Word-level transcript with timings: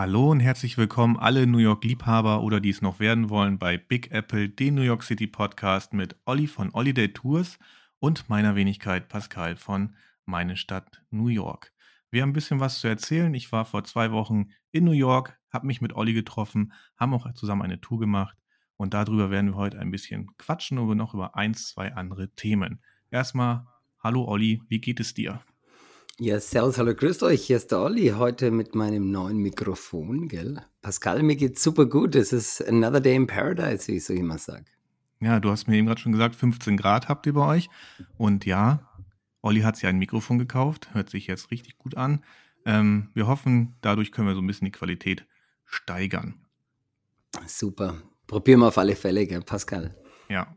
Hallo 0.00 0.30
und 0.30 0.40
herzlich 0.40 0.78
willkommen 0.78 1.18
alle 1.18 1.46
New 1.46 1.58
York 1.58 1.84
Liebhaber 1.84 2.42
oder 2.42 2.58
die 2.58 2.70
es 2.70 2.80
noch 2.80 3.00
werden 3.00 3.28
wollen 3.28 3.58
bei 3.58 3.76
Big 3.76 4.10
Apple, 4.12 4.48
den 4.48 4.74
New 4.74 4.80
York 4.80 5.02
City 5.02 5.26
Podcast 5.26 5.92
mit 5.92 6.16
Olli 6.24 6.46
von 6.46 6.72
Holiday 6.72 7.12
Tours 7.12 7.58
und 7.98 8.26
meiner 8.30 8.56
Wenigkeit 8.56 9.10
Pascal 9.10 9.56
von 9.56 9.94
Meine 10.24 10.56
Stadt 10.56 11.04
New 11.10 11.26
York. 11.26 11.74
Wir 12.10 12.22
haben 12.22 12.30
ein 12.30 12.32
bisschen 12.32 12.60
was 12.60 12.80
zu 12.80 12.88
erzählen. 12.88 13.34
Ich 13.34 13.52
war 13.52 13.66
vor 13.66 13.84
zwei 13.84 14.10
Wochen 14.10 14.52
in 14.70 14.84
New 14.84 14.92
York, 14.92 15.38
habe 15.52 15.66
mich 15.66 15.82
mit 15.82 15.92
Olli 15.92 16.14
getroffen, 16.14 16.72
haben 16.96 17.12
auch 17.12 17.30
zusammen 17.34 17.60
eine 17.60 17.82
Tour 17.82 18.00
gemacht 18.00 18.38
und 18.78 18.94
darüber 18.94 19.30
werden 19.30 19.50
wir 19.50 19.56
heute 19.56 19.78
ein 19.78 19.90
bisschen 19.90 20.34
quatschen 20.38 20.78
und 20.78 20.96
noch 20.96 21.12
über 21.12 21.36
eins, 21.36 21.68
zwei 21.68 21.92
andere 21.92 22.30
Themen. 22.30 22.80
Erstmal, 23.10 23.66
hallo 24.02 24.24
Olli, 24.24 24.62
wie 24.66 24.80
geht 24.80 24.98
es 24.98 25.12
dir? 25.12 25.42
Ja, 26.22 26.38
servus, 26.38 26.76
hallo, 26.76 26.94
grüßt 26.94 27.22
euch. 27.22 27.46
Hier 27.46 27.56
ist 27.56 27.70
der 27.72 27.80
Olli, 27.80 28.08
heute 28.08 28.50
mit 28.50 28.74
meinem 28.74 29.10
neuen 29.10 29.38
Mikrofon, 29.38 30.28
gell? 30.28 30.60
Pascal, 30.82 31.22
mir 31.22 31.34
geht's 31.34 31.62
super 31.62 31.86
gut. 31.86 32.14
Es 32.14 32.34
ist 32.34 32.60
another 32.68 33.00
day 33.00 33.16
in 33.16 33.26
paradise, 33.26 33.88
wie 33.88 33.96
ich 33.96 34.04
so 34.04 34.12
immer 34.12 34.36
sage. 34.36 34.66
Ja, 35.20 35.40
du 35.40 35.48
hast 35.48 35.66
mir 35.66 35.78
eben 35.78 35.86
gerade 35.86 35.98
schon 35.98 36.12
gesagt, 36.12 36.34
15 36.36 36.76
Grad 36.76 37.08
habt 37.08 37.24
ihr 37.24 37.32
bei 37.32 37.46
euch. 37.56 37.70
Und 38.18 38.44
ja, 38.44 38.86
Olli 39.40 39.62
hat 39.62 39.76
sich 39.76 39.86
ein 39.86 39.96
Mikrofon 39.96 40.38
gekauft, 40.38 40.92
hört 40.92 41.08
sich 41.08 41.26
jetzt 41.26 41.50
richtig 41.50 41.78
gut 41.78 41.96
an. 41.96 42.22
Ähm, 42.66 43.08
wir 43.14 43.26
hoffen, 43.26 43.76
dadurch 43.80 44.12
können 44.12 44.28
wir 44.28 44.34
so 44.34 44.42
ein 44.42 44.46
bisschen 44.46 44.66
die 44.66 44.72
Qualität 44.72 45.24
steigern. 45.64 46.34
Super. 47.46 47.96
Probieren 48.26 48.60
wir 48.60 48.68
auf 48.68 48.76
alle 48.76 48.94
Fälle, 48.94 49.26
gell, 49.26 49.40
Pascal. 49.40 49.96
Ja, 50.28 50.54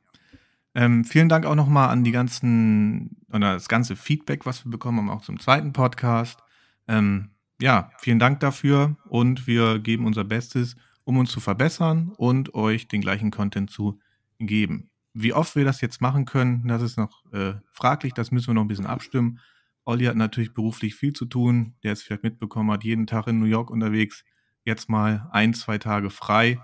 ähm, 0.76 1.06
vielen 1.06 1.30
Dank 1.30 1.46
auch 1.46 1.56
nochmal 1.56 1.90
an 1.90 2.04
die 2.04 2.12
ganzen, 2.12 3.18
oder 3.30 3.54
das 3.54 3.68
ganze 3.68 3.96
Feedback, 3.96 4.46
was 4.46 4.66
wir 4.66 4.72
bekommen 4.72 4.98
haben, 4.98 5.10
auch 5.10 5.22
zum 5.22 5.40
zweiten 5.40 5.72
Podcast. 5.72 6.40
Ähm, 6.88 7.30
ja, 7.62 7.92
vielen 8.00 8.20
Dank 8.20 8.40
dafür 8.40 8.98
und 9.08 9.46
wir 9.46 9.80
geben 9.80 10.06
unser 10.06 10.24
Bestes, 10.24 10.76
um 11.04 11.18
uns 11.18 11.32
zu 11.32 11.40
verbessern 11.40 12.12
und 12.18 12.56
euch 12.56 12.88
den 12.88 13.02
gleichen 13.02 13.30
Content 13.30 13.70
zu 13.70 14.00
geben. 14.40 14.90
Wie 15.14 15.34
oft 15.34 15.56
wir 15.56 15.64
das 15.64 15.80
jetzt 15.82 16.02
machen 16.02 16.26
können, 16.26 16.68
das 16.68 16.82
ist 16.82 16.98
noch 16.98 17.24
äh, 17.32 17.54
fraglich, 17.72 18.14
das 18.14 18.32
müssen 18.32 18.48
wir 18.48 18.54
noch 18.56 18.64
ein 18.64 18.68
bisschen 18.68 18.88
abstimmen. 18.88 19.40
Olli 19.86 20.06
hat 20.06 20.16
natürlich 20.16 20.56
beruflich 20.56 20.96
viel 20.96 21.14
zu 21.14 21.26
tun, 21.26 21.76
der 21.84 21.94
es 21.94 22.02
vielleicht 22.02 22.24
mitbekommen 22.24 22.72
hat, 22.72 22.84
jeden 22.84 23.06
Tag 23.06 23.28
in 23.28 23.40
New 23.40 23.46
York 23.46 23.70
unterwegs, 23.70 24.24
jetzt 24.66 24.90
mal 24.90 25.30
ein, 25.32 25.54
zwei 25.54 25.78
Tage 25.78 26.10
frei, 26.10 26.60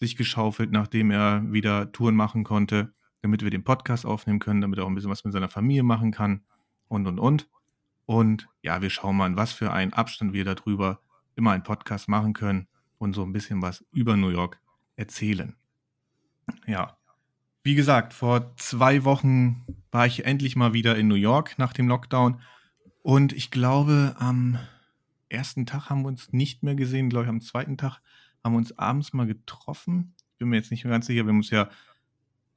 sich 0.00 0.16
geschaufelt, 0.16 0.70
nachdem 0.70 1.10
er 1.10 1.50
wieder 1.50 1.92
Touren 1.92 2.16
machen 2.16 2.44
konnte 2.44 2.92
damit 3.24 3.42
wir 3.42 3.50
den 3.50 3.64
Podcast 3.64 4.04
aufnehmen 4.04 4.38
können, 4.38 4.60
damit 4.60 4.78
er 4.78 4.84
auch 4.84 4.88
ein 4.88 4.94
bisschen 4.94 5.10
was 5.10 5.24
mit 5.24 5.32
seiner 5.32 5.48
Familie 5.48 5.82
machen 5.82 6.12
kann 6.12 6.42
und, 6.88 7.06
und, 7.06 7.18
und. 7.18 7.48
Und 8.04 8.50
ja, 8.60 8.82
wir 8.82 8.90
schauen 8.90 9.16
mal, 9.16 9.34
was 9.34 9.50
für 9.50 9.72
einen 9.72 9.94
Abstand 9.94 10.34
wir 10.34 10.44
darüber 10.44 11.00
immer 11.34 11.52
einen 11.52 11.62
Podcast 11.62 12.06
machen 12.06 12.34
können 12.34 12.68
und 12.98 13.14
so 13.14 13.22
ein 13.22 13.32
bisschen 13.32 13.62
was 13.62 13.82
über 13.92 14.18
New 14.18 14.28
York 14.28 14.60
erzählen. 14.96 15.56
Ja, 16.66 16.98
wie 17.62 17.74
gesagt, 17.74 18.12
vor 18.12 18.54
zwei 18.56 19.04
Wochen 19.04 19.64
war 19.90 20.04
ich 20.04 20.26
endlich 20.26 20.54
mal 20.54 20.74
wieder 20.74 20.94
in 20.94 21.08
New 21.08 21.14
York 21.14 21.54
nach 21.56 21.72
dem 21.72 21.88
Lockdown 21.88 22.42
und 23.00 23.32
ich 23.32 23.50
glaube, 23.50 24.16
am 24.18 24.58
ersten 25.30 25.64
Tag 25.64 25.88
haben 25.88 26.02
wir 26.02 26.08
uns 26.08 26.30
nicht 26.34 26.62
mehr 26.62 26.74
gesehen, 26.74 27.08
glaube 27.08 27.24
ich, 27.24 27.30
am 27.30 27.40
zweiten 27.40 27.78
Tag 27.78 28.02
haben 28.44 28.52
wir 28.52 28.58
uns 28.58 28.78
abends 28.78 29.14
mal 29.14 29.26
getroffen. 29.26 30.14
Ich 30.32 30.36
bin 30.36 30.50
mir 30.50 30.56
jetzt 30.56 30.70
nicht 30.70 30.84
mehr 30.84 30.92
ganz 30.92 31.06
sicher, 31.06 31.24
wir 31.24 31.30
haben 31.30 31.38
uns 31.38 31.48
ja 31.48 31.70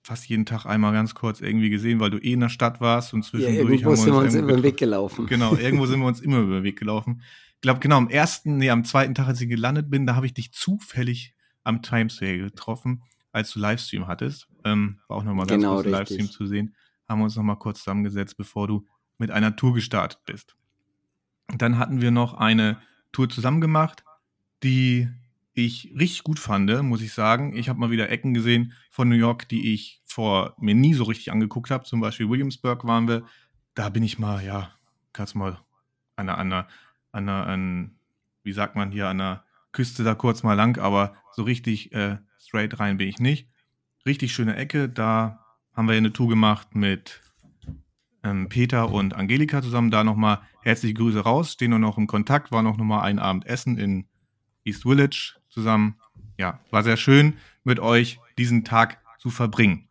fast 0.08 0.30
jeden 0.30 0.46
Tag 0.46 0.66
einmal 0.66 0.94
ganz 0.94 1.16
kurz 1.16 1.42
irgendwie 1.42 1.70
gesehen, 1.70 2.00
weil 2.00 2.10
du 2.10 2.18
eh 2.18 2.32
in 2.32 2.40
der 2.40 2.48
Stadt 2.48 2.80
warst 2.80 3.14
und 3.14 3.24
zwischendurch 3.24 3.82
ja, 3.82 3.88
haben 3.88 4.06
wir 4.06 4.14
uns, 4.16 4.34
immer 4.34 4.48
über 4.48 4.54
den 4.54 4.64
Weg 4.64 4.78
gelaufen. 4.78 5.28
Genau, 5.28 5.54
irgendwo 5.56 5.86
sind 5.86 6.00
wir 6.00 6.08
uns 6.08 6.22
immer 6.22 6.40
über 6.40 6.56
den 6.56 6.64
Weg 6.64 6.80
gelaufen. 6.80 7.22
Ich 7.56 7.62
glaube, 7.62 7.82
genau, 7.82 7.98
am 7.98 8.08
ersten, 8.08 8.58
nee, 8.58 8.70
am 8.70 8.86
zweiten 8.86 9.16
Tag, 9.16 9.28
als 9.28 9.42
ich 9.42 9.50
gelandet 9.50 9.90
bin, 9.90 10.06
da 10.06 10.16
habe 10.16 10.26
ich 10.26 10.34
dich 10.34 10.54
zufällig 10.54 11.36
am 11.66 11.82
Times 11.82 12.16
Square 12.16 12.38
getroffen, 12.38 13.04
als 13.34 13.52
du 13.52 13.60
Livestream 13.60 14.08
hattest. 14.08 14.48
Ähm, 14.64 15.00
war 15.10 15.18
auch 15.18 15.24
nochmal 15.24 15.46
ganz 15.46 15.62
genau, 15.62 15.74
kurz 15.74 15.88
richtig. 15.88 16.00
Livestream 16.00 16.32
zu 16.32 16.48
sehen. 16.48 16.76
Haben 17.10 17.20
wir 17.20 17.26
uns 17.26 17.36
nochmal 17.36 17.58
kurz 17.58 17.80
zusammengesetzt, 17.80 18.38
bevor 18.38 18.68
du 18.70 18.86
mit 19.18 19.30
einer 19.30 19.58
Tour 19.58 19.74
gestartet 19.74 20.22
bist. 20.26 20.56
Dann 21.54 21.78
hatten 21.78 22.00
wir 22.00 22.12
noch 22.12 22.34
eine 22.34 22.78
Tour 23.12 23.28
zusammen 23.28 23.60
gemacht, 23.60 24.06
die 24.64 25.10
ich 25.58 25.92
richtig 25.98 26.24
gut 26.24 26.40
fand, 26.40 26.70
muss 26.84 27.02
ich 27.02 27.14
sagen. 27.14 27.56
Ich 27.58 27.68
habe 27.68 27.80
mal 27.80 27.90
wieder 27.90 28.10
Ecken 28.10 28.36
gesehen 28.36 28.74
von 28.92 29.10
New 29.10 29.16
York, 29.16 29.50
die 29.50 29.74
ich 29.74 30.02
vor 30.06 30.56
mir 30.60 30.76
nie 30.76 30.94
so 30.94 31.04
richtig 31.06 31.32
angeguckt 31.32 31.72
habe. 31.72 31.84
Zum 31.84 32.00
Beispiel 32.00 32.30
Williamsburg 32.30 32.86
waren 32.86 33.08
wir. 33.08 33.26
Da 33.74 33.90
bin 33.90 34.04
ich 34.04 34.20
mal, 34.20 34.44
ja, 34.46 34.72
kannst 35.14 35.36
mal 35.36 35.60
an 36.16 36.30
einer, 36.30 36.68
an 37.12 37.28
einer, 37.30 37.48
an 37.48 37.96
wie 38.44 38.54
sagt 38.54 38.76
man 38.76 38.92
hier, 38.92 39.08
an 39.08 39.18
der 39.18 39.44
Küste 39.72 40.04
da 40.04 40.14
kurz 40.14 40.44
mal 40.44 40.54
lang, 40.54 40.78
aber 40.80 41.16
so 41.34 41.42
richtig 41.44 41.92
äh, 41.92 42.18
straight 42.40 42.80
rein 42.80 42.98
bin 42.98 43.08
ich 43.08 43.20
nicht. 43.20 43.50
Richtig 44.06 44.34
schöne 44.34 44.56
Ecke. 44.56 44.88
Da 44.88 45.44
haben 45.74 45.88
wir 45.88 45.96
eine 45.96 46.14
Tour 46.14 46.30
gemacht 46.30 46.76
mit 46.76 47.22
ähm, 48.24 48.48
Peter 48.48 48.92
und 48.92 49.16
Angelika 49.16 49.64
zusammen. 49.64 49.90
Da 49.90 50.04
nochmal 50.04 50.42
herzliche 50.62 50.94
Grüße 50.94 51.20
raus. 51.20 51.54
Stehen 51.54 51.72
nur 51.72 51.80
noch 51.80 51.98
im 51.98 52.06
Kontakt. 52.06 52.52
War 52.52 52.62
noch 52.62 52.78
mal 52.78 53.02
ein 53.02 53.18
Abend 53.18 53.48
essen 53.48 53.78
in 53.78 54.08
East 54.64 54.84
Village 54.84 55.36
zusammen. 55.58 55.96
Ja, 56.38 56.60
war 56.70 56.84
sehr 56.84 56.98
schön 56.98 57.34
mit 57.64 57.80
euch 57.80 58.20
diesen 58.38 58.64
Tag 58.64 59.00
zu 59.18 59.32
verbringen. 59.32 59.88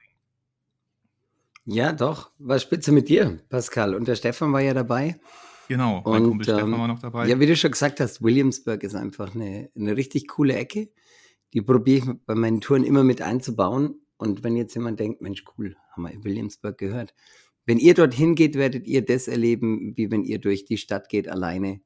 Ja, 1.65 1.93
doch, 1.93 2.31
war 2.38 2.60
spitze 2.60 2.93
mit 2.93 3.09
dir, 3.09 3.41
Pascal. 3.49 3.97
Und 3.97 4.06
der 4.06 4.15
Stefan 4.15 4.53
war 4.53 4.60
ja 4.60 4.75
dabei. 4.75 5.16
Genau, 5.66 6.03
mein 6.06 6.22
und, 6.22 6.28
Kumpel 6.28 6.49
ähm, 6.49 6.54
Stefan 6.54 6.78
war 6.78 6.87
noch 6.87 7.00
dabei. 7.00 7.27
Ja, 7.27 7.41
wie 7.41 7.47
du 7.47 7.56
schon 7.56 7.72
gesagt 7.72 7.99
hast, 7.99 8.22
Williamsburg 8.22 8.84
ist 8.84 8.94
einfach 8.94 9.34
eine, 9.34 9.69
eine 9.75 9.97
richtig 9.97 10.28
coole 10.28 10.54
Ecke. 10.54 10.88
Die 11.53 11.62
probiere 11.62 11.98
ich 11.98 12.04
bei 12.27 12.37
meinen 12.37 12.60
Touren 12.60 12.84
immer 12.84 13.03
mit 13.03 13.21
einzubauen. 13.21 14.00
Und 14.19 14.44
wenn 14.44 14.54
jetzt 14.54 14.77
jemand 14.77 15.00
denkt, 15.00 15.21
Mensch, 15.21 15.43
cool, 15.59 15.75
haben 15.91 16.04
wir 16.04 16.12
in 16.12 16.22
Williamsburg 16.22 16.78
gehört. 16.78 17.12
Wenn 17.65 17.78
ihr 17.78 17.94
dorthin 17.94 18.37
geht, 18.37 18.54
werdet 18.54 18.87
ihr 18.87 19.04
das 19.04 19.27
erleben, 19.27 19.94
wie 19.97 20.12
wenn 20.12 20.22
ihr 20.22 20.38
durch 20.38 20.65
die 20.65 20.78
Stadt 20.78 21.09
geht 21.09 21.28
alleine 21.28 21.81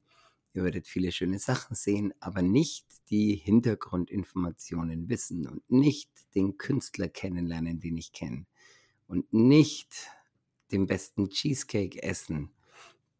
Ihr 0.53 0.63
werdet 0.63 0.87
viele 0.87 1.11
schöne 1.11 1.39
Sachen 1.39 1.75
sehen, 1.75 2.13
aber 2.19 2.41
nicht 2.41 2.85
die 3.09 3.35
Hintergrundinformationen 3.35 5.07
wissen 5.07 5.47
und 5.47 5.69
nicht 5.71 6.09
den 6.35 6.57
Künstler 6.57 7.07
kennenlernen, 7.07 7.79
den 7.79 7.97
ich 7.97 8.11
kenne. 8.11 8.45
Und 9.07 9.31
nicht 9.33 10.07
den 10.71 10.87
besten 10.87 11.29
Cheesecake 11.29 12.03
essen, 12.03 12.49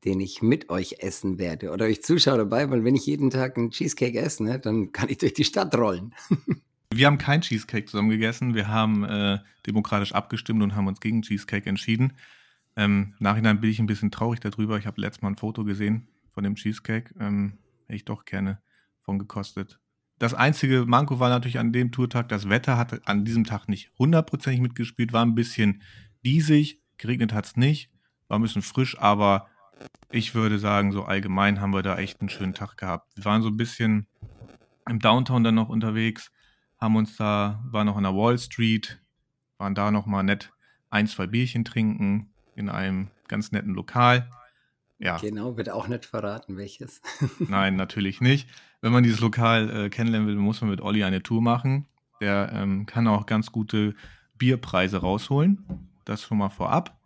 den 0.03 0.19
ich 0.19 0.41
mit 0.41 0.69
euch 0.69 0.97
essen 0.99 1.37
werde. 1.37 1.71
Oder 1.71 1.85
euch 1.85 2.03
Zuschauer 2.03 2.37
dabei, 2.37 2.69
weil 2.69 2.83
wenn 2.83 2.95
ich 2.95 3.05
jeden 3.05 3.29
Tag 3.29 3.57
einen 3.57 3.71
Cheesecake 3.71 4.19
esse, 4.19 4.43
ne, 4.43 4.59
dann 4.59 4.91
kann 4.91 5.09
ich 5.09 5.17
durch 5.17 5.33
die 5.33 5.43
Stadt 5.45 5.75
rollen. 5.75 6.13
Wir 6.93 7.07
haben 7.07 7.17
kein 7.17 7.39
Cheesecake 7.39 7.85
zusammen 7.85 8.09
gegessen. 8.09 8.53
Wir 8.53 8.67
haben 8.67 9.05
äh, 9.05 9.39
demokratisch 9.65 10.11
abgestimmt 10.11 10.61
und 10.61 10.75
haben 10.75 10.87
uns 10.87 10.99
gegen 10.99 11.21
Cheesecake 11.21 11.69
entschieden. 11.69 12.11
Ähm, 12.75 13.13
Nachhinein 13.19 13.61
bin 13.61 13.69
ich 13.69 13.79
ein 13.79 13.85
bisschen 13.85 14.11
traurig 14.11 14.41
darüber. 14.41 14.77
Ich 14.77 14.85
habe 14.85 14.99
letztes 14.99 15.21
Mal 15.21 15.29
ein 15.29 15.37
Foto 15.37 15.63
gesehen 15.63 16.09
von 16.31 16.43
dem 16.43 16.55
Cheesecake. 16.55 17.13
Ähm, 17.19 17.59
hätte 17.85 17.95
ich 17.95 18.05
doch 18.05 18.25
gerne 18.25 18.61
von 19.01 19.19
gekostet. 19.19 19.79
Das 20.19 20.33
einzige 20.33 20.85
Manko 20.85 21.19
war 21.19 21.29
natürlich 21.29 21.57
an 21.57 21.73
dem 21.73 21.91
Tourtag, 21.91 22.29
das 22.29 22.47
Wetter 22.47 22.77
hatte 22.77 23.01
an 23.05 23.25
diesem 23.25 23.43
Tag 23.43 23.67
nicht 23.67 23.91
hundertprozentig 23.97 24.61
mitgespielt, 24.61 25.13
war 25.13 25.25
ein 25.25 25.33
bisschen 25.33 25.81
diesig, 26.23 26.79
geregnet 26.97 27.33
hat 27.33 27.47
es 27.47 27.57
nicht, 27.57 27.89
war 28.27 28.37
ein 28.37 28.43
bisschen 28.43 28.61
frisch, 28.61 28.99
aber 28.99 29.47
ich 30.11 30.35
würde 30.35 30.59
sagen, 30.59 30.91
so 30.91 31.05
allgemein 31.05 31.59
haben 31.59 31.73
wir 31.73 31.81
da 31.81 31.97
echt 31.97 32.21
einen 32.21 32.29
schönen 32.29 32.53
Tag 32.53 32.77
gehabt. 32.77 33.15
Wir 33.15 33.25
waren 33.25 33.41
so 33.41 33.47
ein 33.47 33.57
bisschen 33.57 34.05
im 34.87 34.99
Downtown 34.99 35.43
dann 35.43 35.55
noch 35.55 35.69
unterwegs, 35.69 36.31
haben 36.77 36.95
uns 36.95 37.15
da, 37.17 37.63
waren 37.65 37.87
noch 37.87 37.97
an 37.97 38.03
der 38.03 38.13
Wall 38.15 38.37
Street, 38.37 39.01
waren 39.57 39.73
da 39.73 39.89
noch 39.89 40.05
mal 40.05 40.21
nett 40.21 40.53
ein, 40.91 41.07
zwei 41.07 41.25
Bierchen 41.25 41.65
trinken 41.65 42.31
in 42.55 42.69
einem 42.69 43.09
ganz 43.27 43.51
netten 43.51 43.73
Lokal. 43.73 44.29
Ja. 45.01 45.17
Genau, 45.17 45.57
wird 45.57 45.71
auch 45.71 45.87
nicht 45.87 46.05
verraten, 46.05 46.57
welches. 46.57 47.01
Nein, 47.39 47.75
natürlich 47.75 48.21
nicht. 48.21 48.47
Wenn 48.81 48.91
man 48.91 49.03
dieses 49.03 49.19
Lokal 49.19 49.69
äh, 49.69 49.89
kennenlernen 49.89 50.27
will, 50.27 50.35
muss 50.35 50.61
man 50.61 50.69
mit 50.69 50.79
Olli 50.79 51.03
eine 51.03 51.23
Tour 51.23 51.41
machen. 51.41 51.87
Der 52.21 52.51
ähm, 52.53 52.85
kann 52.85 53.07
auch 53.07 53.25
ganz 53.25 53.51
gute 53.51 53.95
Bierpreise 54.37 54.97
rausholen. 54.97 55.89
Das 56.05 56.21
schon 56.21 56.37
mal 56.37 56.49
vorab. 56.49 56.99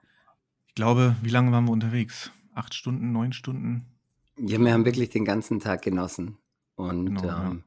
Ich 0.67 0.75
glaube, 0.75 1.15
wie 1.21 1.29
lange 1.29 1.53
waren 1.53 1.65
wir 1.65 1.71
unterwegs? 1.71 2.31
Acht 2.53 2.73
Stunden, 2.73 3.13
neun 3.13 3.31
Stunden? 3.31 3.85
Ja, 4.37 4.59
wir 4.59 4.73
haben 4.73 4.83
wirklich 4.83 5.09
den 5.09 5.23
ganzen 5.23 5.61
Tag 5.61 5.81
genossen. 5.81 6.37
Und 6.75 7.05
genau, 7.05 7.21
ähm, 7.21 7.27
ja. 7.27 7.57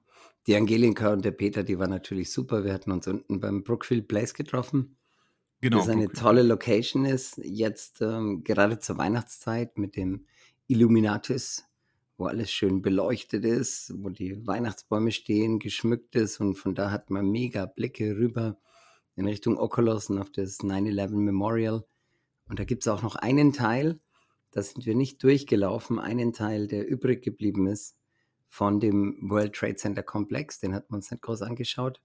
die 0.46 0.56
Angelika 0.56 1.14
und 1.14 1.24
der 1.24 1.30
Peter, 1.30 1.62
die 1.62 1.78
waren 1.78 1.88
natürlich 1.88 2.30
super. 2.30 2.64
Wir 2.64 2.74
hatten 2.74 2.92
uns 2.92 3.06
unten 3.06 3.40
beim 3.40 3.64
Brookfield 3.64 4.08
Place 4.08 4.34
getroffen. 4.34 4.97
Genau. 5.60 5.78
Das 5.78 5.88
eine 5.88 6.08
tolle 6.12 6.42
Location 6.42 7.04
ist, 7.04 7.38
jetzt 7.42 8.00
ähm, 8.00 8.44
gerade 8.44 8.78
zur 8.78 8.96
Weihnachtszeit 8.98 9.76
mit 9.76 9.96
dem 9.96 10.26
Illuminatis, 10.68 11.66
wo 12.16 12.26
alles 12.26 12.52
schön 12.52 12.80
beleuchtet 12.80 13.44
ist, 13.44 13.92
wo 13.96 14.08
die 14.10 14.46
Weihnachtsbäume 14.46 15.10
stehen, 15.10 15.58
geschmückt 15.58 16.14
ist 16.14 16.38
und 16.40 16.54
von 16.54 16.74
da 16.74 16.90
hat 16.90 17.10
man 17.10 17.28
mega 17.28 17.66
Blicke 17.66 18.16
rüber 18.16 18.58
in 19.16 19.26
Richtung 19.26 19.58
Oculus 19.58 20.10
und 20.10 20.20
auf 20.20 20.30
das 20.30 20.60
9-11 20.60 21.16
Memorial. 21.16 21.84
Und 22.48 22.60
da 22.60 22.64
gibt 22.64 22.84
es 22.84 22.88
auch 22.88 23.02
noch 23.02 23.16
einen 23.16 23.52
Teil, 23.52 24.00
da 24.52 24.62
sind 24.62 24.86
wir 24.86 24.94
nicht 24.94 25.22
durchgelaufen, 25.22 25.98
einen 25.98 26.32
Teil, 26.32 26.68
der 26.68 26.88
übrig 26.88 27.22
geblieben 27.22 27.66
ist 27.66 27.98
von 28.48 28.80
dem 28.80 29.18
World 29.28 29.54
Trade 29.54 29.76
Center 29.76 30.02
Komplex. 30.02 30.58
Den 30.58 30.74
hat 30.74 30.90
man 30.90 30.98
uns 30.98 31.10
nicht 31.10 31.22
groß 31.22 31.42
angeschaut. 31.42 32.00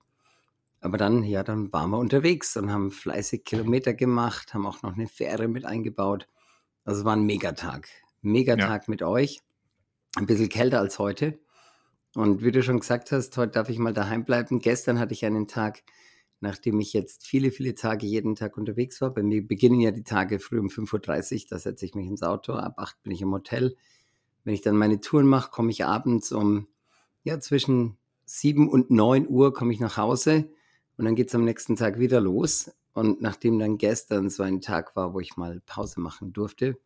Aber 0.83 0.97
dann, 0.97 1.23
ja, 1.23 1.43
dann 1.43 1.71
waren 1.71 1.91
wir 1.91 1.97
unterwegs 1.97 2.57
und 2.57 2.69
haben 2.69 2.91
fleißig 2.91 3.45
Kilometer 3.45 3.93
gemacht, 3.93 4.53
haben 4.53 4.65
auch 4.65 4.83
noch 4.83 4.95
eine 4.95 5.07
Fähre 5.07 5.47
mit 5.47 5.63
eingebaut. 5.63 6.27
Also 6.83 6.99
es 6.99 7.05
war 7.05 7.15
ein 7.15 7.25
Megatag. 7.25 7.87
Megatag 8.21 8.81
ja. 8.83 8.89
mit 8.91 9.01
euch. 9.01 9.39
Ein 10.17 10.25
bisschen 10.25 10.49
kälter 10.49 10.79
als 10.79 10.99
heute. 10.99 11.39
Und 12.15 12.43
wie 12.43 12.51
du 12.51 12.61
schon 12.61 12.81
gesagt 12.81 13.13
hast, 13.13 13.37
heute 13.37 13.53
darf 13.53 13.69
ich 13.69 13.79
mal 13.79 13.93
daheim 13.93 14.25
bleiben. 14.25 14.59
Gestern 14.59 14.99
hatte 14.99 15.13
ich 15.13 15.23
einen 15.23 15.47
Tag, 15.47 15.83
nachdem 16.41 16.81
ich 16.81 16.91
jetzt 16.91 17.25
viele, 17.25 17.51
viele 17.51 17.75
Tage 17.75 18.05
jeden 18.05 18.35
Tag 18.35 18.57
unterwegs 18.57 18.99
war. 18.99 19.13
Bei 19.13 19.23
mir 19.23 19.47
beginnen 19.47 19.79
ja 19.79 19.91
die 19.91 20.03
Tage 20.03 20.37
früh 20.37 20.59
um 20.59 20.67
5.30 20.67 21.43
Uhr, 21.43 21.47
da 21.49 21.59
setze 21.59 21.85
ich 21.85 21.95
mich 21.95 22.07
ins 22.07 22.23
Auto, 22.23 22.55
ab 22.55 22.73
8 22.75 23.03
bin 23.03 23.13
ich 23.13 23.21
im 23.21 23.31
Hotel. 23.31 23.77
Wenn 24.43 24.53
ich 24.53 24.61
dann 24.61 24.75
meine 24.75 24.99
Touren 24.99 25.27
mache, 25.27 25.49
komme 25.49 25.71
ich 25.71 25.85
abends 25.85 26.33
um, 26.33 26.67
ja, 27.23 27.39
zwischen 27.39 27.97
7 28.25 28.67
und 28.67 28.91
9 28.91 29.29
Uhr 29.29 29.53
komme 29.53 29.71
ich 29.71 29.79
nach 29.79 29.95
Hause 29.95 30.49
und 30.97 31.05
dann 31.05 31.15
geht 31.15 31.29
es 31.29 31.35
am 31.35 31.43
nächsten 31.43 31.75
Tag 31.75 31.99
wieder 31.99 32.21
los. 32.21 32.71
Und 32.93 33.21
nachdem 33.21 33.57
dann 33.57 33.77
gestern 33.77 34.29
so 34.29 34.43
ein 34.43 34.61
Tag 34.61 34.95
war, 34.95 35.13
wo 35.13 35.19
ich 35.19 35.35
mal 35.35 35.61
Pause 35.65 35.99
machen 35.99 36.31
durfte, 36.31 36.77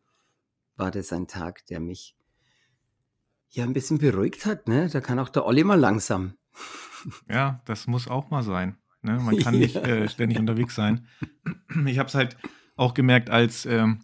war 0.76 0.90
das 0.90 1.12
ein 1.12 1.26
Tag, 1.26 1.66
der 1.66 1.80
mich 1.80 2.16
ja 3.50 3.64
ein 3.64 3.74
bisschen 3.74 3.98
beruhigt 3.98 4.46
hat. 4.46 4.68
Ne? 4.68 4.88
Da 4.88 5.00
kann 5.00 5.18
auch 5.18 5.28
der 5.28 5.44
Olli 5.44 5.64
mal 5.64 5.78
langsam. 5.78 6.34
Ja, 7.30 7.62
das 7.64 7.86
muss 7.86 8.08
auch 8.08 8.28
mal 8.30 8.42
sein. 8.42 8.76
Ne? 9.02 9.20
Man 9.20 9.38
kann 9.38 9.56
nicht 9.58 9.76
äh, 9.76 10.08
ständig 10.08 10.40
unterwegs 10.40 10.74
sein. 10.74 11.06
Ich 11.86 11.96
habe 11.96 12.08
es 12.08 12.14
halt 12.16 12.36
auch 12.74 12.92
gemerkt, 12.92 13.30
als 13.30 13.66
ähm, 13.66 14.00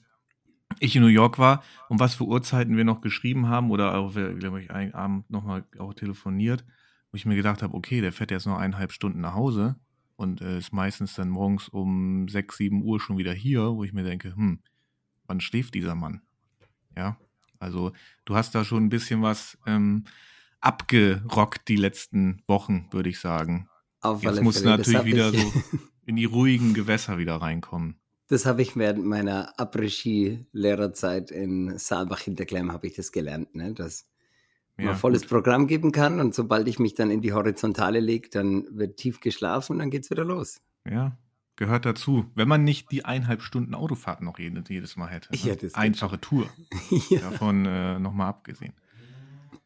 ich 0.79 0.95
in 0.95 1.03
New 1.03 1.09
York 1.09 1.41
war 1.41 1.65
und 1.89 1.99
was 1.99 2.15
für 2.15 2.23
Uhrzeiten 2.23 2.77
wir 2.77 2.85
noch 2.85 3.01
geschrieben 3.01 3.49
haben 3.49 3.73
oder 3.73 3.97
auch, 3.97 4.13
glaube 4.13 4.63
ich, 4.63 4.71
einen 4.71 4.95
Abend 4.95 5.29
nochmal 5.29 5.65
auch 5.81 5.93
telefoniert, 5.93 6.65
wo 7.11 7.17
ich 7.17 7.27
mir 7.27 7.35
gedacht 7.35 7.65
habe, 7.65 7.75
okay, 7.75 8.01
der 8.01 8.13
fährt 8.13 8.31
jetzt 8.31 8.47
noch 8.47 8.59
eineinhalb 8.59 8.93
Stunden 8.93 9.21
nach 9.21 9.35
Hause 9.35 9.75
und 10.17 10.41
äh, 10.41 10.59
ist 10.59 10.73
meistens 10.73 11.15
dann 11.15 11.29
morgens 11.29 11.69
um 11.69 12.29
sechs, 12.29 12.57
sieben 12.57 12.83
Uhr 12.83 13.01
schon 13.01 13.19
wieder 13.19 13.33
hier, 13.33 13.73
wo 13.75 13.85
ich 13.85 13.93
mir 13.93 14.05
denke, 14.05 14.35
hm, 14.35 14.61
wann 15.27 15.41
schläft 15.41 15.75
dieser 15.75 15.95
Mann? 15.95 16.21
Ja, 16.97 17.19
also 17.59 17.93
du 18.25 18.37
hast 18.37 18.55
da 18.55 18.65
schon 18.65 18.85
ein 18.85 18.91
bisschen 18.91 19.23
was 19.23 19.59
ähm, 19.67 20.05
abgerockt 20.61 21.69
die 21.69 21.77
letzten 21.77 22.43
Wochen, 22.47 22.89
würde 22.91 23.09
ich 23.09 23.19
sagen. 23.19 23.69
Auf 24.01 24.23
Jetzt 24.23 24.43
musst 24.43 24.65
du 24.65 24.69
natürlich 24.69 25.05
wieder 25.05 25.33
so 25.33 25.53
in 26.07 26.17
die 26.17 26.25
ruhigen 26.27 26.75
Gewässer 26.75 27.19
wieder 27.19 27.37
reinkommen. 27.37 27.97
Das 28.29 28.47
habe 28.47 28.63
ich 28.63 28.75
während 28.77 29.05
meiner 29.05 29.59
Après-Ski-Lehrerzeit 29.59 31.31
in 31.31 31.79
Saalbach 31.79 32.21
hinterklemm 32.21 32.73
habe 32.73 32.87
ich 32.87 32.95
das 32.95 33.13
gelernt, 33.13 33.55
ne? 33.55 33.75
dass 33.75 34.07
ja, 34.79 34.87
man 34.87 34.97
volles 34.97 35.23
gut. 35.23 35.31
Programm 35.31 35.67
geben 35.67 35.93
kann 35.93 36.21
und 36.21 36.35
sobald 36.35 36.69
ich 36.69 36.79
mich 36.79 36.95
dann 36.95 37.11
in 37.11 37.21
die 37.21 37.33
Horizontale 37.33 38.01
lege, 38.01 38.29
dann 38.31 38.67
wird 38.71 38.97
tief 38.97 39.21
geschlafen 39.21 39.75
und 39.75 39.79
dann 39.79 39.91
geht 39.91 40.05
es 40.05 40.11
wieder 40.11 40.25
los. 40.25 40.61
Ja, 40.89 41.17
gehört 41.57 41.87
dazu. 41.87 42.27
Wenn 42.35 42.49
man 42.49 42.65
nicht 42.65 42.91
die 42.91 43.05
eineinhalb 43.05 43.43
Stunden 43.43 43.75
Autofahrt 43.75 44.23
noch 44.23 44.39
jedes 44.39 44.97
Mal 44.97 45.09
hätte. 45.09 45.33
Ne? 45.33 45.39
Ja, 45.43 45.69
Einfache 45.75 46.21
Tour. 46.21 46.49
ja. 47.11 47.21
Davon 47.21 47.67
äh, 47.67 47.99
nochmal 47.99 48.29
abgesehen. 48.29 48.75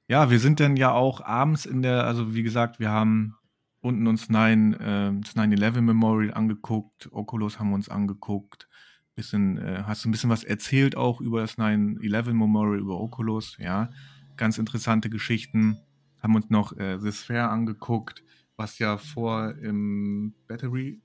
Ja, 0.09 0.31
wir 0.31 0.41
sind 0.41 0.61
dann 0.61 0.77
ja 0.77 0.93
auch 0.93 1.21
abends 1.21 1.67
in 1.67 1.83
der, 1.83 2.05
also 2.05 2.35
wie 2.35 2.43
gesagt, 2.43 2.81
wir 2.81 2.91
haben 2.91 3.35
unten 3.81 4.07
uns 4.07 4.29
9, 4.29 4.75
äh, 4.75 5.13
das 5.21 5.37
9-11 5.37 5.81
Memorial 5.83 6.35
angeguckt, 6.35 7.09
Oculus 7.13 7.59
haben 7.59 7.71
wir 7.71 7.75
uns 7.75 7.89
angeguckt. 7.89 8.69
Bisschen, 9.15 9.59
äh, 9.59 9.83
hast 9.85 10.05
du 10.05 10.09
ein 10.09 10.13
bisschen 10.13 10.31
was 10.31 10.45
erzählt 10.45 10.97
auch 10.97 11.21
über 11.21 11.41
das 11.41 11.59
9-11 11.59 12.33
Memorial, 12.33 12.79
über 12.79 13.01
Oculus, 13.01 13.57
ja. 13.59 13.91
Ganz 14.39 14.57
interessante 14.57 15.11
Geschichten. 15.11 15.77
Haben 16.23 16.35
uns 16.35 16.49
noch 16.49 16.77
äh, 16.77 16.99
The 16.99 17.13
Sphere 17.13 17.49
angeguckt, 17.49 18.23
was 18.57 18.79
ja 18.79 18.97
vor 18.97 19.55
im 19.57 20.35
Battery 20.47 21.03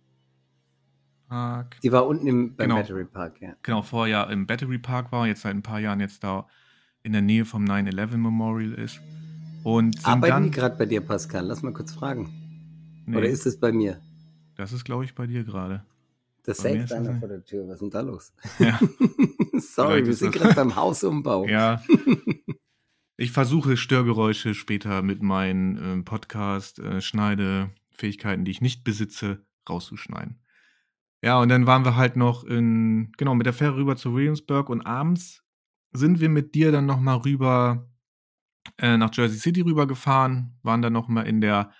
Park. 1.27 1.77
Die 1.81 1.91
war 1.91 2.07
unten 2.07 2.27
im 2.27 2.56
beim 2.56 2.69
genau, 2.69 2.80
Battery 2.81 3.06
Park, 3.06 3.41
ja. 3.41 3.56
Genau, 3.63 3.81
vorher 3.81 4.30
im 4.30 4.47
Battery 4.47 4.77
Park 4.77 5.12
war, 5.12 5.27
jetzt 5.27 5.41
seit 5.41 5.56
ein 5.56 5.63
paar 5.63 5.80
Jahren 5.80 6.00
jetzt 6.00 6.24
da 6.24 6.47
in 7.01 7.12
der 7.12 7.21
Nähe 7.21 7.44
vom 7.44 7.65
9-11 7.65 8.18
Memorial 8.18 8.74
ist. 8.74 9.01
Und 9.63 10.06
Arbeiten 10.06 10.31
dann, 10.31 10.44
die 10.44 10.51
gerade 10.51 10.77
bei 10.77 10.86
dir, 10.86 11.01
Pascal? 11.01 11.45
Lass 11.45 11.62
mal 11.62 11.74
kurz 11.74 11.94
fragen. 11.94 12.31
Nee, 13.06 13.18
Oder 13.18 13.27
ist 13.27 13.45
es 13.45 13.59
bei 13.59 13.71
mir? 13.71 14.00
Das 14.56 14.71
ist, 14.71 14.83
glaube 14.83 15.06
ich, 15.06 15.15
bei 15.15 15.25
dir 15.25 15.44
gerade. 15.44 15.83
Das 16.44 16.57
sägt 16.57 16.91
einer 16.91 17.15
vor 17.19 17.29
der 17.29 17.44
Tür. 17.44 17.68
Was 17.68 17.75
ist 17.75 17.81
denn 17.81 17.89
da 17.89 18.01
los? 18.01 18.33
Ja. 18.59 18.79
Sorry, 19.59 20.06
wir 20.06 20.13
sind 20.13 20.33
gerade 20.33 20.53
beim 20.53 20.75
Hausumbau. 20.75 21.47
Ja. 21.47 21.81
Ich 23.15 23.31
versuche 23.31 23.77
Störgeräusche 23.77 24.56
später 24.56 25.04
mit 25.04 25.21
meinen 25.21 25.77
äh, 25.77 26.01
Podcast-Schneidefähigkeiten, 26.04 28.42
äh, 28.42 28.45
die 28.45 28.51
ich 28.51 28.62
nicht 28.62 28.83
besitze, 28.83 29.45
rauszuschneiden. 29.69 30.39
Ja, 31.21 31.39
und 31.39 31.50
dann 31.50 31.68
waren 31.68 31.86
wir 31.86 31.95
halt 31.95 32.15
noch 32.15 32.44
in, 32.44 33.12
genau, 33.18 33.36
mit 33.36 33.45
der 33.45 33.54
Fähre 33.54 33.75
rüber 33.77 33.95
zu 33.95 34.15
Williamsburg 34.15 34.69
und 34.69 34.81
abends 34.81 35.44
sind 35.94 36.19
wir 36.19 36.30
mit 36.30 36.56
dir 36.56 36.71
dann 36.71 36.88
nochmal 36.88 37.18
rüber 37.18 37.88
äh, 38.77 38.98
nach 38.98 39.12
Jersey 39.13 39.38
City 39.38 39.62
rübergefahren, 39.62 40.57
waren 40.63 40.81
dann 40.81 40.94
nochmal 40.94 41.27
in 41.27 41.39
der 41.39 41.71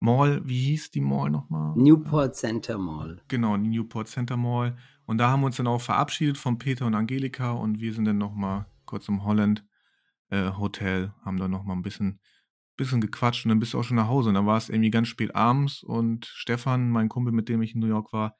Mall, 0.00 0.42
wie 0.44 0.64
hieß 0.64 0.90
die 0.90 1.00
Mall 1.00 1.30
nochmal? 1.30 1.74
Newport 1.76 2.34
Center 2.34 2.78
Mall. 2.78 3.22
Genau, 3.28 3.56
die 3.56 3.68
Newport 3.68 4.08
Center 4.08 4.36
Mall. 4.36 4.76
Und 5.06 5.18
da 5.18 5.30
haben 5.30 5.40
wir 5.40 5.46
uns 5.46 5.56
dann 5.56 5.66
auch 5.66 5.80
verabschiedet 5.80 6.36
von 6.36 6.58
Peter 6.58 6.86
und 6.86 6.94
Angelika 6.94 7.52
und 7.52 7.80
wir 7.80 7.94
sind 7.94 8.04
dann 8.04 8.18
nochmal 8.18 8.66
kurz 8.84 9.08
im 9.08 9.24
Holland 9.24 9.64
äh, 10.34 10.52
Hotel, 10.58 11.12
haben 11.24 11.38
dann 11.38 11.50
nochmal 11.50 11.76
ein 11.76 11.82
bisschen, 11.82 12.20
bisschen 12.76 13.00
gequatscht 13.00 13.44
und 13.44 13.50
dann 13.50 13.60
bist 13.60 13.74
du 13.74 13.78
auch 13.78 13.84
schon 13.84 13.96
nach 13.96 14.08
Hause. 14.08 14.30
Und 14.30 14.34
dann 14.34 14.46
war 14.46 14.58
es 14.58 14.68
irgendwie 14.68 14.90
ganz 14.90 15.08
spät 15.08 15.34
abends 15.34 15.82
und 15.82 16.26
Stefan, 16.26 16.90
mein 16.90 17.08
Kumpel, 17.08 17.32
mit 17.32 17.48
dem 17.48 17.62
ich 17.62 17.74
in 17.74 17.80
New 17.80 17.86
York 17.86 18.12
war, 18.12 18.36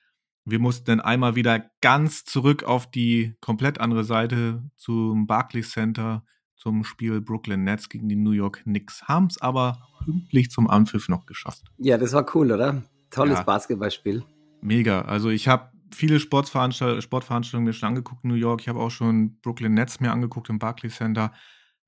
wir 0.46 0.58
mussten 0.58 0.84
dann 0.84 1.00
einmal 1.00 1.36
wieder 1.36 1.70
ganz 1.80 2.24
zurück 2.24 2.64
auf 2.64 2.90
die 2.90 3.34
komplett 3.40 3.80
andere 3.80 4.04
Seite 4.04 4.62
zum 4.76 5.26
Barclays 5.26 5.70
Center 5.70 6.22
zum 6.56 6.84
Spiel 6.84 7.20
Brooklyn 7.20 7.64
Nets 7.64 7.88
gegen 7.88 8.08
die 8.08 8.16
New 8.16 8.30
York 8.30 8.62
Knicks. 8.64 9.04
Haben 9.04 9.26
es 9.26 9.40
aber 9.40 9.78
pünktlich 10.04 10.50
zum 10.50 10.68
Anpfiff 10.68 11.08
noch 11.08 11.26
geschafft. 11.26 11.64
Ja, 11.78 11.98
das 11.98 12.12
war 12.12 12.26
cool, 12.34 12.52
oder? 12.52 12.82
Tolles 13.10 13.38
ja, 13.38 13.42
Basketballspiel. 13.42 14.22
Mega. 14.60 15.02
Also 15.02 15.30
ich 15.30 15.48
habe 15.48 15.70
viele 15.92 16.20
Sportveranstal 16.20 17.00
Sportveranstaltungen 17.00 17.66
mir 17.66 17.72
schon 17.72 17.88
angeguckt 17.88 18.24
in 18.24 18.30
New 18.30 18.36
York. 18.36 18.60
Ich 18.60 18.68
habe 18.68 18.80
auch 18.80 18.90
schon 18.90 19.38
Brooklyn 19.40 19.74
Nets 19.74 20.00
mir 20.00 20.12
angeguckt 20.12 20.50
im 20.50 20.58
Barclays 20.58 20.96
Center. 20.96 21.32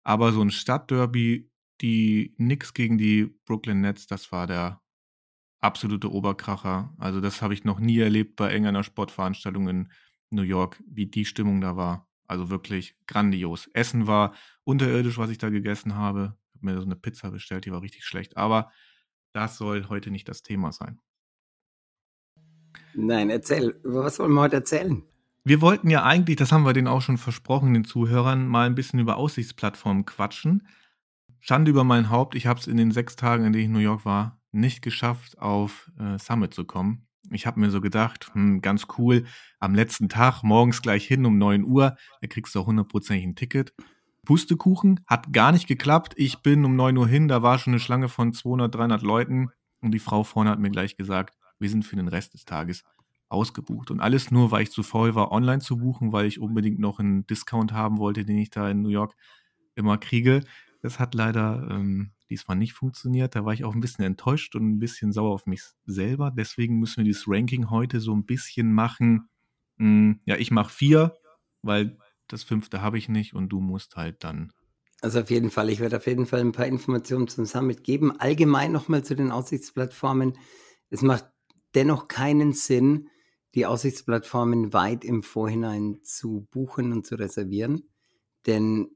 Aber 0.06 0.30
so 0.30 0.40
ein 0.40 0.52
Stadtderby, 0.52 1.50
die 1.80 2.32
Knicks 2.36 2.74
gegen 2.74 2.96
die 2.96 3.24
Brooklyn 3.44 3.80
Nets, 3.80 4.06
das 4.06 4.30
war 4.30 4.46
der 4.46 4.80
absolute 5.60 6.12
Oberkracher. 6.12 6.94
Also 6.96 7.20
das 7.20 7.42
habe 7.42 7.54
ich 7.54 7.64
noch 7.64 7.80
nie 7.80 7.98
erlebt 7.98 8.36
bei 8.36 8.50
irgendeiner 8.50 8.84
Sportveranstaltung 8.84 9.66
in 9.68 9.90
New 10.30 10.42
York, 10.42 10.80
wie 10.86 11.06
die 11.06 11.24
Stimmung 11.24 11.60
da 11.60 11.76
war. 11.76 12.08
Also 12.28 12.50
wirklich 12.50 12.96
grandios. 13.08 13.68
Essen 13.72 14.06
war 14.06 14.32
unterirdisch, 14.62 15.18
was 15.18 15.30
ich 15.30 15.38
da 15.38 15.48
gegessen 15.48 15.96
habe. 15.96 16.38
Ich 16.54 16.60
habe 16.60 16.66
mir 16.66 16.78
so 16.78 16.86
eine 16.86 16.94
Pizza 16.94 17.32
bestellt, 17.32 17.64
die 17.64 17.72
war 17.72 17.82
richtig 17.82 18.04
schlecht. 18.04 18.36
Aber 18.36 18.70
das 19.32 19.58
soll 19.58 19.88
heute 19.88 20.12
nicht 20.12 20.28
das 20.28 20.44
Thema 20.44 20.70
sein. 20.70 21.00
Nein, 22.94 23.28
erzähl. 23.28 23.80
Über 23.82 24.04
was 24.04 24.20
wollen 24.20 24.34
wir 24.34 24.42
heute 24.42 24.56
erzählen? 24.56 25.02
Wir 25.46 25.60
wollten 25.60 25.90
ja 25.90 26.02
eigentlich, 26.02 26.34
das 26.34 26.50
haben 26.50 26.64
wir 26.64 26.72
denen 26.72 26.88
auch 26.88 27.02
schon 27.02 27.18
versprochen, 27.18 27.72
den 27.72 27.84
Zuhörern, 27.84 28.48
mal 28.48 28.66
ein 28.66 28.74
bisschen 28.74 28.98
über 28.98 29.16
Aussichtsplattformen 29.16 30.04
quatschen. 30.04 30.66
Schande 31.38 31.70
über 31.70 31.84
mein 31.84 32.10
Haupt, 32.10 32.34
ich 32.34 32.48
habe 32.48 32.58
es 32.58 32.66
in 32.66 32.76
den 32.76 32.90
sechs 32.90 33.14
Tagen, 33.14 33.44
in 33.44 33.52
denen 33.52 33.60
ich 33.60 33.66
in 33.66 33.72
New 33.72 33.78
York 33.78 34.04
war, 34.04 34.40
nicht 34.50 34.82
geschafft, 34.82 35.38
auf 35.38 35.88
äh, 36.00 36.18
Summit 36.18 36.52
zu 36.52 36.64
kommen. 36.64 37.06
Ich 37.30 37.46
habe 37.46 37.60
mir 37.60 37.70
so 37.70 37.80
gedacht, 37.80 38.28
hm, 38.32 38.60
ganz 38.60 38.88
cool, 38.98 39.24
am 39.60 39.76
letzten 39.76 40.08
Tag, 40.08 40.42
morgens 40.42 40.82
gleich 40.82 41.06
hin 41.06 41.24
um 41.24 41.38
9 41.38 41.62
Uhr, 41.62 41.96
da 42.20 42.26
kriegst 42.26 42.52
du 42.56 42.58
auch 42.58 42.66
hundertprozentig 42.66 43.24
ein 43.24 43.36
Ticket. 43.36 43.72
Pustekuchen, 44.24 44.98
hat 45.06 45.32
gar 45.32 45.52
nicht 45.52 45.68
geklappt. 45.68 46.14
Ich 46.16 46.42
bin 46.42 46.64
um 46.64 46.74
9 46.74 46.96
Uhr 46.96 47.06
hin, 47.06 47.28
da 47.28 47.44
war 47.44 47.60
schon 47.60 47.74
eine 47.74 47.80
Schlange 47.80 48.08
von 48.08 48.32
200, 48.32 48.74
300 48.74 49.02
Leuten 49.02 49.50
und 49.80 49.92
die 49.92 50.00
Frau 50.00 50.24
vorne 50.24 50.50
hat 50.50 50.58
mir 50.58 50.70
gleich 50.70 50.96
gesagt, 50.96 51.36
wir 51.60 51.70
sind 51.70 51.84
für 51.84 51.94
den 51.94 52.08
Rest 52.08 52.34
des 52.34 52.44
Tages 52.44 52.82
ausgebucht. 53.28 53.90
Und 53.90 54.00
alles 54.00 54.30
nur, 54.30 54.50
weil 54.50 54.62
ich 54.62 54.70
zu 54.70 54.82
faul 54.82 55.14
war, 55.14 55.32
online 55.32 55.60
zu 55.60 55.78
buchen, 55.78 56.12
weil 56.12 56.26
ich 56.26 56.40
unbedingt 56.40 56.78
noch 56.78 56.98
einen 56.98 57.26
Discount 57.26 57.72
haben 57.72 57.98
wollte, 57.98 58.24
den 58.24 58.38
ich 58.38 58.50
da 58.50 58.70
in 58.70 58.82
New 58.82 58.88
York 58.88 59.14
immer 59.74 59.98
kriege. 59.98 60.42
Das 60.82 60.98
hat 60.98 61.14
leider 61.14 61.68
ähm, 61.70 62.12
diesmal 62.30 62.56
nicht 62.56 62.72
funktioniert. 62.72 63.34
Da 63.34 63.44
war 63.44 63.52
ich 63.52 63.64
auch 63.64 63.74
ein 63.74 63.80
bisschen 63.80 64.04
enttäuscht 64.04 64.54
und 64.54 64.68
ein 64.68 64.78
bisschen 64.78 65.12
sauer 65.12 65.32
auf 65.32 65.46
mich 65.46 65.62
selber. 65.84 66.30
Deswegen 66.30 66.78
müssen 66.78 66.98
wir 66.98 67.04
dieses 67.04 67.24
Ranking 67.26 67.70
heute 67.70 68.00
so 68.00 68.14
ein 68.14 68.24
bisschen 68.24 68.72
machen. 68.72 69.28
Hm, 69.78 70.20
ja, 70.24 70.36
ich 70.36 70.50
mache 70.50 70.72
vier, 70.72 71.16
weil 71.62 71.98
das 72.28 72.42
fünfte 72.42 72.82
habe 72.82 72.98
ich 72.98 73.08
nicht 73.08 73.34
und 73.34 73.48
du 73.48 73.60
musst 73.60 73.96
halt 73.96 74.24
dann. 74.24 74.52
Also 75.02 75.20
auf 75.20 75.30
jeden 75.30 75.50
Fall, 75.50 75.68
ich 75.68 75.80
werde 75.80 75.98
auf 75.98 76.06
jeden 76.06 76.26
Fall 76.26 76.40
ein 76.40 76.52
paar 76.52 76.66
Informationen 76.66 77.28
zum 77.28 77.44
Summit 77.44 77.84
geben. 77.84 78.18
Allgemein 78.18 78.72
nochmal 78.72 79.04
zu 79.04 79.14
den 79.14 79.30
Aussichtsplattformen. 79.30 80.38
Es 80.90 81.02
macht 81.02 81.26
dennoch 81.74 82.08
keinen 82.08 82.52
Sinn, 82.52 83.08
die 83.56 83.66
Aussichtsplattformen 83.66 84.72
weit 84.72 85.04
im 85.04 85.22
Vorhinein 85.24 85.98
zu 86.04 86.46
buchen 86.50 86.92
und 86.92 87.06
zu 87.06 87.16
reservieren. 87.16 87.88
Denn 88.46 88.90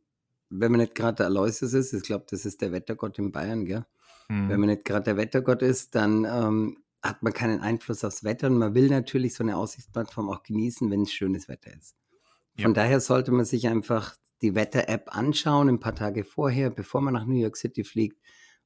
wenn 0.51 0.71
man 0.71 0.81
nicht 0.81 0.95
gerade 0.95 1.17
der 1.17 1.27
Aloysius 1.27 1.73
ist, 1.73 1.93
ich 1.93 2.03
glaube, 2.03 2.27
das 2.31 2.45
ist 2.45 2.61
der 2.61 2.71
Wettergott 2.71 3.19
in 3.19 3.33
Bayern, 3.33 3.65
gell? 3.65 3.87
Wenn 4.29 4.47
Mhm. 4.47 4.61
man 4.61 4.69
nicht 4.69 4.85
gerade 4.85 5.05
der 5.05 5.17
Wettergott 5.17 5.63
ist, 5.63 5.97
dann 5.97 6.25
ähm, 6.25 6.85
hat 7.03 7.23
man 7.23 7.33
keinen 7.33 7.61
Einfluss 7.61 8.05
aufs 8.05 8.23
Wetter 8.23 8.47
und 8.47 8.59
man 8.59 8.75
will 8.75 8.89
natürlich 8.89 9.35
so 9.35 9.43
eine 9.43 9.57
Aussichtsplattform 9.57 10.29
auch 10.29 10.45
genießen, 10.45 10.89
wenn 10.91 11.03
es 11.03 11.13
schönes 11.13 11.49
Wetter 11.49 11.73
ist. 11.75 11.97
Ja. 12.57 12.65
Von 12.65 12.75
daher 12.75 13.01
sollte 13.01 13.33
man 13.33 13.45
sich 13.45 13.67
einfach 13.67 14.15
die 14.43 14.55
Wetter-App 14.55 15.17
anschauen, 15.17 15.69
ein 15.69 15.81
paar 15.81 15.95
Tage 15.95 16.23
vorher, 16.23 16.71
bevor 16.71 17.01
man 17.01 17.15
nach 17.15 17.25
New 17.27 17.41
York 17.41 17.57
City 17.57 17.83
fliegt. 17.83 18.21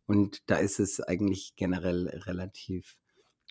Und 0.07 0.43
da 0.51 0.57
ist 0.57 0.81
es 0.81 1.01
eigentlich 1.01 1.55
generell 1.57 2.09
relativ 2.27 2.99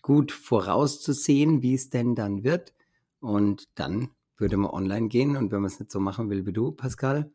gut 0.03 0.31
vorauszusehen, 0.31 1.63
wie 1.63 1.73
es 1.73 1.89
denn 1.89 2.13
dann 2.13 2.43
wird. 2.43 2.75
Und 3.19 3.67
dann 3.73 4.09
würde 4.37 4.57
man 4.57 4.69
online 4.69 5.07
gehen 5.07 5.35
und 5.35 5.51
wenn 5.51 5.61
man 5.61 5.71
es 5.71 5.79
nicht 5.79 5.91
so 5.91 5.99
machen 5.99 6.29
will 6.29 6.45
wie 6.45 6.53
du, 6.53 6.71
Pascal, 6.71 7.31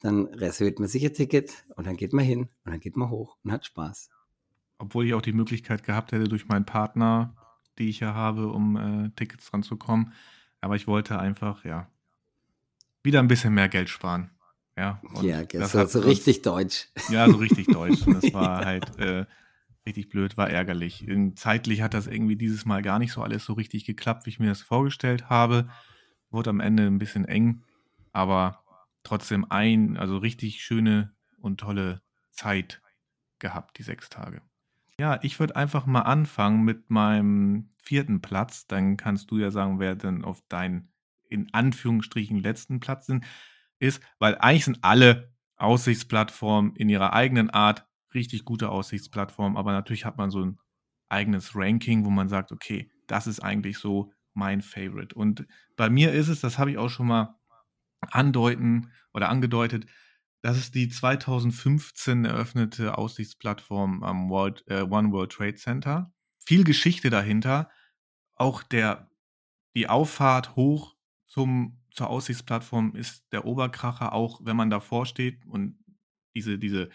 dann 0.00 0.26
reserviert 0.26 0.78
man 0.78 0.88
sich 0.88 1.04
ein 1.06 1.14
Ticket 1.14 1.64
und 1.76 1.86
dann 1.86 1.96
geht 1.96 2.12
man 2.12 2.24
hin 2.24 2.48
und 2.64 2.72
dann 2.72 2.80
geht 2.80 2.96
man 2.96 3.08
hoch 3.08 3.38
und 3.42 3.52
hat 3.52 3.64
Spaß. 3.64 4.10
Obwohl 4.78 5.06
ich 5.06 5.14
auch 5.14 5.22
die 5.22 5.32
Möglichkeit 5.32 5.84
gehabt 5.84 6.12
hätte 6.12 6.24
durch 6.24 6.48
meinen 6.48 6.66
Partner, 6.66 7.36
die 7.78 7.88
ich 7.88 8.00
ja 8.00 8.14
habe, 8.14 8.48
um 8.48 8.76
äh, 8.76 9.10
Tickets 9.10 9.52
ranzukommen. 9.52 10.12
Aber 10.60 10.76
ich 10.76 10.86
wollte 10.86 11.18
einfach, 11.18 11.64
ja, 11.64 11.88
wieder 13.02 13.20
ein 13.20 13.28
bisschen 13.28 13.54
mehr 13.54 13.68
Geld 13.68 13.88
sparen. 13.88 14.30
Ja, 14.76 15.00
Ja, 15.20 15.44
das 15.44 15.92
so, 15.92 16.00
richtig 16.00 16.42
deutsch. 16.42 16.88
ja, 17.10 17.28
so 17.28 17.36
richtig 17.36 17.66
deutsch. 17.66 18.06
Und 18.06 18.14
das 18.22 18.32
war 18.32 18.64
halt 18.64 18.98
äh, 18.98 19.26
richtig 19.86 20.08
blöd, 20.08 20.36
war 20.36 20.50
ärgerlich. 20.50 21.06
Zeitlich 21.36 21.82
hat 21.82 21.94
das 21.94 22.06
irgendwie 22.06 22.36
dieses 22.36 22.64
Mal 22.64 22.82
gar 22.82 22.98
nicht 22.98 23.12
so 23.12 23.22
alles 23.22 23.44
so 23.44 23.54
richtig 23.54 23.84
geklappt, 23.84 24.26
wie 24.26 24.30
ich 24.30 24.38
mir 24.38 24.48
das 24.48 24.62
vorgestellt 24.62 25.30
habe. 25.30 25.68
Wurde 26.30 26.50
am 26.50 26.60
Ende 26.60 26.86
ein 26.86 26.98
bisschen 26.98 27.24
eng, 27.24 27.62
aber 28.12 28.62
trotzdem 29.02 29.50
ein, 29.50 29.96
also 29.96 30.18
richtig 30.18 30.62
schöne 30.62 31.14
und 31.38 31.58
tolle 31.58 32.02
Zeit 32.30 32.82
gehabt, 33.38 33.78
die 33.78 33.82
sechs 33.82 34.10
Tage. 34.10 34.42
Ja, 34.98 35.18
ich 35.22 35.40
würde 35.40 35.56
einfach 35.56 35.86
mal 35.86 36.02
anfangen 36.02 36.62
mit 36.62 36.90
meinem 36.90 37.70
vierten 37.82 38.20
Platz. 38.20 38.66
Dann 38.66 38.98
kannst 38.98 39.30
du 39.30 39.38
ja 39.38 39.50
sagen, 39.50 39.80
wer 39.80 39.96
denn 39.96 40.24
auf 40.24 40.42
deinen 40.48 40.92
in 41.28 41.48
Anführungsstrichen 41.54 42.38
letzten 42.38 42.80
Platz 42.80 43.10
ist, 43.78 44.02
weil 44.18 44.36
eigentlich 44.38 44.66
sind 44.66 44.80
alle 44.82 45.32
Aussichtsplattformen 45.56 46.76
in 46.76 46.88
ihrer 46.88 47.12
eigenen 47.12 47.50
Art 47.50 47.86
richtig 48.14 48.44
gute 48.44 48.70
Aussichtsplattformen, 48.70 49.56
aber 49.56 49.72
natürlich 49.72 50.04
hat 50.04 50.16
man 50.16 50.30
so 50.30 50.44
ein 50.44 50.58
eigenes 51.08 51.54
Ranking, 51.54 52.04
wo 52.04 52.10
man 52.10 52.28
sagt, 52.28 52.52
okay, 52.52 52.90
das 53.06 53.26
ist 53.26 53.40
eigentlich 53.40 53.78
so 53.78 54.12
mein 54.34 54.62
Favorite. 54.62 55.14
Und 55.14 55.46
bei 55.76 55.90
mir 55.90 56.12
ist 56.12 56.28
es, 56.28 56.40
das 56.40 56.58
habe 56.58 56.70
ich 56.70 56.78
auch 56.78 56.88
schon 56.88 57.06
mal 57.06 57.36
andeuten 58.00 58.92
oder 59.12 59.28
angedeutet, 59.28 59.86
das 60.42 60.56
ist 60.56 60.74
die 60.74 60.88
2015 60.88 62.24
eröffnete 62.24 62.96
Aussichtsplattform 62.96 64.02
am 64.02 64.30
World, 64.30 64.64
äh, 64.68 64.82
One 64.82 65.12
World 65.12 65.32
Trade 65.32 65.56
Center. 65.56 66.12
Viel 66.38 66.64
Geschichte 66.64 67.10
dahinter. 67.10 67.70
Auch 68.36 68.62
der, 68.62 69.10
die 69.76 69.88
Auffahrt 69.88 70.56
hoch 70.56 70.96
zum, 71.26 71.82
zur 71.90 72.08
Aussichtsplattform 72.08 72.94
ist 72.96 73.30
der 73.32 73.44
Oberkracher, 73.44 74.14
auch 74.14 74.40
wenn 74.42 74.56
man 74.56 74.70
davor 74.70 75.04
steht 75.04 75.44
und 75.44 75.78
diese, 76.34 76.58
diese, 76.58 76.88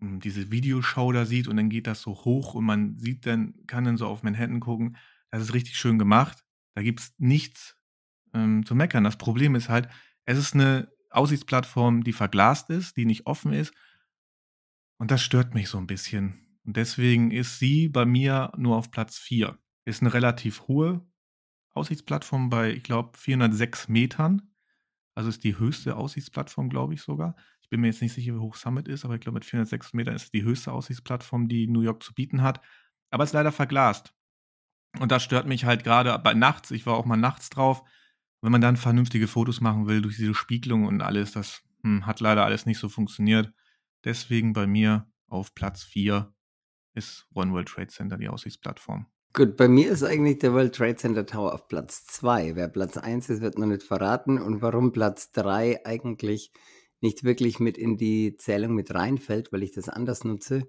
diese 0.00 0.50
Videoshow 0.50 1.12
da 1.12 1.24
sieht 1.24 1.48
und 1.48 1.56
dann 1.56 1.70
geht 1.70 1.86
das 1.86 2.02
so 2.02 2.12
hoch 2.12 2.54
und 2.54 2.64
man 2.64 2.98
sieht 2.98 3.26
dann, 3.26 3.54
kann 3.66 3.84
dann 3.84 3.96
so 3.96 4.06
auf 4.06 4.22
Manhattan 4.22 4.60
gucken. 4.60 4.96
Das 5.30 5.42
ist 5.42 5.54
richtig 5.54 5.76
schön 5.76 5.98
gemacht. 5.98 6.44
Da 6.74 6.82
gibt 6.82 7.00
es 7.00 7.14
nichts 7.18 7.76
ähm, 8.32 8.64
zu 8.64 8.74
meckern. 8.74 9.04
Das 9.04 9.18
Problem 9.18 9.54
ist 9.54 9.68
halt, 9.68 9.88
es 10.24 10.38
ist 10.38 10.54
eine 10.54 10.92
Aussichtsplattform, 11.10 12.04
die 12.04 12.12
verglast 12.12 12.70
ist, 12.70 12.96
die 12.96 13.06
nicht 13.06 13.26
offen 13.26 13.52
ist. 13.52 13.74
Und 14.98 15.10
das 15.10 15.22
stört 15.22 15.54
mich 15.54 15.68
so 15.68 15.78
ein 15.78 15.86
bisschen. 15.86 16.58
Und 16.64 16.76
deswegen 16.76 17.30
ist 17.30 17.58
sie 17.58 17.88
bei 17.88 18.04
mir 18.04 18.52
nur 18.56 18.76
auf 18.76 18.90
Platz 18.90 19.16
4. 19.18 19.58
Ist 19.84 20.02
eine 20.02 20.12
relativ 20.12 20.68
hohe 20.68 21.06
Aussichtsplattform 21.72 22.50
bei, 22.50 22.72
ich 22.72 22.82
glaube, 22.82 23.16
406 23.16 23.88
Metern. 23.88 24.50
Also 25.14 25.30
ist 25.30 25.44
die 25.44 25.58
höchste 25.58 25.96
Aussichtsplattform, 25.96 26.68
glaube 26.68 26.94
ich 26.94 27.02
sogar. 27.02 27.36
Ich 27.68 27.70
bin 27.70 27.82
mir 27.82 27.88
jetzt 27.88 28.00
nicht 28.00 28.14
sicher, 28.14 28.32
wie 28.32 28.38
hoch 28.38 28.54
Summit 28.56 28.88
ist, 28.88 29.04
aber 29.04 29.16
ich 29.16 29.20
glaube, 29.20 29.34
mit 29.34 29.44
406 29.44 29.92
Metern 29.92 30.14
ist 30.14 30.22
es 30.22 30.30
die 30.30 30.42
höchste 30.42 30.72
Aussichtsplattform, 30.72 31.48
die 31.48 31.66
New 31.66 31.82
York 31.82 32.02
zu 32.02 32.14
bieten 32.14 32.40
hat. 32.40 32.62
Aber 33.10 33.24
es 33.24 33.28
ist 33.28 33.34
leider 33.34 33.52
verglast. 33.52 34.14
Und 34.98 35.12
das 35.12 35.22
stört 35.22 35.46
mich 35.46 35.66
halt 35.66 35.84
gerade 35.84 36.18
bei 36.18 36.32
nachts. 36.32 36.70
Ich 36.70 36.86
war 36.86 36.96
auch 36.96 37.04
mal 37.04 37.18
nachts 37.18 37.50
drauf. 37.50 37.82
Wenn 38.40 38.52
man 38.52 38.62
dann 38.62 38.78
vernünftige 38.78 39.28
Fotos 39.28 39.60
machen 39.60 39.86
will 39.86 40.00
durch 40.00 40.16
diese 40.16 40.34
Spiegelung 40.34 40.86
und 40.86 41.02
alles, 41.02 41.32
das 41.32 41.62
hm, 41.82 42.06
hat 42.06 42.20
leider 42.20 42.46
alles 42.46 42.64
nicht 42.64 42.78
so 42.78 42.88
funktioniert. 42.88 43.52
Deswegen 44.02 44.54
bei 44.54 44.66
mir 44.66 45.06
auf 45.26 45.54
Platz 45.54 45.82
4 45.82 46.32
ist 46.94 47.26
One 47.34 47.52
World 47.52 47.68
Trade 47.68 47.88
Center 47.88 48.16
die 48.16 48.30
Aussichtsplattform. 48.30 49.08
Gut, 49.34 49.58
bei 49.58 49.68
mir 49.68 49.90
ist 49.90 50.02
eigentlich 50.02 50.38
der 50.38 50.54
World 50.54 50.74
Trade 50.74 50.96
Center 50.96 51.26
Tower 51.26 51.52
auf 51.52 51.68
Platz 51.68 52.06
2. 52.06 52.56
Wer 52.56 52.68
Platz 52.68 52.96
1 52.96 53.28
ist, 53.28 53.42
wird 53.42 53.58
noch 53.58 53.66
nicht 53.66 53.82
verraten. 53.82 54.40
Und 54.40 54.62
warum 54.62 54.92
Platz 54.92 55.32
3 55.32 55.84
eigentlich 55.84 56.50
nicht 57.00 57.24
wirklich 57.24 57.60
mit 57.60 57.78
in 57.78 57.96
die 57.96 58.36
Zählung 58.36 58.74
mit 58.74 58.94
reinfällt, 58.94 59.52
weil 59.52 59.62
ich 59.62 59.72
das 59.72 59.88
anders 59.88 60.24
nutze, 60.24 60.68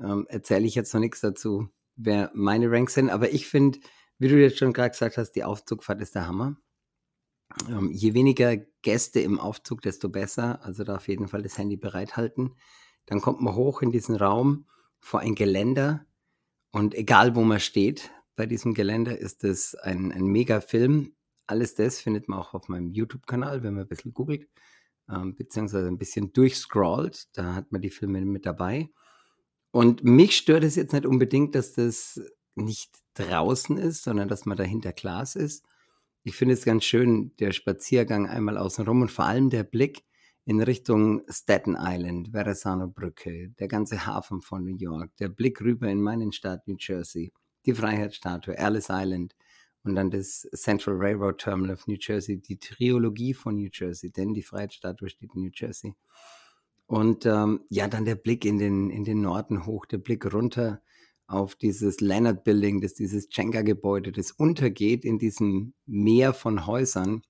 ähm, 0.00 0.26
erzähle 0.28 0.66
ich 0.66 0.74
jetzt 0.74 0.92
noch 0.92 1.00
nichts 1.00 1.20
dazu, 1.20 1.68
wer 1.96 2.30
meine 2.34 2.70
Ranks 2.70 2.94
sind. 2.94 3.10
Aber 3.10 3.32
ich 3.32 3.46
finde, 3.46 3.78
wie 4.18 4.28
du 4.28 4.40
jetzt 4.40 4.58
schon 4.58 4.72
gerade 4.72 4.90
gesagt 4.90 5.16
hast, 5.16 5.32
die 5.32 5.44
Aufzugfahrt 5.44 6.00
ist 6.00 6.14
der 6.14 6.26
Hammer. 6.26 6.56
Ähm, 7.68 7.90
je 7.92 8.14
weniger 8.14 8.56
Gäste 8.82 9.20
im 9.20 9.38
Aufzug, 9.38 9.82
desto 9.82 10.08
besser. 10.08 10.64
Also 10.64 10.84
da 10.84 10.96
auf 10.96 11.08
jeden 11.08 11.28
Fall 11.28 11.42
das 11.42 11.58
Handy 11.58 11.76
bereithalten. 11.76 12.56
Dann 13.06 13.20
kommt 13.20 13.40
man 13.40 13.54
hoch 13.54 13.82
in 13.82 13.90
diesen 13.90 14.16
Raum 14.16 14.66
vor 15.00 15.20
ein 15.20 15.34
Geländer 15.34 16.06
und 16.72 16.94
egal 16.94 17.34
wo 17.34 17.42
man 17.42 17.60
steht, 17.60 18.10
bei 18.34 18.46
diesem 18.46 18.72
Geländer 18.72 19.18
ist 19.18 19.44
es 19.44 19.74
ein, 19.74 20.10
ein 20.10 20.24
Mega-Film. 20.24 21.14
Alles 21.46 21.74
das 21.74 22.00
findet 22.00 22.28
man 22.28 22.38
auch 22.38 22.54
auf 22.54 22.68
meinem 22.68 22.90
YouTube-Kanal, 22.90 23.62
wenn 23.62 23.74
man 23.74 23.84
ein 23.84 23.88
bisschen 23.88 24.14
googelt, 24.14 24.48
ähm, 25.10 25.34
beziehungsweise 25.34 25.88
ein 25.88 25.98
bisschen 25.98 26.32
durchscrollt. 26.32 27.28
Da 27.36 27.54
hat 27.54 27.72
man 27.72 27.80
die 27.80 27.90
Filme 27.90 28.20
mit 28.22 28.46
dabei. 28.46 28.90
Und 29.70 30.04
mich 30.04 30.36
stört 30.36 30.64
es 30.64 30.76
jetzt 30.76 30.92
nicht 30.92 31.06
unbedingt, 31.06 31.54
dass 31.54 31.72
das 31.72 32.20
nicht 32.54 32.98
draußen 33.14 33.78
ist, 33.78 34.02
sondern 34.04 34.28
dass 34.28 34.44
man 34.44 34.56
dahinter 34.56 34.92
Glas 34.92 35.36
ist. 35.36 35.64
Ich 36.24 36.36
finde 36.36 36.54
es 36.54 36.64
ganz 36.64 36.84
schön, 36.84 37.34
der 37.38 37.52
Spaziergang 37.52 38.28
einmal 38.28 38.58
außenrum 38.58 39.02
und 39.02 39.10
vor 39.10 39.24
allem 39.24 39.50
der 39.50 39.64
Blick 39.64 40.04
in 40.44 40.60
Richtung 40.60 41.22
Staten 41.28 41.76
Island, 41.78 42.30
Verrazano 42.32 42.88
Brücke, 42.88 43.50
der 43.58 43.68
ganze 43.68 44.06
Hafen 44.06 44.40
von 44.40 44.64
New 44.64 44.76
York, 44.76 45.16
der 45.16 45.28
Blick 45.28 45.60
rüber 45.60 45.88
in 45.88 46.02
meinen 46.02 46.32
Staat 46.32 46.66
New 46.68 46.76
Jersey, 46.78 47.32
die 47.64 47.74
Freiheitsstatue, 47.74 48.58
Alice 48.58 48.88
Island 48.90 49.34
und 49.84 49.94
dann 49.94 50.10
das 50.10 50.46
Central 50.54 50.96
Railroad 50.96 51.38
Terminal 51.38 51.74
of 51.74 51.86
New 51.86 51.96
Jersey, 51.98 52.40
die 52.40 52.58
Triologie 52.58 53.34
von 53.34 53.56
New 53.56 53.68
Jersey, 53.72 54.10
denn 54.10 54.34
die 54.34 54.42
Freiheitsstatue 54.42 55.08
steht 55.08 55.34
in 55.34 55.42
New 55.42 55.50
Jersey. 55.52 55.94
Und 56.86 57.26
ähm, 57.26 57.60
ja, 57.68 57.88
dann 57.88 58.04
der 58.04 58.16
Blick 58.16 58.44
in 58.44 58.58
den, 58.58 58.90
in 58.90 59.04
den 59.04 59.20
Norden 59.22 59.66
hoch, 59.66 59.86
der 59.86 59.98
Blick 59.98 60.32
runter 60.32 60.82
auf 61.26 61.54
dieses 61.54 62.00
Leonard 62.00 62.44
Building, 62.44 62.80
das 62.80 62.94
dieses 62.94 63.28
Jenga-Gebäude, 63.30 64.12
das 64.12 64.32
untergeht 64.32 65.04
in 65.04 65.18
diesem 65.18 65.74
Meer 65.86 66.34
von 66.34 66.66
Häusern. 66.66 67.22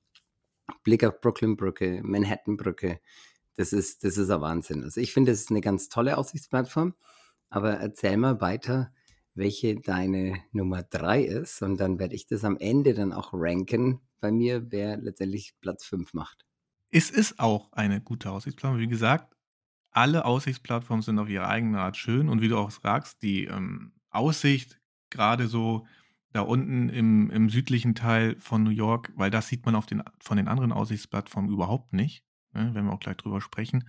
Blick 0.82 1.04
auf 1.04 1.20
Brooklyn-Brücke, 1.20 2.00
Manhattan-Brücke. 2.02 3.00
Das 3.54 3.72
ist, 3.72 4.04
das 4.04 4.16
ist 4.16 4.30
ein 4.30 4.40
Wahnsinn. 4.40 4.82
Also 4.82 5.00
ich 5.00 5.12
finde, 5.12 5.32
das 5.32 5.40
ist 5.40 5.50
eine 5.50 5.60
ganz 5.60 5.88
tolle 5.88 6.18
Aussichtsplattform. 6.18 6.94
Aber 7.50 7.74
erzähl 7.74 8.16
mal 8.16 8.40
weiter, 8.40 8.92
welche 9.34 9.76
deine 9.80 10.38
Nummer 10.52 10.82
drei 10.82 11.22
ist. 11.22 11.62
Und 11.62 11.78
dann 11.78 11.98
werde 11.98 12.14
ich 12.14 12.26
das 12.26 12.44
am 12.44 12.56
Ende 12.58 12.94
dann 12.94 13.12
auch 13.12 13.30
ranken 13.32 14.00
bei 14.20 14.30
mir, 14.30 14.70
wer 14.70 14.96
letztendlich 14.96 15.54
Platz 15.60 15.84
fünf 15.84 16.14
macht. 16.14 16.44
Es 16.90 17.10
ist 17.10 17.38
auch 17.38 17.72
eine 17.72 18.00
gute 18.00 18.30
Aussichtsplattform. 18.30 18.80
Wie 18.80 18.88
gesagt, 18.88 19.34
alle 19.90 20.24
Aussichtsplattformen 20.24 21.02
sind 21.02 21.18
auf 21.18 21.28
ihre 21.28 21.48
eigene 21.48 21.80
Art 21.80 21.96
schön. 21.96 22.28
Und 22.28 22.40
wie 22.40 22.48
du 22.48 22.58
auch 22.58 22.70
sagst, 22.70 23.22
die 23.22 23.44
ähm, 23.44 23.92
Aussicht, 24.10 24.80
gerade 25.10 25.48
so 25.48 25.86
da 26.32 26.40
unten 26.40 26.88
im, 26.88 27.30
im 27.30 27.50
südlichen 27.50 27.94
Teil 27.94 28.36
von 28.38 28.62
New 28.62 28.70
York, 28.70 29.12
weil 29.16 29.30
das 29.30 29.48
sieht 29.48 29.66
man 29.66 29.74
auf 29.74 29.86
den, 29.86 30.02
von 30.18 30.38
den 30.38 30.48
anderen 30.48 30.72
Aussichtsplattformen 30.72 31.50
überhaupt 31.50 31.92
nicht, 31.92 32.24
ne, 32.54 32.70
wenn 32.74 32.86
wir 32.86 32.92
auch 32.92 33.00
gleich 33.00 33.18
drüber 33.18 33.40
sprechen, 33.40 33.86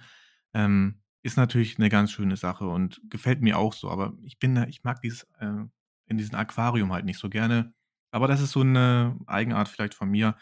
ähm, 0.53 1.02
ist 1.24 1.38
natürlich 1.38 1.80
eine 1.80 1.89
ganz 1.89 2.12
schöne 2.12 2.38
Sache 2.38 2.68
und 2.68 3.01
gefällt 3.10 3.42
mir 3.42 3.58
auch 3.58 3.74
so. 3.74 3.89
Aber 3.89 4.13
ich 4.24 4.39
bin, 4.39 4.56
ich 4.68 4.84
mag 4.84 5.01
dieses 5.01 5.24
äh, 5.39 5.63
in 6.06 6.18
diesem 6.18 6.36
Aquarium 6.36 6.92
halt 6.92 7.06
nicht 7.06 7.20
so 7.20 7.30
gerne. 7.30 7.74
Aber 8.12 8.27
das 8.27 8.42
ist 8.42 8.51
so 8.51 8.62
eine 8.62 9.18
Eigenart 9.25 9.70
vielleicht 9.70 9.94
von 9.94 10.10
mir. 10.10 10.38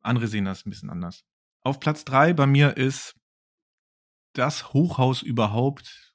Andere 0.00 0.26
sehen 0.26 0.46
das 0.46 0.66
ein 0.66 0.70
bisschen 0.70 0.90
anders. 0.90 1.24
Auf 1.62 1.78
Platz 1.78 2.04
3 2.04 2.32
bei 2.32 2.46
mir 2.46 2.76
ist 2.76 3.14
das 4.34 4.72
Hochhaus 4.72 5.22
überhaupt, 5.22 6.14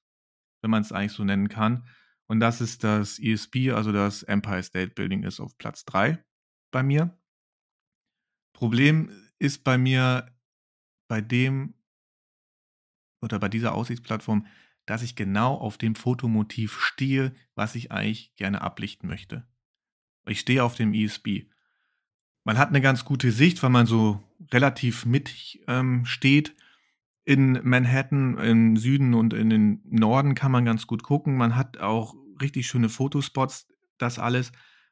wenn 0.62 0.72
man 0.72 0.82
es 0.82 0.92
eigentlich 0.92 1.14
so 1.14 1.24
nennen 1.24 1.48
kann. 1.48 1.88
Und 2.28 2.40
das 2.40 2.62
ist 2.62 2.84
das 2.84 3.18
ESB, 3.18 3.72
also 3.72 3.92
das 3.92 4.24
Empire 4.24 4.62
State 4.62 4.94
Building, 4.94 5.24
ist 5.24 5.40
auf 5.40 5.58
Platz 5.58 5.86
3 5.86 6.24
bei 6.72 6.84
mir. 6.84 7.18
Problem 8.54 9.10
ist 9.40 9.64
bei 9.64 9.78
mir 9.78 10.36
bei 11.08 11.22
dem, 11.22 11.74
oder 13.22 13.40
bei 13.40 13.50
dieser 13.50 13.74
Aussichtsplattform, 13.74 14.46
dass 14.86 15.04
ich 15.04 15.16
genau 15.16 15.56
auf 15.56 15.78
dem 15.78 15.96
Fotomotiv 15.96 16.80
stehe, 16.80 17.34
was 17.56 17.76
ich 17.76 17.92
eigentlich 17.92 18.36
gerne 18.36 18.62
ablichten 18.62 19.08
möchte. 19.08 19.48
Ich 20.26 20.40
stehe 20.40 20.64
auf 20.64 20.76
dem 20.76 20.94
ESB. 20.94 21.46
Man 22.44 22.58
hat 22.58 22.70
eine 22.70 22.82
ganz 22.82 23.06
gute 23.06 23.32
Sicht, 23.32 23.62
weil 23.62 23.70
man 23.70 23.86
so 23.86 24.24
relativ 24.52 25.06
mittig 25.06 25.62
ähm, 25.68 26.06
steht. 26.06 26.56
In 27.26 27.60
Manhattan, 27.64 28.38
im 28.40 28.78
Süden 28.78 29.14
und 29.14 29.34
in 29.34 29.50
den 29.50 29.82
Norden 29.86 30.34
kann 30.34 30.52
man 30.52 30.66
ganz 30.66 30.88
gut 30.88 31.04
gucken. 31.04 31.38
Man 31.38 31.56
hat 31.56 31.78
auch 31.78 32.16
richtig 32.42 32.68
schöne 32.68 32.90
Fotospots, 32.90 33.68
das 33.98 34.18
alles. 34.18 34.52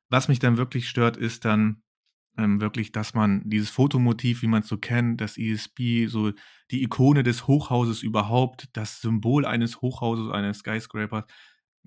Was 0.09 0.27
mich 0.27 0.39
dann 0.39 0.57
wirklich 0.57 0.87
stört, 0.87 1.17
ist 1.17 1.45
dann 1.45 1.81
ähm, 2.37 2.61
wirklich, 2.61 2.91
dass 2.91 3.13
man 3.13 3.41
dieses 3.45 3.69
Fotomotiv, 3.69 4.41
wie 4.41 4.47
man 4.47 4.61
es 4.61 4.67
so 4.67 4.77
kennt, 4.77 5.21
das 5.21 5.37
ESP, 5.37 6.07
so 6.07 6.31
die 6.71 6.83
Ikone 6.83 7.23
des 7.23 7.47
Hochhauses 7.47 8.03
überhaupt, 8.03 8.69
das 8.73 9.01
Symbol 9.01 9.45
eines 9.45 9.81
Hochhauses, 9.81 10.31
eines 10.31 10.59
Skyscrapers, 10.59 11.25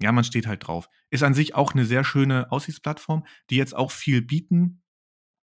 ja, 0.02 0.12
man 0.12 0.25
steht 0.25 0.47
halt 0.47 0.66
drauf. 0.66 0.88
Ist 1.11 1.23
an 1.23 1.35
sich 1.35 1.54
auch 1.54 1.75
eine 1.75 1.85
sehr 1.85 2.04
schöne 2.04 2.50
Aussichtsplattform, 2.50 3.25
die 3.50 3.57
jetzt 3.57 3.76
auch 3.76 3.90
viel 3.90 4.23
bieten. 4.23 4.83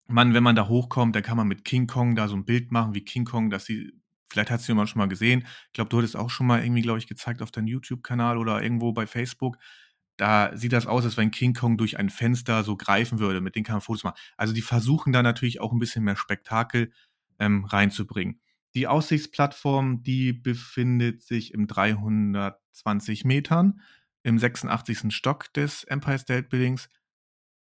Man, 0.08 0.34
wenn 0.34 0.44
man 0.44 0.56
da 0.56 0.68
hochkommt, 0.68 1.16
dann 1.16 1.24
kann 1.24 1.38
man 1.38 1.48
mit 1.48 1.66
King 1.66 1.88
Kong 1.88 2.16
da 2.16 2.28
so 2.28 2.36
ein 2.36 2.46
Bild 2.46 2.72
machen, 2.72 2.94
wie 2.94 3.04
King 3.04 3.26
Kong, 3.26 3.50
dass 3.50 3.66
sie, 3.66 3.92
vielleicht 4.30 4.52
hast 4.52 4.68
du 4.68 4.72
jemand 4.72 4.90
schon 4.90 5.00
mal 5.00 5.08
gesehen. 5.08 5.48
Ich 5.68 5.74
glaube, 5.74 5.90
du 5.90 5.98
hattest 5.98 6.16
auch 6.16 6.30
schon 6.30 6.46
mal 6.46 6.64
irgendwie, 6.64 6.84
glaube 6.84 7.00
ich, 7.00 7.08
gezeigt 7.08 7.42
auf 7.42 7.52
deinem 7.52 7.68
YouTube-Kanal 7.68 8.38
oder 8.38 8.62
irgendwo 8.62 8.94
bei 8.94 9.08
Facebook 9.08 9.58
da 10.18 10.56
sieht 10.56 10.74
das 10.74 10.88
aus, 10.88 11.04
als 11.04 11.18
wenn 11.18 11.32
King 11.32 11.54
Kong 11.54 11.78
durch 11.78 11.98
ein 11.98 12.10
Fenster 12.10 12.64
so 12.64 12.78
greifen 12.78 13.20
würde. 13.20 13.42
Mit 13.42 13.56
denen 13.56 13.66
kann 13.66 13.76
man 13.76 13.82
Fotos 13.82 14.04
machen. 14.04 14.18
Also 14.38 14.54
die 14.54 14.62
versuchen 14.62 15.12
da 15.12 15.22
natürlich 15.22 15.60
auch 15.60 15.72
ein 15.72 15.80
bisschen 15.80 16.04
mehr 16.04 16.16
Spektakel 16.16 16.92
ähm, 17.40 17.66
reinzubringen. 17.66 18.40
Die 18.76 18.88
Aussichtsplattform, 18.88 20.04
die 20.04 20.34
befindet 20.34 21.22
sich 21.22 21.54
im 21.54 21.68
320 21.68 23.26
Metern 23.26 23.82
im 24.24 24.40
86. 24.40 25.14
Stock 25.14 25.54
des 25.54 25.84
Empire 25.86 26.18
State 26.18 26.50
Buildings. 26.50 26.90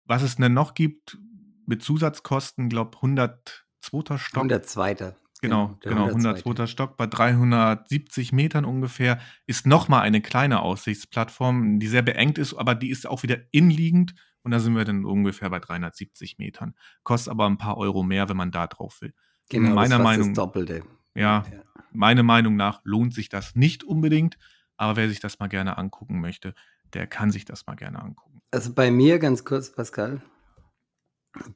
Was 0.04 0.22
es 0.22 0.36
denn 0.36 0.52
noch 0.52 0.74
gibt 0.74 1.18
mit 1.66 1.82
Zusatzkosten, 1.82 2.68
glaube 2.68 2.96
102. 2.96 4.18
Stock. 4.18 4.44
102. 4.44 5.14
Genau, 5.48 5.78
genau, 5.80 6.06
102. 6.06 6.66
Stock 6.66 6.96
bei 6.96 7.06
370 7.06 8.32
Metern 8.32 8.64
ungefähr 8.64 9.20
ist 9.46 9.66
nochmal 9.66 10.02
eine 10.02 10.20
kleine 10.20 10.60
Aussichtsplattform, 10.60 11.78
die 11.78 11.86
sehr 11.86 12.02
beengt 12.02 12.38
ist, 12.38 12.54
aber 12.54 12.74
die 12.74 12.90
ist 12.90 13.06
auch 13.06 13.22
wieder 13.22 13.38
inliegend 13.50 14.14
und 14.42 14.50
da 14.50 14.58
sind 14.58 14.76
wir 14.76 14.84
dann 14.84 15.04
ungefähr 15.04 15.50
bei 15.50 15.58
370 15.58 16.38
Metern. 16.38 16.74
Kostet 17.02 17.30
aber 17.30 17.46
ein 17.46 17.58
paar 17.58 17.76
Euro 17.76 18.02
mehr, 18.02 18.28
wenn 18.28 18.36
man 18.36 18.50
da 18.50 18.66
drauf 18.66 19.00
will. 19.00 19.14
Genau, 19.48 19.74
meiner 19.74 19.98
das 19.98 20.04
Meinung, 20.04 20.28
das 20.28 20.36
Doppelte. 20.36 20.82
Ja, 21.14 21.44
ja, 21.50 21.62
meiner 21.92 22.22
Meinung 22.22 22.56
nach 22.56 22.80
lohnt 22.84 23.14
sich 23.14 23.28
das 23.28 23.54
nicht 23.54 23.84
unbedingt, 23.84 24.38
aber 24.76 24.96
wer 24.96 25.08
sich 25.08 25.20
das 25.20 25.38
mal 25.38 25.48
gerne 25.48 25.78
angucken 25.78 26.20
möchte, 26.20 26.54
der 26.92 27.06
kann 27.06 27.30
sich 27.30 27.44
das 27.44 27.66
mal 27.66 27.74
gerne 27.74 28.00
angucken. 28.02 28.42
Also 28.50 28.72
bei 28.72 28.90
mir 28.90 29.18
ganz 29.18 29.44
kurz, 29.44 29.72
Pascal, 29.72 30.22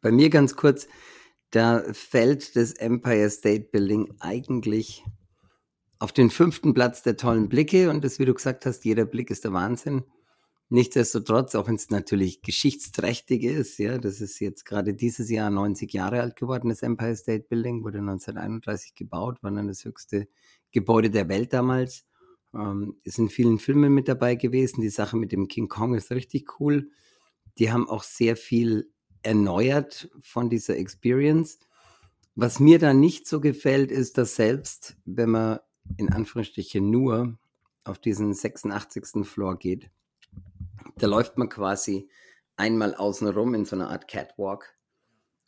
bei 0.00 0.10
mir 0.10 0.30
ganz 0.30 0.56
kurz, 0.56 0.88
da 1.50 1.82
fällt 1.92 2.56
das 2.56 2.72
Empire 2.72 3.30
State 3.30 3.68
Building 3.72 4.12
eigentlich 4.20 5.04
auf 5.98 6.12
den 6.12 6.30
fünften 6.30 6.74
Platz 6.74 7.02
der 7.02 7.16
tollen 7.16 7.48
Blicke 7.48 7.90
und 7.90 8.04
das, 8.04 8.18
wie 8.18 8.24
du 8.24 8.34
gesagt 8.34 8.66
hast, 8.66 8.84
jeder 8.84 9.04
Blick 9.04 9.30
ist 9.30 9.44
der 9.44 9.52
Wahnsinn. 9.52 10.04
Nichtsdestotrotz, 10.70 11.54
auch 11.54 11.66
wenn 11.66 11.76
es 11.76 11.88
natürlich 11.88 12.42
geschichtsträchtig 12.42 13.42
ist, 13.42 13.78
ja, 13.78 13.96
das 13.96 14.20
ist 14.20 14.38
jetzt 14.38 14.66
gerade 14.66 14.92
dieses 14.92 15.30
Jahr 15.30 15.48
90 15.48 15.92
Jahre 15.94 16.20
alt 16.20 16.36
geworden, 16.36 16.68
das 16.68 16.82
Empire 16.82 17.16
State 17.16 17.46
Building, 17.48 17.84
wurde 17.84 17.98
1931 17.98 18.94
gebaut, 18.94 19.42
war 19.42 19.50
dann 19.50 19.68
das 19.68 19.84
höchste 19.86 20.28
Gebäude 20.70 21.08
der 21.08 21.28
Welt 21.30 21.54
damals. 21.54 22.04
Ähm, 22.54 22.96
ist 23.02 23.18
in 23.18 23.30
vielen 23.30 23.58
Filmen 23.58 23.94
mit 23.94 24.08
dabei 24.08 24.34
gewesen. 24.34 24.82
Die 24.82 24.88
Sache 24.90 25.16
mit 25.16 25.32
dem 25.32 25.48
King 25.48 25.68
Kong 25.68 25.94
ist 25.94 26.10
richtig 26.10 26.60
cool. 26.60 26.90
Die 27.58 27.72
haben 27.72 27.88
auch 27.88 28.02
sehr 28.02 28.36
viel 28.36 28.90
erneuert 29.28 30.08
von 30.22 30.48
dieser 30.48 30.78
Experience. 30.78 31.58
Was 32.34 32.60
mir 32.60 32.78
da 32.78 32.94
nicht 32.94 33.28
so 33.28 33.40
gefällt, 33.40 33.90
ist, 33.90 34.16
dass 34.16 34.36
selbst 34.36 34.96
wenn 35.04 35.30
man 35.30 35.58
in 35.98 36.10
Anführungsstrichen 36.10 36.90
nur 36.90 37.38
auf 37.84 37.98
diesen 37.98 38.32
86. 38.32 39.24
Floor 39.26 39.58
geht, 39.58 39.90
da 40.96 41.06
läuft 41.06 41.36
man 41.36 41.48
quasi 41.48 42.08
einmal 42.56 42.94
außenrum 42.94 43.54
in 43.54 43.64
so 43.66 43.76
einer 43.76 43.90
Art 43.90 44.08
Catwalk 44.08 44.74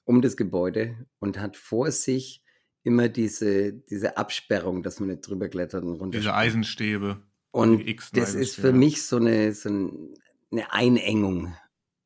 um 0.04 0.20
das 0.20 0.36
Gebäude 0.36 1.06
und 1.18 1.38
hat 1.38 1.56
vor 1.56 1.90
sich 1.90 2.42
immer 2.82 3.08
diese, 3.08 3.72
diese 3.72 4.16
Absperrung, 4.18 4.82
dass 4.82 5.00
man 5.00 5.08
nicht 5.08 5.26
drüber 5.26 5.48
klettert 5.48 5.84
und 5.84 6.00
runter. 6.00 6.18
Diese 6.18 6.34
Eisenstäbe. 6.34 7.22
Und 7.50 7.82
das 8.12 8.34
ist 8.34 8.56
für 8.56 8.72
mich 8.72 9.02
so 9.04 9.16
eine, 9.16 9.52
so 9.54 9.68
eine 9.70 10.72
Einengung. 10.72 11.54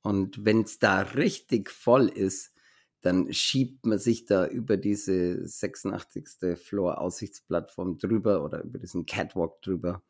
Und 0.05 0.45
wenn 0.45 0.61
es 0.61 0.79
da 0.79 1.01
richtig 1.01 1.71
voll 1.71 2.09
ist, 2.09 2.53
dann 3.01 3.33
schiebt 3.33 3.87
man 3.87 3.99
sich 3.99 4.27
da 4.27 4.47
über 4.47 4.77
diese 4.77 5.47
86. 5.49 6.59
Floor 6.59 7.01
Aussichtsplattform 7.01 7.97
drüber 7.97 8.45
oder 8.45 8.63
über 8.63 8.79
diesen 8.79 9.07
Catwalk 9.07 9.63
drüber. 9.63 10.03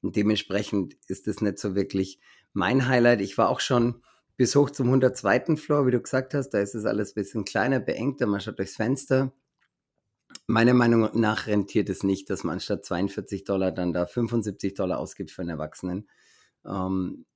Und 0.00 0.14
dementsprechend 0.14 0.96
ist 1.08 1.26
es 1.26 1.40
nicht 1.40 1.58
so 1.58 1.74
wirklich 1.74 2.20
mein 2.52 2.86
Highlight. 2.86 3.20
Ich 3.20 3.36
war 3.36 3.48
auch 3.48 3.58
schon 3.58 4.02
bis 4.36 4.54
hoch 4.54 4.70
zum 4.70 4.86
102. 4.86 5.56
Floor, 5.56 5.88
wie 5.88 5.92
du 5.92 6.00
gesagt 6.00 6.34
hast. 6.34 6.50
Da 6.50 6.60
ist 6.60 6.76
es 6.76 6.84
alles 6.84 7.10
ein 7.10 7.14
bisschen 7.14 7.44
kleiner, 7.44 7.80
beengter. 7.80 8.26
Man 8.26 8.40
schaut 8.40 8.60
durchs 8.60 8.76
Fenster. 8.76 9.32
Meiner 10.46 10.74
Meinung 10.74 11.10
nach 11.18 11.48
rentiert 11.48 11.90
es 11.90 12.04
nicht, 12.04 12.30
dass 12.30 12.44
man 12.44 12.54
anstatt 12.54 12.84
42 12.84 13.42
Dollar 13.42 13.72
dann 13.72 13.92
da 13.92 14.06
75 14.06 14.74
Dollar 14.74 15.00
ausgibt 15.00 15.32
für 15.32 15.42
einen 15.42 15.50
Erwachsenen. 15.50 16.08
Ähm, 16.64 17.26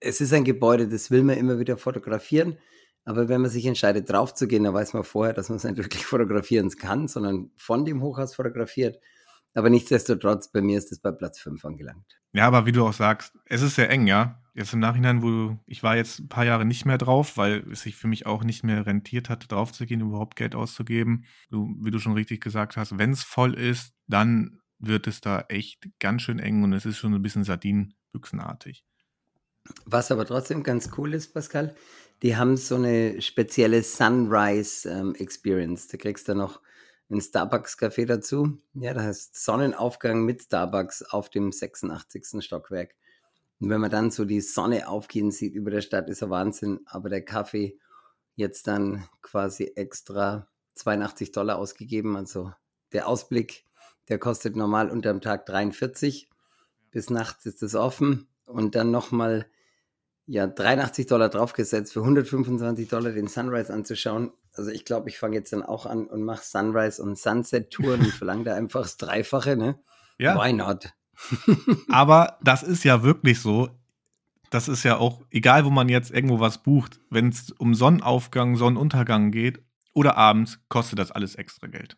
es 0.00 0.20
ist 0.20 0.32
ein 0.32 0.44
Gebäude, 0.44 0.88
das 0.88 1.10
will 1.10 1.22
man 1.22 1.38
immer 1.38 1.58
wieder 1.58 1.76
fotografieren. 1.76 2.58
Aber 3.04 3.28
wenn 3.28 3.42
man 3.42 3.50
sich 3.50 3.66
entscheidet, 3.66 4.08
drauf 4.08 4.34
zu 4.34 4.48
gehen, 4.48 4.64
dann 4.64 4.74
weiß 4.74 4.94
man 4.94 5.04
vorher, 5.04 5.34
dass 5.34 5.48
man 5.48 5.56
es 5.56 5.64
nicht 5.64 5.76
wirklich 5.78 6.06
fotografieren 6.06 6.70
kann, 6.70 7.08
sondern 7.08 7.50
von 7.56 7.84
dem 7.84 8.02
Hochhaus 8.02 8.34
fotografiert. 8.34 8.98
Aber 9.54 9.70
nichtsdestotrotz, 9.70 10.50
bei 10.50 10.60
mir 10.60 10.78
ist 10.78 10.90
es 10.90 10.98
bei 10.98 11.12
Platz 11.12 11.38
5 11.38 11.64
angelangt. 11.64 12.18
Ja, 12.32 12.46
aber 12.46 12.66
wie 12.66 12.72
du 12.72 12.84
auch 12.84 12.92
sagst, 12.92 13.32
es 13.46 13.62
ist 13.62 13.76
sehr 13.76 13.88
eng, 13.88 14.06
ja. 14.06 14.40
Jetzt 14.54 14.72
im 14.72 14.80
Nachhinein, 14.80 15.22
wo 15.22 15.58
ich 15.66 15.82
war 15.82 15.96
jetzt 15.96 16.20
ein 16.20 16.28
paar 16.28 16.44
Jahre 16.44 16.64
nicht 16.64 16.84
mehr 16.84 16.98
drauf, 16.98 17.36
weil 17.36 17.64
es 17.70 17.82
sich 17.82 17.96
für 17.96 18.08
mich 18.08 18.26
auch 18.26 18.44
nicht 18.44 18.64
mehr 18.64 18.86
rentiert 18.86 19.28
hatte, 19.28 19.48
drauf 19.48 19.72
zu 19.72 19.86
gehen, 19.86 20.00
überhaupt 20.00 20.36
Geld 20.36 20.54
auszugeben. 20.54 21.24
Du, 21.50 21.76
wie 21.80 21.90
du 21.90 21.98
schon 21.98 22.14
richtig 22.14 22.40
gesagt 22.40 22.76
hast, 22.76 22.98
wenn 22.98 23.10
es 23.10 23.22
voll 23.22 23.54
ist, 23.54 23.94
dann 24.06 24.60
wird 24.78 25.06
es 25.06 25.20
da 25.20 25.44
echt 25.48 25.88
ganz 25.98 26.22
schön 26.22 26.38
eng 26.38 26.62
und 26.62 26.72
es 26.72 26.86
ist 26.86 26.98
schon 26.98 27.14
ein 27.14 27.22
bisschen 27.22 27.44
Sardinenbüchsenartig. 27.44 28.84
Was 29.86 30.10
aber 30.10 30.26
trotzdem 30.26 30.62
ganz 30.62 30.90
cool 30.98 31.14
ist, 31.14 31.32
Pascal, 31.32 31.74
die 32.22 32.36
haben 32.36 32.56
so 32.56 32.76
eine 32.76 33.20
spezielle 33.20 33.82
Sunrise 33.82 34.88
ähm, 34.88 35.14
Experience. 35.14 35.88
Da 35.88 35.96
kriegst 35.96 36.28
du 36.28 36.34
noch 36.34 36.60
einen 37.10 37.20
Starbucks-Café 37.20 38.06
dazu. 38.06 38.58
Ja, 38.74 38.94
da 38.94 39.02
heißt 39.02 39.36
Sonnenaufgang 39.42 40.24
mit 40.24 40.42
Starbucks 40.42 41.02
auf 41.02 41.28
dem 41.28 41.52
86. 41.52 42.42
Stockwerk. 42.44 42.94
Und 43.60 43.70
wenn 43.70 43.80
man 43.80 43.90
dann 43.90 44.10
so 44.10 44.24
die 44.24 44.40
Sonne 44.40 44.88
aufgehen 44.88 45.30
sieht 45.30 45.54
über 45.54 45.70
der 45.70 45.80
Stadt, 45.80 46.08
ist 46.08 46.22
er 46.22 46.30
Wahnsinn. 46.30 46.80
Aber 46.86 47.08
der 47.08 47.24
Kaffee 47.24 47.78
jetzt 48.36 48.66
dann 48.66 49.08
quasi 49.22 49.72
extra 49.76 50.48
82 50.74 51.32
Dollar 51.32 51.58
ausgegeben. 51.58 52.16
Also 52.16 52.52
der 52.92 53.08
Ausblick, 53.08 53.64
der 54.08 54.18
kostet 54.18 54.56
normal 54.56 54.90
unterm 54.90 55.20
Tag 55.20 55.46
43. 55.46 56.28
Bis 56.90 57.10
nachts 57.10 57.46
ist 57.46 57.62
es 57.62 57.74
offen. 57.74 58.28
Und 58.46 58.74
dann 58.74 58.90
nochmal 58.90 59.46
ja, 60.26 60.46
83 60.46 61.06
Dollar 61.06 61.28
draufgesetzt, 61.28 61.92
für 61.92 62.00
125 62.00 62.88
Dollar 62.88 63.12
den 63.12 63.28
Sunrise 63.28 63.72
anzuschauen. 63.72 64.32
Also 64.54 64.70
ich 64.70 64.84
glaube, 64.84 65.08
ich 65.08 65.18
fange 65.18 65.36
jetzt 65.36 65.52
dann 65.52 65.62
auch 65.62 65.86
an 65.86 66.06
und 66.06 66.22
mache 66.22 66.44
Sunrise 66.44 67.02
und 67.02 67.18
Sunset-Touren 67.18 68.00
und 68.00 68.12
verlange 68.12 68.44
da 68.44 68.54
einfach 68.54 68.82
das 68.82 68.96
Dreifache, 68.96 69.56
ne? 69.56 69.78
Ja. 70.18 70.40
Why 70.40 70.52
not? 70.52 70.92
Aber 71.90 72.38
das 72.42 72.62
ist 72.62 72.84
ja 72.84 73.02
wirklich 73.02 73.40
so. 73.40 73.68
Das 74.50 74.68
ist 74.68 74.84
ja 74.84 74.98
auch, 74.98 75.22
egal 75.30 75.64
wo 75.64 75.70
man 75.70 75.88
jetzt 75.88 76.10
irgendwo 76.12 76.38
was 76.38 76.62
bucht, 76.62 77.00
wenn 77.10 77.28
es 77.28 77.50
um 77.50 77.74
Sonnenaufgang, 77.74 78.56
Sonnenuntergang 78.56 79.32
geht 79.32 79.62
oder 79.92 80.16
abends, 80.16 80.60
kostet 80.68 80.98
das 80.98 81.10
alles 81.10 81.34
extra 81.34 81.66
Geld. 81.66 81.96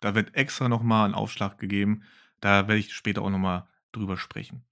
Da 0.00 0.14
wird 0.14 0.34
extra 0.36 0.68
nochmal 0.68 1.08
ein 1.08 1.14
Aufschlag 1.14 1.58
gegeben. 1.58 2.02
Da 2.40 2.68
werde 2.68 2.78
ich 2.78 2.94
später 2.94 3.22
auch 3.22 3.30
nochmal 3.30 3.66
drüber 3.92 4.16
sprechen. 4.16 4.64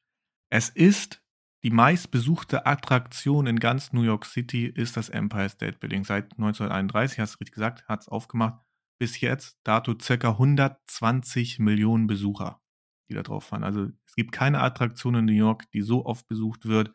Es 0.49 0.69
ist 0.69 1.24
die 1.65 1.71
meistbesuchte 1.71 2.67
Attraktion 2.67 3.47
in 3.47 3.59
ganz 3.59 3.95
New 3.95 4.03
York 4.03 4.27
City 4.27 4.67
ist 4.67 4.99
das 4.99 5.09
Empire 5.09 5.49
State 5.49 5.79
Building. 5.79 6.05
Seit 6.05 6.33
1931, 6.33 7.19
hast 7.19 7.35
du 7.35 7.39
richtig 7.39 7.55
gesagt, 7.55 7.89
hat 7.89 8.03
es 8.03 8.09
aufgemacht. 8.09 8.61
Bis 8.99 9.19
jetzt, 9.21 9.59
dato 9.65 9.95
circa 10.01 10.33
120 10.33 11.59
Millionen 11.61 12.07
Besucher, 12.07 12.61
die 13.09 13.15
da 13.15 13.23
drauf 13.23 13.45
fahren. 13.45 13.65
Also 13.65 13.89
es 14.07 14.15
gibt 14.15 14.33
keine 14.33 14.61
Attraktion 14.61 15.15
in 15.15 15.25
New 15.25 15.33
York, 15.33 15.71
die 15.71 15.81
so 15.81 16.05
oft 16.05 16.29
besucht 16.29 16.67
wird 16.67 16.93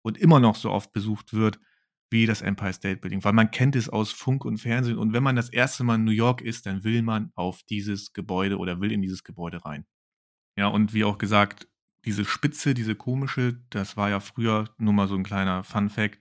und 0.00 0.16
immer 0.16 0.40
noch 0.40 0.56
so 0.56 0.70
oft 0.70 0.94
besucht 0.94 1.34
wird 1.34 1.60
wie 2.08 2.24
das 2.24 2.40
Empire 2.40 2.72
State 2.72 3.00
Building, 3.00 3.22
weil 3.22 3.34
man 3.34 3.50
kennt 3.50 3.76
es 3.76 3.90
aus 3.90 4.12
Funk 4.12 4.46
und 4.46 4.58
Fernsehen 4.58 4.96
und 4.96 5.12
wenn 5.12 5.24
man 5.24 5.36
das 5.36 5.50
erste 5.50 5.84
Mal 5.84 5.96
in 5.96 6.04
New 6.04 6.12
York 6.12 6.40
ist, 6.40 6.64
dann 6.64 6.84
will 6.84 7.02
man 7.02 7.32
auf 7.34 7.64
dieses 7.64 8.14
Gebäude 8.14 8.56
oder 8.56 8.80
will 8.80 8.92
in 8.92 9.02
dieses 9.02 9.24
Gebäude 9.24 9.62
rein. 9.64 9.84
Ja, 10.56 10.68
und 10.68 10.94
wie 10.94 11.04
auch 11.04 11.18
gesagt, 11.18 11.68
diese 12.06 12.24
Spitze, 12.24 12.72
diese 12.72 12.94
komische, 12.94 13.60
das 13.70 13.96
war 13.96 14.08
ja 14.08 14.20
früher, 14.20 14.70
nur 14.78 14.92
mal 14.92 15.08
so 15.08 15.16
ein 15.16 15.24
kleiner 15.24 15.64
Fun 15.64 15.90
Fact, 15.90 16.20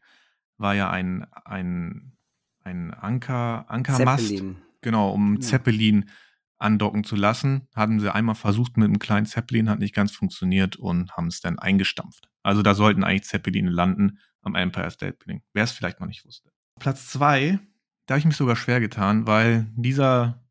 war 0.57 0.73
ja 0.73 0.89
ein, 0.89 1.25
ein, 1.45 2.17
ein 2.63 2.93
Anker, 2.93 3.69
Ankermast. 3.69 4.29
Zeppelin. 4.29 4.57
Genau, 4.81 5.11
um 5.11 5.35
ja. 5.35 5.41
Zeppelin 5.41 6.09
andocken 6.57 7.03
zu 7.03 7.15
lassen. 7.15 7.67
Hatten 7.75 7.99
sie 7.99 8.13
einmal 8.13 8.35
versucht 8.35 8.77
mit 8.77 8.87
einem 8.87 8.99
kleinen 8.99 9.25
Zeppelin, 9.25 9.69
hat 9.69 9.79
nicht 9.79 9.93
ganz 9.93 10.11
funktioniert 10.11 10.75
und 10.75 11.11
haben 11.15 11.27
es 11.27 11.41
dann 11.41 11.59
eingestampft. 11.59 12.29
Also 12.41 12.63
da 12.63 12.73
sollten 12.73 13.03
eigentlich 13.03 13.23
Zeppeline 13.23 13.69
landen 13.69 14.19
am 14.41 14.55
Empire 14.55 14.89
State 14.89 15.17
Building. 15.17 15.43
Wer 15.53 15.63
es 15.63 15.71
vielleicht 15.71 15.99
noch 15.99 16.07
nicht 16.07 16.25
wusste. 16.25 16.51
Platz 16.79 17.09
zwei, 17.09 17.59
da 18.05 18.13
habe 18.13 18.19
ich 18.19 18.25
mich 18.25 18.37
sogar 18.37 18.55
schwer 18.55 18.79
getan, 18.79 19.27
weil 19.27 19.71
dieser 19.75 20.43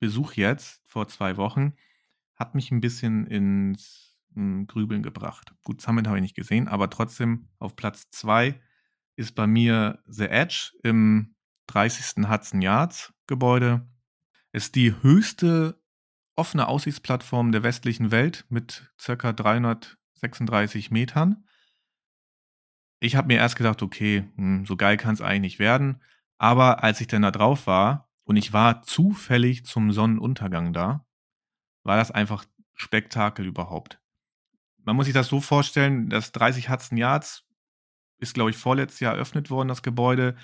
Besuch 0.00 0.32
jetzt 0.34 0.82
vor 0.86 1.08
zwei 1.08 1.36
Wochen 1.36 1.74
hat 2.34 2.54
mich 2.54 2.70
ein 2.70 2.80
bisschen 2.80 3.26
ins 3.26 4.07
hm, 4.34 4.66
Grübeln 4.66 5.02
gebracht. 5.02 5.54
Gut, 5.62 5.80
Summit 5.80 6.06
habe 6.06 6.18
ich 6.18 6.22
nicht 6.22 6.36
gesehen, 6.36 6.68
aber 6.68 6.90
trotzdem 6.90 7.48
auf 7.58 7.76
Platz 7.76 8.10
zwei 8.10 8.60
ist 9.16 9.34
bei 9.34 9.46
mir 9.46 10.02
The 10.06 10.26
Edge 10.26 10.72
im 10.82 11.34
30. 11.66 12.28
Hudson 12.28 12.62
Yards 12.62 13.12
Gebäude. 13.26 13.86
Ist 14.52 14.74
die 14.74 14.94
höchste 15.02 15.80
offene 16.36 16.68
Aussichtsplattform 16.68 17.52
der 17.52 17.62
westlichen 17.62 18.10
Welt 18.10 18.46
mit 18.48 18.92
ca. 19.04 19.32
336 19.32 20.90
Metern. 20.90 21.44
Ich 23.00 23.16
habe 23.16 23.28
mir 23.28 23.38
erst 23.38 23.56
gedacht, 23.56 23.82
okay, 23.82 24.28
hm, 24.36 24.64
so 24.66 24.76
geil 24.76 24.96
kann 24.96 25.14
es 25.14 25.20
eigentlich 25.20 25.40
nicht 25.40 25.58
werden. 25.58 26.02
Aber 26.38 26.82
als 26.82 27.00
ich 27.00 27.08
dann 27.08 27.22
da 27.22 27.30
drauf 27.30 27.66
war 27.66 28.10
und 28.24 28.36
ich 28.36 28.52
war 28.52 28.82
zufällig 28.82 29.64
zum 29.64 29.92
Sonnenuntergang 29.92 30.72
da, 30.72 31.06
war 31.82 31.96
das 31.96 32.10
einfach 32.10 32.44
Spektakel 32.74 33.46
überhaupt. 33.46 34.00
Man 34.88 34.96
muss 34.96 35.04
sich 35.04 35.12
das 35.12 35.28
so 35.28 35.42
vorstellen, 35.42 36.08
das 36.08 36.32
30 36.32 36.70
Hudson 36.70 36.96
Yards 36.96 37.44
ist, 38.20 38.32
glaube 38.32 38.48
ich, 38.48 38.56
vorletztes 38.56 39.00
Jahr 39.00 39.12
eröffnet 39.12 39.50
worden, 39.50 39.68
das 39.68 39.82
Gebäude. 39.82 40.34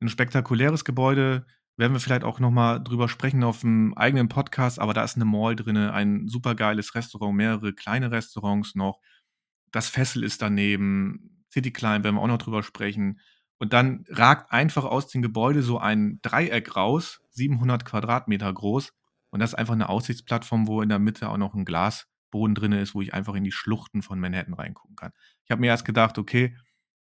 Ein 0.00 0.08
spektakuläres 0.08 0.84
Gebäude, 0.84 1.46
werden 1.76 1.92
wir 1.92 2.00
vielleicht 2.00 2.24
auch 2.24 2.40
nochmal 2.40 2.82
drüber 2.82 3.08
sprechen 3.08 3.44
auf 3.44 3.60
dem 3.60 3.96
eigenen 3.96 4.28
Podcast, 4.28 4.80
aber 4.80 4.94
da 4.94 5.04
ist 5.04 5.14
eine 5.14 5.24
Mall 5.24 5.54
drin, 5.54 5.76
ein 5.76 6.26
supergeiles 6.26 6.96
Restaurant, 6.96 7.36
mehrere 7.36 7.72
kleine 7.72 8.10
Restaurants 8.10 8.74
noch. 8.74 8.98
Das 9.70 9.88
Fessel 9.90 10.24
ist 10.24 10.42
daneben, 10.42 11.44
City 11.52 11.70
Klein 11.72 12.02
werden 12.02 12.16
wir 12.16 12.22
auch 12.22 12.26
noch 12.26 12.38
drüber 12.38 12.64
sprechen. 12.64 13.20
Und 13.58 13.72
dann 13.72 14.04
ragt 14.08 14.50
einfach 14.50 14.84
aus 14.86 15.06
dem 15.06 15.22
Gebäude 15.22 15.62
so 15.62 15.78
ein 15.78 16.18
Dreieck 16.20 16.74
raus, 16.74 17.20
700 17.30 17.84
Quadratmeter 17.84 18.52
groß. 18.52 18.92
Und 19.30 19.38
das 19.38 19.50
ist 19.50 19.54
einfach 19.54 19.74
eine 19.74 19.88
Aussichtsplattform, 19.88 20.66
wo 20.66 20.82
in 20.82 20.88
der 20.88 20.98
Mitte 20.98 21.28
auch 21.28 21.36
noch 21.36 21.54
ein 21.54 21.64
Glasboden 22.34 22.54
drin 22.54 22.72
ist, 22.72 22.94
wo 22.94 23.02
ich 23.02 23.14
einfach 23.14 23.34
in 23.34 23.44
die 23.44 23.52
Schluchten 23.52 24.02
von 24.02 24.18
Manhattan 24.18 24.54
reingucken 24.54 24.96
kann. 24.96 25.12
Ich 25.44 25.50
habe 25.50 25.60
mir 25.60 25.68
erst 25.68 25.84
gedacht, 25.84 26.18
okay, 26.18 26.56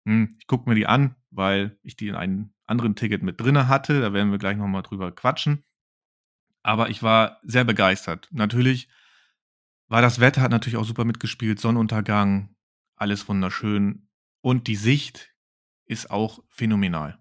hm, 0.05 0.35
ich 0.39 0.47
gucke 0.47 0.69
mir 0.69 0.75
die 0.75 0.87
an, 0.87 1.15
weil 1.29 1.77
ich 1.83 1.95
die 1.95 2.09
in 2.09 2.15
einem 2.15 2.53
anderen 2.65 2.95
Ticket 2.95 3.23
mit 3.23 3.39
drin 3.39 3.67
hatte. 3.67 4.01
Da 4.01 4.13
werden 4.13 4.31
wir 4.31 4.39
gleich 4.39 4.57
nochmal 4.57 4.83
drüber 4.83 5.11
quatschen. 5.11 5.63
Aber 6.63 6.89
ich 6.89 7.01
war 7.01 7.39
sehr 7.43 7.63
begeistert. 7.63 8.27
Natürlich 8.31 8.89
war 9.87 10.01
das 10.01 10.19
Wetter, 10.19 10.41
hat 10.41 10.51
natürlich 10.51 10.77
auch 10.77 10.85
super 10.85 11.05
mitgespielt. 11.05 11.59
Sonnenuntergang, 11.59 12.55
alles 12.95 13.27
wunderschön. 13.27 14.07
Und 14.41 14.67
die 14.67 14.75
Sicht 14.75 15.33
ist 15.85 16.11
auch 16.11 16.43
phänomenal, 16.49 17.19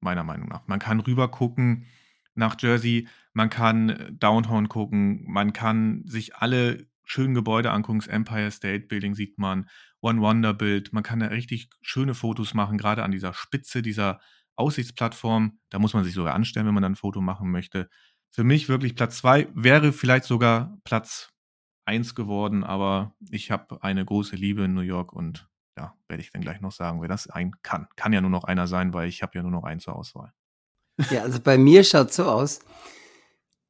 meiner 0.00 0.24
Meinung 0.24 0.48
nach. 0.48 0.66
Man 0.66 0.78
kann 0.78 1.00
rüber 1.00 1.28
gucken 1.30 1.86
nach 2.34 2.56
Jersey, 2.60 3.08
man 3.32 3.50
kann 3.50 4.16
Downtown 4.20 4.68
gucken, 4.68 5.24
man 5.26 5.52
kann 5.52 6.04
sich 6.06 6.36
alle 6.36 6.86
schönen 7.08 7.34
Gebäude 7.34 7.72
angucken. 7.72 7.98
Das 7.98 8.08
Empire 8.08 8.50
State 8.50 8.86
Building 8.86 9.14
sieht 9.14 9.38
man, 9.38 9.68
One 10.00 10.20
Wonder 10.20 10.54
Bild. 10.54 10.92
Man 10.92 11.02
kann 11.02 11.20
da 11.20 11.26
richtig 11.26 11.70
schöne 11.80 12.14
Fotos 12.14 12.54
machen, 12.54 12.78
gerade 12.78 13.02
an 13.02 13.10
dieser 13.10 13.34
Spitze 13.34 13.82
dieser 13.82 14.20
Aussichtsplattform. 14.56 15.58
Da 15.70 15.78
muss 15.78 15.94
man 15.94 16.04
sich 16.04 16.14
sogar 16.14 16.34
anstellen, 16.34 16.66
wenn 16.66 16.74
man 16.74 16.82
dann 16.82 16.92
ein 16.92 16.96
Foto 16.96 17.20
machen 17.20 17.50
möchte. 17.50 17.88
Für 18.30 18.44
mich 18.44 18.68
wirklich 18.68 18.94
Platz 18.94 19.18
zwei 19.18 19.48
wäre 19.54 19.92
vielleicht 19.92 20.24
sogar 20.24 20.78
Platz 20.84 21.32
eins 21.86 22.14
geworden, 22.14 22.62
aber 22.62 23.14
ich 23.30 23.50
habe 23.50 23.82
eine 23.82 24.04
große 24.04 24.36
Liebe 24.36 24.64
in 24.64 24.74
New 24.74 24.82
York 24.82 25.12
und 25.12 25.48
ja, 25.78 25.94
werde 26.08 26.22
ich 26.22 26.30
dann 26.30 26.42
gleich 26.42 26.60
noch 26.60 26.72
sagen, 26.72 27.00
wer 27.00 27.08
das 27.08 27.28
ein 27.30 27.52
kann. 27.62 27.88
Kann 27.96 28.12
ja 28.12 28.20
nur 28.20 28.30
noch 28.30 28.44
einer 28.44 28.66
sein, 28.66 28.92
weil 28.92 29.08
ich 29.08 29.22
habe 29.22 29.32
ja 29.36 29.42
nur 29.42 29.52
noch 29.52 29.64
einen 29.64 29.80
zur 29.80 29.96
Auswahl. 29.96 30.32
Ja, 31.10 31.22
also 31.22 31.40
bei 31.40 31.56
mir 31.56 31.84
schaut 31.84 32.12
so 32.12 32.24
aus, 32.24 32.60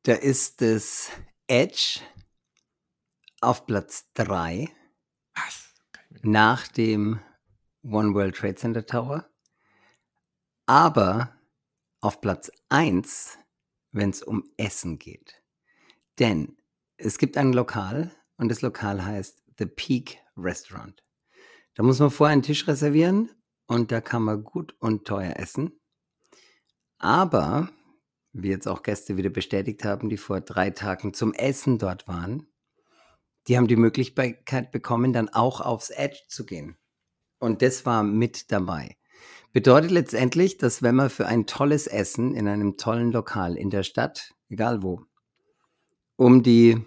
da 0.02 0.14
ist 0.14 0.62
das 0.62 1.10
Edge 1.46 2.00
auf 3.40 3.66
Platz 3.66 4.10
3 4.14 4.68
nach 6.22 6.66
dem 6.68 7.20
One 7.82 8.14
World 8.14 8.36
Trade 8.36 8.56
Center 8.56 8.84
Tower, 8.84 9.28
aber 10.66 11.34
auf 12.00 12.20
Platz 12.20 12.50
1, 12.68 13.38
wenn 13.92 14.10
es 14.10 14.22
um 14.22 14.44
Essen 14.56 14.98
geht. 14.98 15.42
Denn 16.18 16.56
es 16.96 17.18
gibt 17.18 17.36
ein 17.36 17.52
Lokal 17.52 18.10
und 18.36 18.48
das 18.48 18.62
Lokal 18.62 19.04
heißt 19.04 19.42
The 19.58 19.66
Peak 19.66 20.18
Restaurant. 20.36 21.04
Da 21.74 21.82
muss 21.82 22.00
man 22.00 22.10
vorher 22.10 22.32
einen 22.32 22.42
Tisch 22.42 22.66
reservieren 22.66 23.30
und 23.66 23.92
da 23.92 24.00
kann 24.00 24.22
man 24.22 24.42
gut 24.42 24.74
und 24.80 25.06
teuer 25.06 25.36
essen. 25.36 25.80
Aber, 26.98 27.70
wie 28.32 28.48
jetzt 28.48 28.66
auch 28.66 28.82
Gäste 28.82 29.16
wieder 29.16 29.30
bestätigt 29.30 29.84
haben, 29.84 30.08
die 30.08 30.16
vor 30.16 30.40
drei 30.40 30.70
Tagen 30.70 31.14
zum 31.14 31.32
Essen 31.34 31.78
dort 31.78 32.08
waren, 32.08 32.48
die 33.48 33.56
haben 33.56 33.66
die 33.66 33.76
Möglichkeit 33.76 34.70
bekommen, 34.70 35.12
dann 35.12 35.30
auch 35.30 35.60
aufs 35.60 35.90
Edge 35.90 36.20
zu 36.28 36.44
gehen. 36.44 36.76
Und 37.38 37.62
das 37.62 37.86
war 37.86 38.02
mit 38.02 38.52
dabei. 38.52 38.96
Bedeutet 39.52 39.90
letztendlich, 39.90 40.58
dass 40.58 40.82
wenn 40.82 40.94
man 40.94 41.08
für 41.08 41.26
ein 41.26 41.46
tolles 41.46 41.86
Essen 41.86 42.34
in 42.34 42.46
einem 42.46 42.76
tollen 42.76 43.10
Lokal 43.10 43.56
in 43.56 43.70
der 43.70 43.82
Stadt, 43.82 44.34
egal 44.50 44.82
wo, 44.82 45.02
um 46.16 46.42
die 46.42 46.84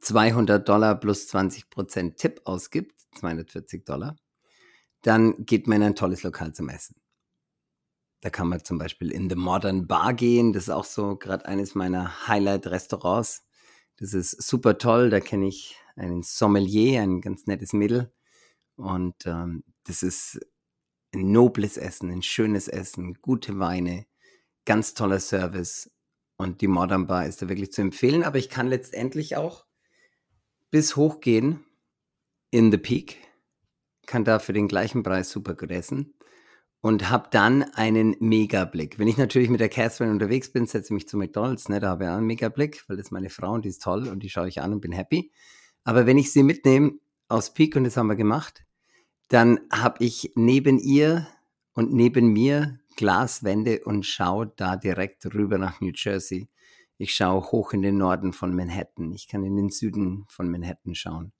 200 0.00 0.68
Dollar 0.68 0.98
plus 0.98 1.28
20 1.28 1.70
Prozent 1.70 2.16
Tipp 2.16 2.40
ausgibt, 2.44 3.00
240 3.14 3.84
Dollar, 3.84 4.16
dann 5.02 5.44
geht 5.44 5.68
man 5.68 5.76
in 5.76 5.88
ein 5.88 5.94
tolles 5.94 6.24
Lokal 6.24 6.52
zum 6.52 6.68
Essen. 6.68 6.96
Da 8.22 8.30
kann 8.30 8.48
man 8.48 8.64
zum 8.64 8.78
Beispiel 8.78 9.12
in 9.12 9.30
The 9.30 9.36
Modern 9.36 9.86
Bar 9.86 10.14
gehen. 10.14 10.52
Das 10.52 10.64
ist 10.64 10.70
auch 10.70 10.84
so 10.84 11.16
gerade 11.16 11.46
eines 11.46 11.76
meiner 11.76 12.26
Highlight-Restaurants. 12.26 13.45
Das 13.96 14.12
ist 14.12 14.42
super 14.42 14.78
toll. 14.78 15.10
Da 15.10 15.20
kenne 15.20 15.48
ich 15.48 15.76
einen 15.96 16.22
Sommelier, 16.22 17.02
ein 17.02 17.20
ganz 17.20 17.46
nettes 17.46 17.72
Mädel. 17.72 18.12
Und 18.76 19.26
ähm, 19.26 19.64
das 19.84 20.02
ist 20.02 20.40
ein 21.14 21.32
nobles 21.32 21.76
Essen, 21.76 22.10
ein 22.10 22.22
schönes 22.22 22.68
Essen, 22.68 23.14
gute 23.22 23.58
Weine, 23.58 24.06
ganz 24.66 24.94
toller 24.94 25.20
Service. 25.20 25.90
Und 26.36 26.60
die 26.60 26.68
Modern 26.68 27.06
Bar 27.06 27.26
ist 27.26 27.40
da 27.40 27.48
wirklich 27.48 27.72
zu 27.72 27.80
empfehlen. 27.80 28.22
Aber 28.22 28.38
ich 28.38 28.50
kann 28.50 28.66
letztendlich 28.66 29.36
auch 29.36 29.64
bis 30.70 30.96
hochgehen 30.96 31.64
in 32.50 32.70
The 32.70 32.78
Peak. 32.78 33.16
Kann 34.06 34.24
da 34.24 34.38
für 34.38 34.52
den 34.52 34.68
gleichen 34.68 35.02
Preis 35.02 35.30
super 35.30 35.54
gut 35.54 35.70
essen 35.70 36.15
und 36.80 37.10
habe 37.10 37.28
dann 37.30 37.62
einen 37.74 38.16
Megablick. 38.20 38.98
Wenn 38.98 39.08
ich 39.08 39.16
natürlich 39.16 39.50
mit 39.50 39.60
der 39.60 39.68
Catherine 39.68 40.12
unterwegs 40.12 40.52
bin, 40.52 40.66
setze 40.66 40.88
ich 40.88 40.94
mich 40.94 41.08
zu 41.08 41.16
McDonalds, 41.16 41.68
ne, 41.68 41.80
da 41.80 41.88
habe 41.88 42.04
ich 42.04 42.10
auch 42.10 42.16
einen 42.16 42.26
Megablick, 42.26 42.84
weil 42.88 42.96
das 42.96 43.06
ist 43.06 43.12
meine 43.12 43.30
Frau 43.30 43.52
und 43.52 43.64
die 43.64 43.70
ist 43.70 43.82
toll 43.82 44.08
und 44.08 44.22
die 44.22 44.30
schaue 44.30 44.48
ich 44.48 44.60
an 44.60 44.72
und 44.72 44.80
bin 44.80 44.92
happy. 44.92 45.32
Aber 45.84 46.06
wenn 46.06 46.18
ich 46.18 46.32
sie 46.32 46.42
mitnehme 46.42 46.92
aus 47.28 47.52
Peak, 47.54 47.76
und 47.76 47.84
das 47.84 47.96
haben 47.96 48.08
wir 48.08 48.16
gemacht, 48.16 48.64
dann 49.28 49.60
habe 49.72 50.04
ich 50.04 50.32
neben 50.36 50.78
ihr 50.78 51.26
und 51.74 51.92
neben 51.92 52.32
mir 52.32 52.78
Glaswände 52.96 53.82
und 53.84 54.06
schaue 54.06 54.52
da 54.56 54.76
direkt 54.76 55.26
rüber 55.34 55.58
nach 55.58 55.80
New 55.80 55.92
Jersey. 55.94 56.48
Ich 56.98 57.14
schaue 57.14 57.42
hoch 57.52 57.72
in 57.72 57.82
den 57.82 57.98
Norden 57.98 58.32
von 58.32 58.54
Manhattan. 58.54 59.12
Ich 59.12 59.28
kann 59.28 59.44
in 59.44 59.56
den 59.56 59.70
Süden 59.70 60.24
von 60.28 60.50
Manhattan 60.50 60.94
schauen 60.94 61.32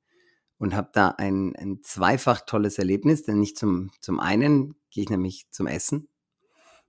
und 0.59 0.75
habe 0.75 0.91
da 0.93 1.11
ein, 1.11 1.55
ein 1.57 1.81
zweifach 1.83 2.41
tolles 2.43 2.79
Erlebnis, 2.79 3.23
denn 3.23 3.41
nicht 3.41 3.59
zum, 3.59 3.91
zum 4.01 4.21
einen 4.21 4.75
gehe 4.91 5.05
ich 5.05 5.11
nämlich 5.11 5.47
zum 5.51 5.67
Essen, 5.67 6.09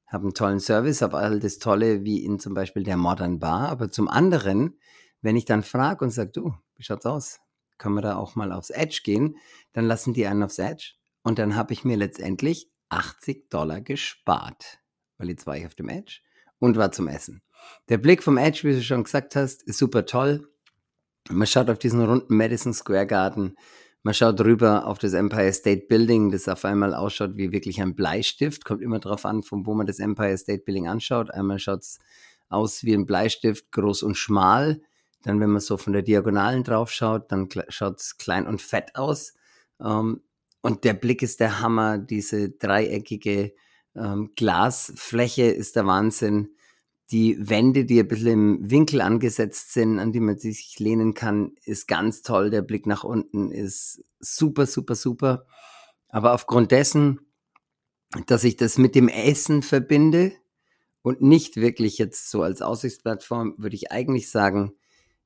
habe 0.05 0.23
einen 0.23 0.33
tollen 0.33 0.59
Service, 0.59 1.01
habe 1.01 1.17
all 1.17 1.39
das 1.39 1.59
Tolle 1.59 2.03
wie 2.03 2.23
in 2.23 2.39
zum 2.39 2.53
Beispiel 2.53 2.83
der 2.83 2.97
Modern 2.97 3.39
Bar, 3.39 3.69
aber 3.69 3.91
zum 3.91 4.07
anderen, 4.07 4.79
wenn 5.21 5.35
ich 5.35 5.45
dann 5.45 5.63
frage 5.63 6.05
und 6.05 6.11
sage, 6.11 6.31
du, 6.31 6.53
wie 6.75 6.83
schaut's 6.83 7.05
aus? 7.05 7.39
Können 7.77 7.95
wir 7.95 8.01
da 8.01 8.15
auch 8.15 8.35
mal 8.35 8.51
aufs 8.51 8.69
Edge 8.69 9.01
gehen? 9.03 9.37
Dann 9.73 9.85
lassen 9.85 10.13
die 10.13 10.25
einen 10.25 10.43
aufs 10.43 10.59
Edge 10.59 10.93
und 11.21 11.37
dann 11.39 11.55
habe 11.55 11.73
ich 11.73 11.83
mir 11.83 11.97
letztendlich 11.97 12.71
80 12.89 13.49
Dollar 13.49 13.81
gespart, 13.81 14.79
weil 15.17 15.29
jetzt 15.29 15.45
war 15.45 15.57
ich 15.57 15.65
auf 15.65 15.75
dem 15.75 15.89
Edge 15.89 16.21
und 16.59 16.77
war 16.77 16.91
zum 16.91 17.07
Essen. 17.07 17.41
Der 17.89 17.97
Blick 17.97 18.23
vom 18.23 18.37
Edge, 18.37 18.61
wie 18.63 18.73
du 18.73 18.81
schon 18.81 19.03
gesagt 19.03 19.35
hast, 19.35 19.63
ist 19.63 19.77
super 19.77 20.05
toll. 20.05 20.49
Man 21.29 21.47
schaut 21.47 21.69
auf 21.69 21.79
diesen 21.79 22.03
runden 22.03 22.35
Madison 22.35 22.73
Square 22.73 23.07
Garden, 23.07 23.55
man 24.07 24.13
schaut 24.13 24.39
rüber 24.39 24.87
auf 24.87 24.99
das 24.99 25.11
Empire 25.11 25.51
State 25.51 25.87
Building, 25.87 26.31
das 26.31 26.47
auf 26.47 26.63
einmal 26.63 26.93
ausschaut 26.93 27.35
wie 27.35 27.51
wirklich 27.51 27.81
ein 27.81 27.93
Bleistift. 27.93 28.63
Kommt 28.63 28.81
immer 28.81 28.99
darauf 28.99 29.25
an, 29.25 29.43
von 29.43 29.65
wo 29.65 29.73
man 29.73 29.85
das 29.85 29.99
Empire 29.99 30.37
State 30.37 30.63
Building 30.63 30.87
anschaut. 30.87 31.29
Einmal 31.31 31.59
schaut 31.59 31.81
es 31.81 31.99
aus 32.47 32.85
wie 32.85 32.93
ein 32.93 33.05
Bleistift, 33.05 33.69
groß 33.73 34.03
und 34.03 34.15
schmal. 34.15 34.81
Dann, 35.23 35.41
wenn 35.41 35.49
man 35.49 35.59
so 35.59 35.75
von 35.75 35.91
der 35.91 36.03
Diagonalen 36.03 36.63
drauf 36.63 36.89
schaut, 36.89 37.31
dann 37.33 37.49
schaut 37.67 37.99
es 37.99 38.17
klein 38.17 38.47
und 38.47 38.61
fett 38.61 38.95
aus. 38.95 39.33
Ähm, 39.81 40.21
und 40.61 40.85
der 40.85 40.93
Blick 40.93 41.21
ist 41.21 41.41
der 41.41 41.59
Hammer. 41.59 41.97
Diese 41.97 42.51
dreieckige 42.51 43.53
ähm, 43.93 44.31
Glasfläche 44.37 45.47
ist 45.47 45.75
der 45.75 45.85
Wahnsinn. 45.85 46.55
Die 47.11 47.37
Wände, 47.39 47.85
die 47.85 47.99
ein 47.99 48.07
bisschen 48.07 48.27
im 48.27 48.69
Winkel 48.69 49.01
angesetzt 49.01 49.73
sind, 49.73 49.99
an 49.99 50.11
die 50.11 50.19
man 50.19 50.37
sich 50.37 50.77
lehnen 50.79 51.13
kann, 51.13 51.53
ist 51.63 51.87
ganz 51.87 52.21
toll. 52.21 52.49
Der 52.49 52.61
Blick 52.61 52.85
nach 52.85 53.03
unten 53.03 53.51
ist 53.51 54.03
super, 54.19 54.65
super, 54.65 54.95
super. 54.95 55.45
Aber 56.09 56.33
aufgrund 56.33 56.71
dessen, 56.71 57.19
dass 58.25 58.43
ich 58.43 58.57
das 58.57 58.77
mit 58.77 58.95
dem 58.95 59.07
Essen 59.07 59.61
verbinde 59.61 60.33
und 61.01 61.21
nicht 61.21 61.55
wirklich 61.55 61.97
jetzt 61.97 62.29
so 62.29 62.41
als 62.41 62.61
Aussichtsplattform, 62.61 63.55
würde 63.57 63.75
ich 63.75 63.91
eigentlich 63.91 64.29
sagen, 64.29 64.73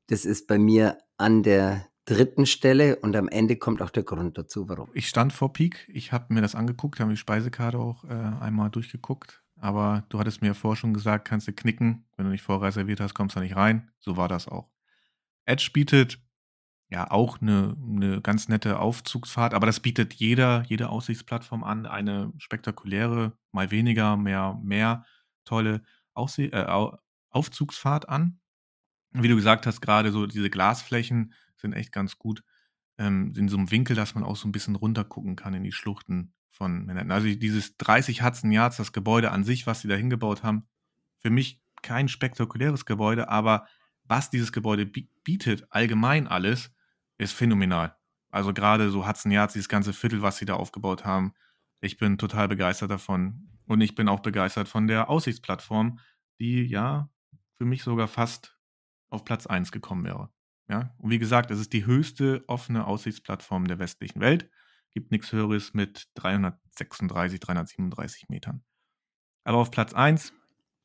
das 0.07 0.25
ist 0.25 0.47
bei 0.47 0.59
mir 0.59 0.97
an 1.17 1.41
der 1.41 1.87
dritten 2.05 2.45
Stelle 2.45 2.97
und 2.97 3.15
am 3.15 3.27
Ende 3.27 3.55
kommt 3.55 3.81
auch 3.81 3.89
der 3.89 4.03
Grund 4.03 4.37
dazu, 4.37 4.67
warum. 4.67 4.89
Ich 4.93 5.07
stand 5.07 5.33
vor 5.33 5.53
Peak, 5.53 5.87
ich 5.91 6.11
habe 6.11 6.33
mir 6.33 6.41
das 6.41 6.55
angeguckt, 6.55 6.99
habe 6.99 7.11
die 7.11 7.17
Speisekarte 7.17 7.77
auch 7.77 8.03
äh, 8.03 8.09
einmal 8.09 8.69
durchgeguckt, 8.69 9.41
aber 9.61 10.05
du 10.09 10.19
hattest 10.19 10.41
mir 10.41 10.55
vorher 10.55 10.75
schon 10.75 10.93
gesagt, 10.93 11.27
kannst 11.27 11.47
du 11.47 11.53
knicken, 11.53 12.05
wenn 12.17 12.25
du 12.25 12.31
nicht 12.31 12.43
vorreserviert 12.43 12.99
hast, 12.99 13.13
kommst 13.13 13.35
du 13.35 13.39
nicht 13.39 13.55
rein. 13.55 13.91
So 13.99 14.17
war 14.17 14.27
das 14.27 14.47
auch. 14.47 14.69
Edge 15.45 15.69
bietet 15.71 16.19
ja 16.89 17.09
auch 17.09 17.41
eine, 17.41 17.77
eine 17.81 18.21
ganz 18.21 18.49
nette 18.49 18.79
Aufzugsfahrt, 18.79 19.53
aber 19.53 19.67
das 19.67 19.79
bietet 19.79 20.13
jeder, 20.15 20.63
jede 20.67 20.89
Aussichtsplattform 20.89 21.63
an, 21.63 21.85
eine 21.85 22.33
spektakuläre, 22.37 23.33
mal 23.51 23.71
weniger, 23.71 24.17
mehr, 24.17 24.59
mehr 24.63 25.05
tolle 25.45 25.83
Ausseh 26.13 26.47
äh, 26.47 26.65
Aufzugsfahrt 27.29 28.09
an. 28.09 28.39
Wie 29.11 29.27
du 29.27 29.35
gesagt 29.35 29.67
hast, 29.67 29.81
gerade 29.81 30.11
so 30.11 30.25
diese 30.25 30.49
Glasflächen 30.49 31.33
sind 31.55 31.73
echt 31.73 31.91
ganz 31.91 32.17
gut. 32.17 32.43
Ähm, 32.97 33.33
in 33.37 33.47
so 33.47 33.57
einem 33.57 33.71
Winkel, 33.71 33.95
dass 33.95 34.15
man 34.15 34.23
auch 34.23 34.35
so 34.35 34.47
ein 34.47 34.51
bisschen 34.51 34.75
runter 34.75 35.03
gucken 35.03 35.35
kann 35.35 35.53
in 35.53 35.63
die 35.63 35.71
Schluchten 35.71 36.33
von 36.51 36.85
Manhattan. 36.85 37.11
Also 37.11 37.27
dieses 37.27 37.77
30 37.77 38.21
Hudson 38.23 38.51
Yards, 38.51 38.77
das 38.77 38.93
Gebäude 38.93 39.31
an 39.31 39.43
sich, 39.43 39.65
was 39.67 39.81
sie 39.81 39.87
da 39.87 39.95
hingebaut 39.95 40.43
haben, 40.43 40.67
für 41.17 41.29
mich 41.29 41.61
kein 41.81 42.07
spektakuläres 42.07 42.85
Gebäude, 42.85 43.29
aber 43.29 43.67
was 44.03 44.29
dieses 44.29 44.51
Gebäude 44.51 44.85
bietet, 44.85 45.65
allgemein 45.69 46.27
alles, 46.27 46.71
ist 47.17 47.33
phänomenal. 47.33 47.95
Also 48.29 48.53
gerade 48.53 48.89
so 48.89 49.07
Hudson 49.07 49.31
Yards, 49.31 49.53
dieses 49.53 49.69
ganze 49.69 49.93
Viertel, 49.93 50.21
was 50.21 50.37
sie 50.37 50.45
da 50.45 50.55
aufgebaut 50.55 51.05
haben, 51.05 51.33
ich 51.81 51.97
bin 51.97 52.17
total 52.17 52.47
begeistert 52.47 52.91
davon. 52.91 53.47
Und 53.65 53.81
ich 53.81 53.95
bin 53.95 54.09
auch 54.09 54.19
begeistert 54.19 54.67
von 54.67 54.87
der 54.87 55.09
Aussichtsplattform, 55.09 55.99
die 56.39 56.63
ja 56.63 57.09
für 57.55 57.65
mich 57.65 57.83
sogar 57.83 58.07
fast 58.07 58.57
auf 59.09 59.23
Platz 59.23 59.47
1 59.47 59.71
gekommen 59.71 60.03
wäre. 60.03 60.29
Ja, 60.67 60.93
und 60.97 61.09
wie 61.09 61.19
gesagt, 61.19 61.51
es 61.51 61.59
ist 61.59 61.73
die 61.73 61.85
höchste 61.85 62.43
offene 62.47 62.85
Aussichtsplattform 62.85 63.67
der 63.67 63.79
westlichen 63.79 64.19
Welt. 64.19 64.49
Gibt 64.93 65.11
nichts 65.11 65.31
Höheres 65.31 65.73
mit 65.73 66.09
336, 66.15 67.39
337 67.39 68.29
Metern. 68.29 68.63
Aber 69.43 69.57
auf 69.57 69.71
Platz 69.71 69.93
1 69.93 70.33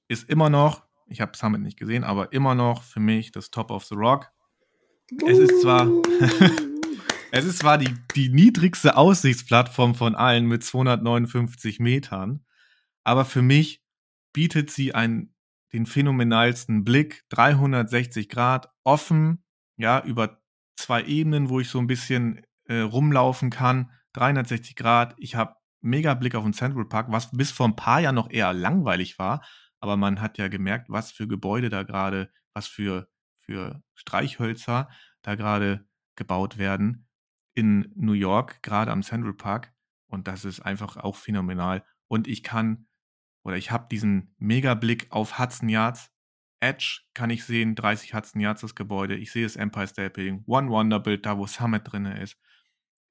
ist 0.08 0.28
immer 0.28 0.50
noch, 0.50 0.84
ich 1.06 1.20
habe 1.20 1.36
Summit 1.36 1.60
nicht 1.60 1.78
gesehen, 1.78 2.04
aber 2.04 2.32
immer 2.32 2.54
noch 2.54 2.82
für 2.82 3.00
mich 3.00 3.32
das 3.32 3.50
Top 3.50 3.70
of 3.70 3.84
the 3.84 3.94
Rock. 3.94 4.30
Es 5.26 5.38
ist 5.38 5.60
zwar, 5.62 5.88
es 7.30 7.44
ist 7.44 7.58
zwar 7.58 7.78
die, 7.78 7.94
die 8.14 8.28
niedrigste 8.28 8.96
Aussichtsplattform 8.96 9.94
von 9.94 10.14
allen 10.14 10.46
mit 10.46 10.64
259 10.64 11.80
Metern, 11.80 12.44
aber 13.04 13.24
für 13.24 13.42
mich 13.42 13.82
bietet 14.32 14.70
sie 14.70 14.94
einen, 14.94 15.34
den 15.72 15.86
phänomenalsten 15.86 16.84
Blick, 16.84 17.24
360 17.28 18.28
Grad, 18.28 18.68
offen, 18.84 19.44
ja, 19.76 20.02
über 20.04 20.40
zwei 20.76 21.04
Ebenen, 21.04 21.48
wo 21.48 21.60
ich 21.60 21.68
so 21.68 21.78
ein 21.78 21.86
bisschen 21.86 22.44
äh, 22.68 22.80
rumlaufen 22.80 23.50
kann, 23.50 23.90
360 24.14 24.76
Grad. 24.76 25.14
Ich 25.18 25.34
habe 25.34 25.56
mega 25.80 26.14
Blick 26.14 26.34
auf 26.34 26.44
den 26.44 26.52
Central 26.52 26.86
Park, 26.86 27.06
was 27.10 27.30
bis 27.30 27.50
vor 27.50 27.66
ein 27.66 27.76
paar 27.76 28.00
Jahren 28.00 28.14
noch 28.14 28.30
eher 28.30 28.52
langweilig 28.52 29.18
war, 29.18 29.44
aber 29.80 29.96
man 29.96 30.20
hat 30.20 30.38
ja 30.38 30.48
gemerkt, 30.48 30.88
was 30.88 31.12
für 31.12 31.28
Gebäude 31.28 31.68
da 31.68 31.82
gerade, 31.82 32.30
was 32.54 32.66
für, 32.66 33.08
für 33.40 33.82
Streichhölzer 33.94 34.88
da 35.22 35.34
gerade 35.34 35.86
gebaut 36.16 36.58
werden 36.58 37.08
in 37.54 37.92
New 37.94 38.12
York, 38.12 38.62
gerade 38.62 38.90
am 38.90 39.02
Central 39.02 39.34
Park. 39.34 39.72
Und 40.08 40.28
das 40.28 40.44
ist 40.44 40.60
einfach 40.60 40.96
auch 40.96 41.16
phänomenal. 41.16 41.84
Und 42.08 42.28
ich 42.28 42.42
kann 42.42 42.86
oder 43.46 43.56
ich 43.56 43.70
habe 43.70 43.86
diesen 43.88 44.34
Megablick 44.38 45.06
auf 45.10 45.38
Hudson 45.38 45.68
Yards. 45.68 46.10
Edge 46.58 47.02
kann 47.14 47.30
ich 47.30 47.44
sehen, 47.44 47.76
30 47.76 48.12
Hudson 48.12 48.40
Yards 48.40 48.62
das 48.62 48.74
Gebäude. 48.74 49.14
Ich 49.14 49.30
sehe 49.30 49.44
das 49.44 49.54
Empire 49.54 49.86
State 49.86 50.10
Building, 50.10 50.42
One 50.48 50.68
Wonderbilt, 50.68 51.24
da 51.24 51.38
wo 51.38 51.46
Summit 51.46 51.82
drin 51.84 52.06
ist. 52.06 52.36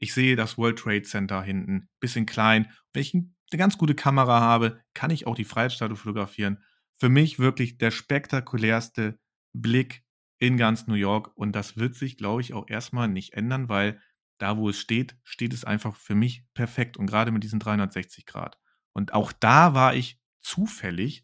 Ich 0.05 0.13
sehe 0.13 0.35
das 0.35 0.55
World 0.59 0.77
Trade 0.77 1.01
Center 1.01 1.41
hinten, 1.41 1.89
bisschen 1.99 2.27
klein. 2.27 2.71
Wenn 2.93 3.01
ich 3.01 3.15
eine 3.15 3.57
ganz 3.57 3.75
gute 3.79 3.95
Kamera 3.95 4.39
habe, 4.39 4.79
kann 4.93 5.09
ich 5.09 5.25
auch 5.25 5.33
die 5.33 5.45
Freiheitsstatue 5.45 5.97
fotografieren. 5.97 6.63
Für 6.99 7.09
mich 7.09 7.39
wirklich 7.39 7.79
der 7.79 7.89
spektakulärste 7.89 9.17
Blick 9.53 10.03
in 10.37 10.57
ganz 10.57 10.85
New 10.85 10.93
York 10.93 11.35
und 11.35 11.53
das 11.53 11.77
wird 11.77 11.95
sich, 11.95 12.17
glaube 12.17 12.41
ich, 12.41 12.53
auch 12.53 12.69
erstmal 12.69 13.07
nicht 13.07 13.33
ändern, 13.33 13.67
weil 13.67 13.99
da, 14.37 14.57
wo 14.57 14.69
es 14.69 14.77
steht, 14.77 15.17
steht 15.23 15.53
es 15.53 15.65
einfach 15.65 15.95
für 15.95 16.13
mich 16.13 16.45
perfekt 16.53 16.97
und 16.97 17.07
gerade 17.07 17.31
mit 17.31 17.43
diesen 17.43 17.59
360 17.59 18.27
Grad. 18.27 18.59
Und 18.93 19.11
auch 19.15 19.31
da 19.31 19.73
war 19.73 19.95
ich 19.95 20.21
zufällig 20.39 21.23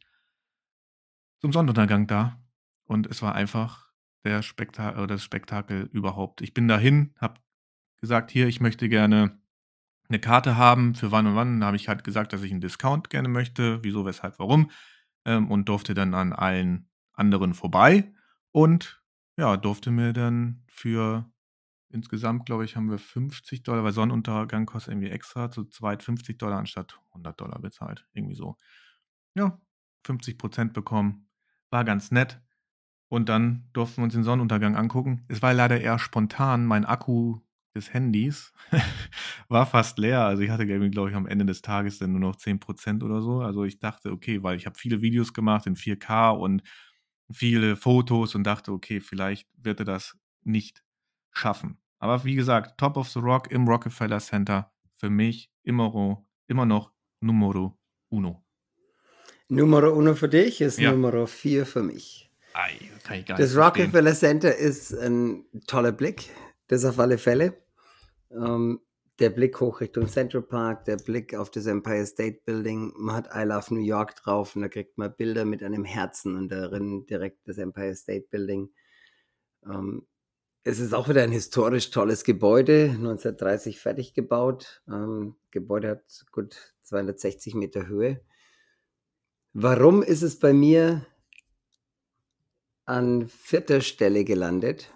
zum 1.39 1.53
Sonnenuntergang 1.53 2.07
da. 2.07 2.43
Und 2.85 3.05
es 3.05 3.21
war 3.21 3.35
einfach 3.35 3.91
der 4.25 4.41
Spektakel, 4.41 5.05
das 5.05 5.23
Spektakel 5.23 5.87
überhaupt. 5.91 6.41
Ich 6.41 6.55
bin 6.55 6.67
dahin, 6.67 7.13
habe 7.19 7.39
gesagt, 8.01 8.31
hier, 8.31 8.47
ich 8.47 8.59
möchte 8.59 8.89
gerne 8.89 9.39
eine 10.09 10.19
Karte 10.19 10.57
haben 10.57 10.95
für 10.95 11.11
wann 11.11 11.27
und 11.27 11.35
wann. 11.35 11.59
Da 11.61 11.67
habe 11.67 11.77
ich 11.77 11.87
halt 11.87 12.03
gesagt, 12.03 12.33
dass 12.33 12.43
ich 12.43 12.51
einen 12.51 12.61
Discount 12.61 13.09
gerne 13.09 13.29
möchte. 13.29 13.83
Wieso, 13.83 14.05
weshalb, 14.05 14.39
warum. 14.39 14.71
Ähm, 15.25 15.49
und 15.49 15.69
durfte 15.69 15.93
dann 15.93 16.13
an 16.13 16.33
allen 16.33 16.89
anderen 17.13 17.53
vorbei. 17.53 18.11
Und 18.51 19.01
ja, 19.37 19.55
durfte 19.55 19.91
mir 19.91 20.11
dann 20.11 20.63
für 20.67 21.31
insgesamt, 21.89 22.45
glaube 22.45 22.65
ich, 22.65 22.75
haben 22.75 22.89
wir 22.89 22.97
50 22.97 23.63
Dollar, 23.63 23.83
weil 23.83 23.93
Sonnenuntergang 23.93 24.65
kostet 24.65 24.93
irgendwie 24.93 25.09
extra, 25.09 25.51
zu 25.51 25.65
zweit 25.65 26.03
50 26.03 26.37
Dollar 26.37 26.57
anstatt 26.57 26.99
100 27.09 27.39
Dollar 27.39 27.59
bezahlt. 27.59 28.05
Irgendwie 28.13 28.35
so 28.35 28.57
ja, 29.35 29.59
50 30.05 30.37
Prozent 30.37 30.73
bekommen. 30.73 31.29
War 31.69 31.85
ganz 31.85 32.11
nett. 32.11 32.41
Und 33.07 33.29
dann 33.29 33.69
durften 33.73 33.97
wir 33.97 34.05
uns 34.05 34.13
den 34.13 34.23
Sonnenuntergang 34.23 34.75
angucken. 34.75 35.25
Es 35.27 35.41
war 35.41 35.53
leider 35.53 35.79
eher 35.79 35.99
spontan. 35.99 36.65
Mein 36.65 36.85
Akku 36.85 37.41
des 37.75 37.93
Handys 37.93 38.53
war 39.49 39.65
fast 39.65 39.97
leer. 39.97 40.21
Also 40.21 40.43
ich 40.43 40.49
hatte, 40.49 40.65
glaube 40.65 41.09
ich, 41.09 41.15
am 41.15 41.27
Ende 41.27 41.45
des 41.45 41.61
Tages 41.61 41.99
dann 41.99 42.11
nur 42.11 42.21
noch 42.21 42.35
10% 42.35 43.03
oder 43.03 43.21
so. 43.21 43.41
Also 43.41 43.63
ich 43.63 43.79
dachte, 43.79 44.11
okay, 44.11 44.43
weil 44.43 44.57
ich 44.57 44.65
habe 44.65 44.77
viele 44.77 45.01
Videos 45.01 45.33
gemacht 45.33 45.65
in 45.67 45.75
4K 45.75 46.31
und 46.31 46.63
viele 47.31 47.75
Fotos 47.75 48.35
und 48.35 48.43
dachte, 48.43 48.71
okay, 48.71 48.99
vielleicht 48.99 49.47
wird 49.57 49.79
er 49.79 49.85
das 49.85 50.17
nicht 50.43 50.83
schaffen. 51.31 51.77
Aber 51.99 52.23
wie 52.25 52.35
gesagt, 52.35 52.79
Top 52.79 52.97
of 52.97 53.09
the 53.09 53.19
Rock 53.19 53.51
im 53.51 53.67
Rockefeller 53.67 54.19
Center 54.19 54.71
für 54.97 55.09
mich 55.09 55.51
immer, 55.63 56.25
immer 56.47 56.65
noch 56.65 56.91
Numero 57.19 57.77
uno. 58.09 58.43
Nummer 59.47 59.91
uno 59.91 60.15
für 60.15 60.29
dich 60.29 60.61
ist 60.61 60.79
ja. 60.79 60.91
Nummer 60.91 61.27
vier 61.27 61.65
für 61.65 61.83
mich. 61.83 62.31
Ei, 62.53 62.89
kann 63.03 63.19
ich 63.19 63.25
gar 63.25 63.37
das 63.37 63.55
Rockefeller 63.55 64.13
Center 64.13 64.55
ist 64.55 64.93
ein 64.93 65.45
toller 65.67 65.91
Blick, 65.91 66.29
das 66.71 66.85
auf 66.85 66.99
alle 66.99 67.17
Fälle. 67.17 67.53
Ähm, 68.31 68.79
der 69.19 69.29
Blick 69.29 69.59
hoch 69.59 69.81
Richtung 69.81 70.07
Central 70.07 70.41
Park, 70.41 70.85
der 70.85 70.97
Blick 70.97 71.35
auf 71.35 71.51
das 71.51 71.65
Empire 71.65 72.05
State 72.05 72.39
Building. 72.45 72.93
Man 72.95 73.15
hat 73.15 73.29
I 73.35 73.43
Love 73.43 73.73
New 73.73 73.81
York 73.81 74.15
drauf 74.15 74.55
und 74.55 74.61
da 74.61 74.69
kriegt 74.69 74.97
man 74.97 75.13
Bilder 75.15 75.43
mit 75.43 75.63
einem 75.63 75.83
Herzen 75.83 76.35
und 76.35 76.49
darin 76.49 77.05
direkt 77.05 77.47
das 77.47 77.57
Empire 77.57 77.93
State 77.93 78.27
Building. 78.31 78.71
Ähm, 79.65 80.07
es 80.63 80.79
ist 80.79 80.93
auch 80.93 81.09
wieder 81.09 81.23
ein 81.23 81.31
historisch 81.31 81.91
tolles 81.91 82.23
Gebäude, 82.23 82.91
1930 82.91 83.79
fertig 83.79 84.13
gebaut. 84.13 84.81
Ähm, 84.87 85.35
Gebäude 85.51 85.89
hat 85.89 86.25
gut 86.31 86.73
260 86.83 87.53
Meter 87.53 87.87
Höhe. 87.87 88.21
Warum 89.53 90.03
ist 90.03 90.21
es 90.21 90.39
bei 90.39 90.53
mir 90.53 91.05
an 92.85 93.27
vierter 93.27 93.81
Stelle 93.81 94.23
gelandet? 94.23 94.93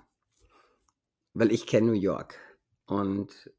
Weil 1.36 1.52
ich 1.52 1.68
kenne 1.68 1.88
New 1.88 2.00
York 2.00 2.40
und 2.86 3.52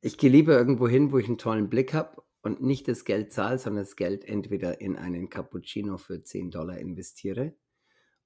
ich 0.00 0.16
gehe 0.16 0.30
lieber 0.30 0.56
irgendwo 0.56 0.86
hin, 0.86 1.10
wo 1.10 1.18
ich 1.18 1.26
einen 1.26 1.38
tollen 1.38 1.68
Blick 1.68 1.92
habe 1.92 2.22
und 2.40 2.62
nicht 2.62 2.86
das 2.86 3.04
Geld 3.04 3.32
zahle, 3.32 3.58
sondern 3.58 3.82
das 3.82 3.96
Geld 3.96 4.24
entweder 4.24 4.80
in 4.80 4.94
einen 4.94 5.28
Cappuccino 5.28 5.96
für 5.96 6.22
10 6.22 6.52
Dollar 6.52 6.78
investiere 6.78 7.56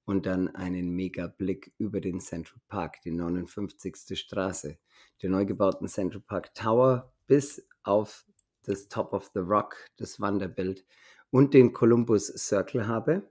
und 0.05 0.27
dann 0.27 0.49
einen 0.49 0.91
Mega-Blick 0.91 1.73
über 1.79 1.99
den 1.99 2.19
Central 2.19 2.61
Park, 2.67 3.01
die 3.01 3.09
59. 3.09 4.19
Straße, 4.19 4.77
den 5.23 5.31
neu 5.31 5.45
gebauten 5.45 5.87
Central 5.87 6.21
Park 6.21 6.53
Tower 6.53 7.11
bis 7.25 7.67
auf 7.81 8.27
das 8.61 8.87
Top 8.87 9.13
of 9.13 9.31
the 9.33 9.39
Rock, 9.39 9.77
das 9.97 10.19
Wanderbild 10.19 10.85
und 11.31 11.55
den 11.55 11.73
Columbus 11.73 12.27
Circle 12.27 12.87
habe 12.87 13.27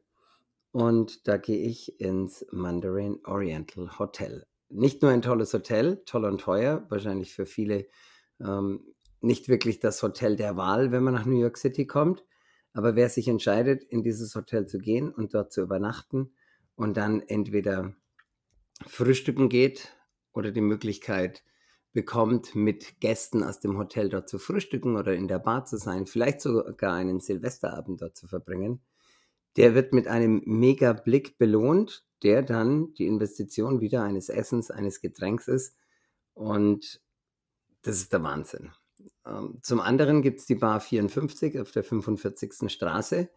Und 0.73 1.29
da 1.29 1.37
gehe 1.37 1.65
ich 1.65 2.01
ins 2.01 2.45
Mandarin 2.51 3.21
Oriental 3.25 4.01
Hotel. 4.01 4.50
Nicht 4.71 5.03
nur 5.03 5.11
ein 5.11 5.23
tolles 5.23 5.53
Hotel, 5.53 6.03
toll 6.07 6.25
und 6.25 6.41
teuer, 6.41 6.87
wahrscheinlich 6.89 7.35
für 7.35 7.47
viele 7.47 7.87
ähm, 8.41 8.95
nicht 9.21 9.49
wirklich 9.49 9.81
das 9.81 10.03
Hotel 10.03 10.37
der 10.37 10.57
Wahl, 10.57 10.93
wenn 10.93 11.03
man 11.03 11.15
nach 11.15 11.27
New 11.27 11.39
York 11.39 11.59
City 11.59 11.87
kommt. 11.87 12.25
Aber 12.73 12.95
wer 12.95 13.09
sich 13.09 13.29
entscheidet, 13.29 13.83
in 13.85 14.03
dieses 14.03 14.35
Hotel 14.35 14.67
zu 14.67 14.79
gehen 14.79 15.13
und 15.13 15.35
dort 15.35 15.53
zu 15.53 15.61
übernachten 15.61 16.33
und 16.77 16.97
dann 16.97 17.21
entweder 17.21 17.95
frühstücken 18.87 19.49
geht 19.49 19.97
oder 20.33 20.53
die 20.53 20.61
Möglichkeit 20.61 21.43
bekommt, 21.93 22.55
mit 22.55 23.01
Gästen 23.01 23.43
aus 23.43 23.59
dem 23.59 23.77
Hotel 23.77 24.09
dort 24.09 24.29
zu 24.29 24.39
frühstücken 24.39 24.97
oder 24.97 25.15
in 25.15 25.27
der 25.27 25.41
Bar 25.41 25.65
zu 25.65 25.77
sein, 25.77 26.07
vielleicht 26.07 26.41
sogar 26.41 26.95
einen 26.95 27.21
Silvesterabend 27.21 28.01
dort 28.01 28.17
zu 28.17 28.29
verbringen, 28.29 28.81
der 29.57 29.75
wird 29.75 29.93
mit 29.93 30.07
einem 30.07 30.43
mega 30.47 30.93
Blick 30.93 31.37
belohnt, 31.39 32.05
der 32.23 32.43
dann 32.43 32.93
die 32.95 33.07
Investition 33.07 33.81
wieder 33.81 34.03
eines 34.03 34.29
Essens, 34.29 34.71
eines 34.71 35.01
Getränks 35.01 35.49
ist. 35.49 35.77
Und 36.35 37.01
das 37.83 37.97
ist 37.97 38.13
der 38.13 38.23
Wahnsinn. 38.23 38.73
Ähm, 39.27 39.59
zum 39.63 39.81
anderen 39.81 40.23
gibt 40.23 40.41
es 40.41 40.47
die 40.47 40.55
Bar 40.55 40.81
54 40.81 41.59
auf 41.61 41.71
der 41.71 41.85
45. 41.85 42.71
Straße. 42.71 43.31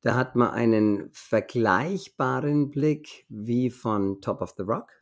Da 0.00 0.14
hat 0.14 0.36
man 0.36 0.50
einen 0.50 1.10
vergleichbaren 1.12 2.70
Blick 2.70 3.26
wie 3.28 3.70
von 3.70 4.20
Top 4.20 4.40
of 4.40 4.54
the 4.56 4.62
Rock. 4.62 4.92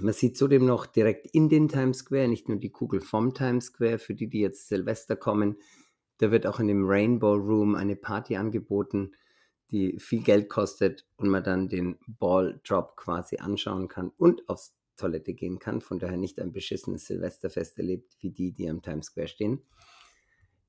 Man 0.00 0.12
sieht 0.12 0.36
zudem 0.36 0.66
noch 0.66 0.84
direkt 0.84 1.26
in 1.32 1.48
den 1.48 1.68
Times 1.68 1.98
Square, 1.98 2.28
nicht 2.28 2.48
nur 2.48 2.58
die 2.58 2.70
Kugel 2.70 3.00
vom 3.00 3.32
Times 3.32 3.66
Square, 3.66 3.98
für 3.98 4.14
die, 4.14 4.28
die 4.28 4.40
jetzt 4.40 4.68
Silvester 4.68 5.16
kommen. 5.16 5.56
Da 6.18 6.30
wird 6.30 6.46
auch 6.46 6.60
in 6.60 6.68
dem 6.68 6.84
Rainbow 6.86 7.34
Room 7.34 7.74
eine 7.74 7.96
Party 7.96 8.36
angeboten, 8.36 9.12
die 9.70 9.98
viel 9.98 10.22
Geld 10.22 10.48
kostet 10.48 11.06
und 11.16 11.28
man 11.28 11.44
dann 11.44 11.68
den 11.68 11.98
Ball 12.06 12.60
Drop 12.66 12.96
quasi 12.96 13.36
anschauen 13.36 13.88
kann 13.88 14.10
und 14.16 14.48
aufs 14.48 14.74
Toilette 14.96 15.34
gehen 15.34 15.58
kann. 15.58 15.80
Von 15.80 15.98
daher 15.98 16.16
nicht 16.16 16.40
ein 16.40 16.52
beschissenes 16.52 17.06
Silvesterfest 17.06 17.78
erlebt 17.78 18.16
wie 18.20 18.30
die, 18.30 18.52
die 18.52 18.68
am 18.68 18.82
Times 18.82 19.06
Square 19.06 19.28
stehen. 19.28 19.62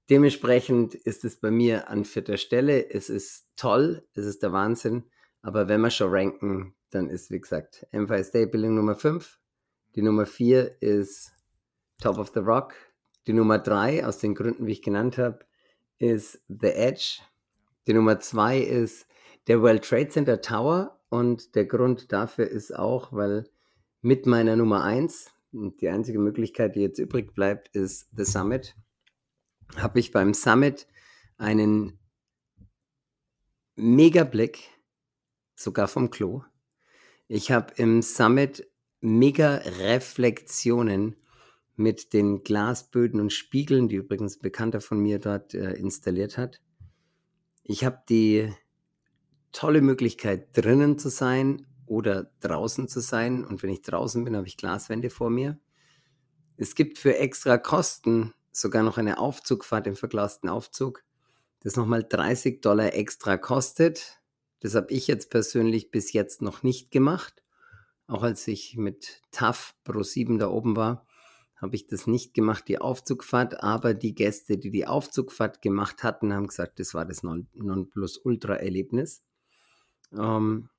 Dementsprechend 0.10 0.96
ist 0.96 1.24
es 1.24 1.40
bei 1.40 1.52
mir 1.52 1.90
an 1.90 2.04
vierter 2.04 2.38
Stelle. 2.38 2.90
Es 2.90 3.10
ist 3.10 3.48
toll, 3.56 4.08
es 4.14 4.26
ist 4.26 4.42
der 4.42 4.52
Wahnsinn. 4.52 5.04
Aber 5.42 5.68
wenn 5.68 5.82
wir 5.82 5.92
schon 5.92 6.12
ranken, 6.12 6.76
dann 6.90 7.10
ist, 7.10 7.30
wie 7.32 7.40
gesagt, 7.40 7.86
Empire 7.92 8.24
State 8.24 8.48
Building 8.48 8.76
Nummer 8.76 8.96
5. 8.96 9.40
Die 9.96 10.02
Nummer 10.02 10.26
4 10.26 10.82
ist 10.82 11.32
Top 12.02 12.18
of 12.18 12.32
the 12.34 12.40
Rock. 12.40 12.74
Die 13.28 13.34
Nummer 13.34 13.60
3, 13.60 14.06
aus 14.06 14.18
den 14.18 14.34
Gründen, 14.34 14.66
wie 14.66 14.72
ich 14.72 14.82
genannt 14.82 15.18
habe, 15.18 15.46
ist 16.00 16.42
The 16.48 16.70
Edge. 16.70 17.20
Die 17.88 17.94
Nummer 17.94 18.20
2 18.20 18.60
ist 18.60 19.08
der 19.48 19.62
World 19.62 19.84
Trade 19.84 20.10
Center 20.10 20.42
Tower. 20.42 21.00
Und 21.10 21.56
der 21.56 21.66
Grund 21.66 22.12
dafür 22.12 22.48
ist 22.48 22.76
auch, 22.76 23.12
weil 23.12 23.50
mit 24.02 24.26
meiner 24.26 24.56
Nummer 24.56 24.84
1, 24.84 25.32
die 25.52 25.90
einzige 25.90 26.20
Möglichkeit, 26.20 26.76
die 26.76 26.82
jetzt 26.82 27.00
übrig 27.00 27.34
bleibt, 27.34 27.70
ist 27.76 28.10
The 28.16 28.26
Summit, 28.26 28.76
habe 29.76 30.00
ich 30.00 30.12
beim 30.12 30.34
Summit 30.34 30.88
einen 31.38 32.00
Mega-Blick, 33.76 34.70
sogar 35.56 35.88
vom 35.88 36.12
Klo. 36.12 36.44
Ich 37.28 37.52
habe 37.52 37.74
im 37.78 38.02
Summit 38.02 38.70
mega 39.02 39.56
Reflexionen 39.56 41.16
mit 41.76 42.14
den 42.14 42.44
Glasböden 42.44 43.22
und 43.22 43.32
Spiegeln, 43.32 43.88
die 43.88 43.96
übrigens 43.96 44.38
ein 44.38 44.42
Bekannter 44.42 44.82
von 44.82 45.00
mir 45.00 45.20
dort 45.20 45.54
äh, 45.54 45.74
installiert 45.74 46.38
hat. 46.38 46.62
Ich 47.72 47.86
habe 47.86 48.02
die 48.10 48.52
tolle 49.52 49.84
Möglichkeit, 49.84 50.58
drinnen 50.58 50.98
zu 50.98 51.10
sein 51.10 51.68
oder 51.86 52.32
draußen 52.40 52.88
zu 52.88 53.00
sein. 53.00 53.46
Und 53.46 53.62
wenn 53.62 53.70
ich 53.70 53.84
draußen 53.84 54.24
bin, 54.24 54.36
habe 54.36 54.48
ich 54.48 54.58
Glaswände 54.58 55.12
vor 55.12 55.30
mir. 55.30 55.60
Es 56.58 56.74
gibt 56.74 56.98
für 56.98 57.20
extra 57.20 57.60
Kosten 57.60 58.34
sogar 58.52 58.82
noch 58.82 58.98
eine 58.98 59.20
Aufzugfahrt 59.20 59.86
im 59.86 59.96
verglasten 59.96 60.50
Aufzug, 60.50 61.04
das 61.60 61.76
nochmal 61.76 62.04
30 62.04 62.60
Dollar 62.64 62.96
extra 62.96 63.38
kostet. 63.38 64.20
Das 64.62 64.74
habe 64.74 64.92
ich 64.92 65.06
jetzt 65.06 65.30
persönlich 65.30 65.92
bis 65.92 66.12
jetzt 66.12 66.42
noch 66.42 66.64
nicht 66.64 66.90
gemacht. 66.90 67.44
Auch 68.08 68.24
als 68.24 68.48
ich 68.48 68.78
mit 68.78 69.22
TAF 69.30 69.76
Pro 69.84 70.02
7 70.02 70.40
da 70.40 70.50
oben 70.50 70.76
war, 70.76 71.06
habe 71.62 71.76
ich 71.76 71.88
das 71.88 72.08
nicht 72.08 72.34
gemacht, 72.34 72.68
die 72.68 72.80
Aufzugfahrt. 72.80 73.62
Aber 73.62 73.94
die 73.94 74.16
Gäste, 74.16 74.58
die 74.58 74.72
die 74.72 74.88
Aufzugfahrt 74.88 75.62
gemacht 75.62 76.04
hatten, 76.04 76.34
haben 76.34 76.48
gesagt, 76.48 76.80
das 76.80 76.94
war 76.94 77.06
das 77.06 77.22
Nonplusultra-Erlebnis. 77.24 79.24
Ähm, 80.18 80.70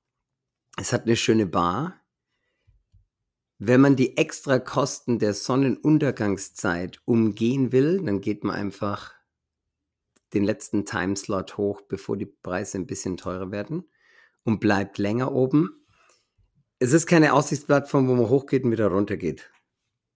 es 0.77 0.93
hat 0.93 1.05
eine 1.05 1.17
schöne 1.17 1.47
Bar. 1.47 2.01
Wenn 3.59 3.83
man 3.83 3.95
die 3.95 4.17
extra 4.17 4.59
Kosten 4.59 5.19
der 5.19 5.35
Sonnenuntergangszeit 5.35 7.01
umgehen 7.05 7.73
will, 7.73 8.03
dann 8.03 8.23
geht 8.23 8.43
man 8.43 8.57
einfach 8.57 9.13
den 10.33 10.45
letzten 10.45 10.87
Timeslot 10.87 11.59
hoch, 11.59 11.83
bevor 11.83 12.17
die 12.17 12.27
Preise 12.27 12.79
ein 12.79 12.87
bisschen 12.87 13.19
teurer 13.19 13.51
werden 13.51 13.85
und 14.45 14.61
bleibt 14.61 14.97
länger 14.97 15.33
oben. 15.33 15.85
Es 16.79 16.95
ist 16.95 17.07
keine 17.07 17.35
Aussichtsplattform, 17.35 18.09
wo 18.09 18.15
man 18.15 18.31
hochgeht 18.31 18.65
und 18.65 18.71
wieder 18.71 18.87
runtergeht. 18.87 19.51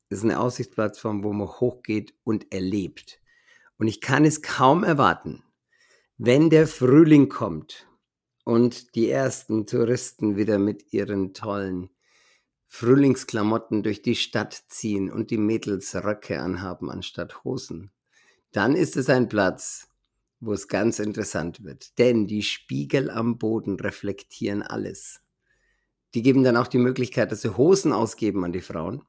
Ist 0.09 0.25
eine 0.25 0.39
Aussichtsplattform, 0.39 1.25
wo 1.25 1.33
man 1.33 1.49
hochgeht 1.49 2.15
und 2.25 2.53
erlebt. 2.53 3.21
Und 3.79 3.89
ich 3.89 4.01
kann 4.01 4.25
es 4.25 4.43
kaum 4.43 4.85
erwarten, 4.85 5.43
wenn 6.17 6.51
der 6.51 6.67
Frühling 6.67 7.29
kommt 7.29 7.89
und 8.45 8.95
die 8.95 9.11
ersten 9.11 9.67
Touristen 9.67 10.37
wieder 10.37 10.59
mit 10.59 10.93
ihren 10.93 11.35
tollen 11.35 11.91
Frühlingsklamotten 12.69 13.83
durch 13.83 14.03
die 14.03 14.17
Stadt 14.17 14.65
ziehen 14.69 15.11
und 15.11 15.31
die 15.31 15.39
Mädels 15.39 15.95
Röcke 15.95 16.41
anhaben 16.41 16.91
anstatt 16.91 17.45
Hosen, 17.45 17.91
dann 18.53 18.75
ist 18.75 18.97
es 18.97 19.09
ein 19.09 19.29
Platz, 19.29 19.89
wo 20.41 20.53
es 20.53 20.69
ganz 20.69 20.99
interessant 20.99 21.65
wird. 21.65 21.99
Denn 21.99 22.27
die 22.27 22.43
Spiegel 22.43 23.11
am 23.11 23.39
Boden 23.39 23.79
reflektieren 23.79 24.63
alles. 24.63 25.21
Die 26.15 26.23
geben 26.23 26.45
dann 26.45 26.57
auch 26.57 26.69
die 26.69 26.79
Möglichkeit, 26.79 27.33
dass 27.33 27.43
sie 27.43 27.57
Hosen 27.57 27.93
ausgeben 27.93 28.45
an 28.45 28.53
die 28.53 28.61
Frauen. 28.61 29.03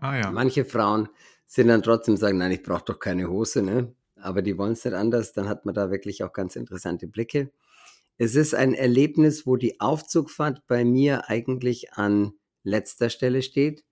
Ah 0.00 0.16
ja. 0.16 0.30
Manche 0.30 0.64
Frauen 0.64 1.08
sind 1.46 1.68
dann 1.68 1.82
trotzdem 1.82 2.16
sagen, 2.16 2.38
nein, 2.38 2.52
ich 2.52 2.62
brauche 2.62 2.84
doch 2.84 2.98
keine 2.98 3.28
Hose, 3.28 3.62
ne? 3.62 3.94
Aber 4.16 4.42
die 4.42 4.58
wollen 4.58 4.72
es 4.72 4.84
nicht 4.84 4.94
anders. 4.94 5.32
Dann 5.32 5.48
hat 5.48 5.64
man 5.64 5.74
da 5.74 5.90
wirklich 5.90 6.22
auch 6.24 6.32
ganz 6.32 6.56
interessante 6.56 7.06
Blicke. 7.06 7.50
Es 8.18 8.34
ist 8.34 8.54
ein 8.54 8.74
Erlebnis, 8.74 9.46
wo 9.46 9.56
die 9.56 9.80
Aufzugfahrt 9.80 10.66
bei 10.66 10.84
mir 10.84 11.28
eigentlich 11.30 11.94
an 11.94 12.34
letzter 12.62 13.08
Stelle 13.08 13.42
steht. 13.42 13.84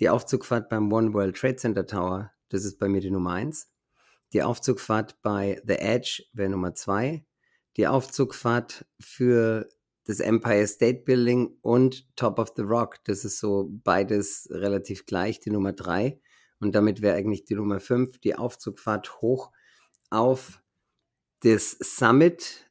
Die 0.00 0.08
Aufzugfahrt 0.08 0.68
beim 0.68 0.92
One 0.92 1.14
World 1.14 1.36
Trade 1.36 1.56
Center 1.56 1.86
Tower, 1.86 2.32
das 2.48 2.64
ist 2.64 2.78
bei 2.78 2.88
mir 2.88 3.00
die 3.00 3.10
Nummer 3.10 3.32
eins. 3.32 3.70
Die 4.32 4.42
Aufzugfahrt 4.42 5.22
bei 5.22 5.62
The 5.64 5.74
Edge 5.74 6.24
wäre 6.32 6.50
Nummer 6.50 6.74
zwei. 6.74 7.24
Die 7.76 7.86
Aufzugfahrt 7.86 8.84
für 9.00 9.68
das 10.08 10.18
Empire 10.20 10.66
State 10.66 11.04
Building 11.04 11.56
und 11.62 12.08
Top 12.16 12.40
of 12.40 12.52
the 12.56 12.62
Rock, 12.62 12.96
das 13.04 13.24
ist 13.24 13.38
so 13.38 13.68
beides 13.84 14.48
relativ 14.50 15.06
gleich, 15.06 15.38
die 15.38 15.50
Nummer 15.50 15.72
drei. 15.72 16.20
Und 16.58 16.74
damit 16.74 17.02
wäre 17.02 17.16
eigentlich 17.16 17.44
die 17.44 17.54
Nummer 17.54 17.78
fünf 17.78 18.18
die 18.18 18.34
Aufzugfahrt 18.34 19.20
hoch 19.20 19.52
auf 20.10 20.60
das 21.40 21.76
Summit 21.80 22.68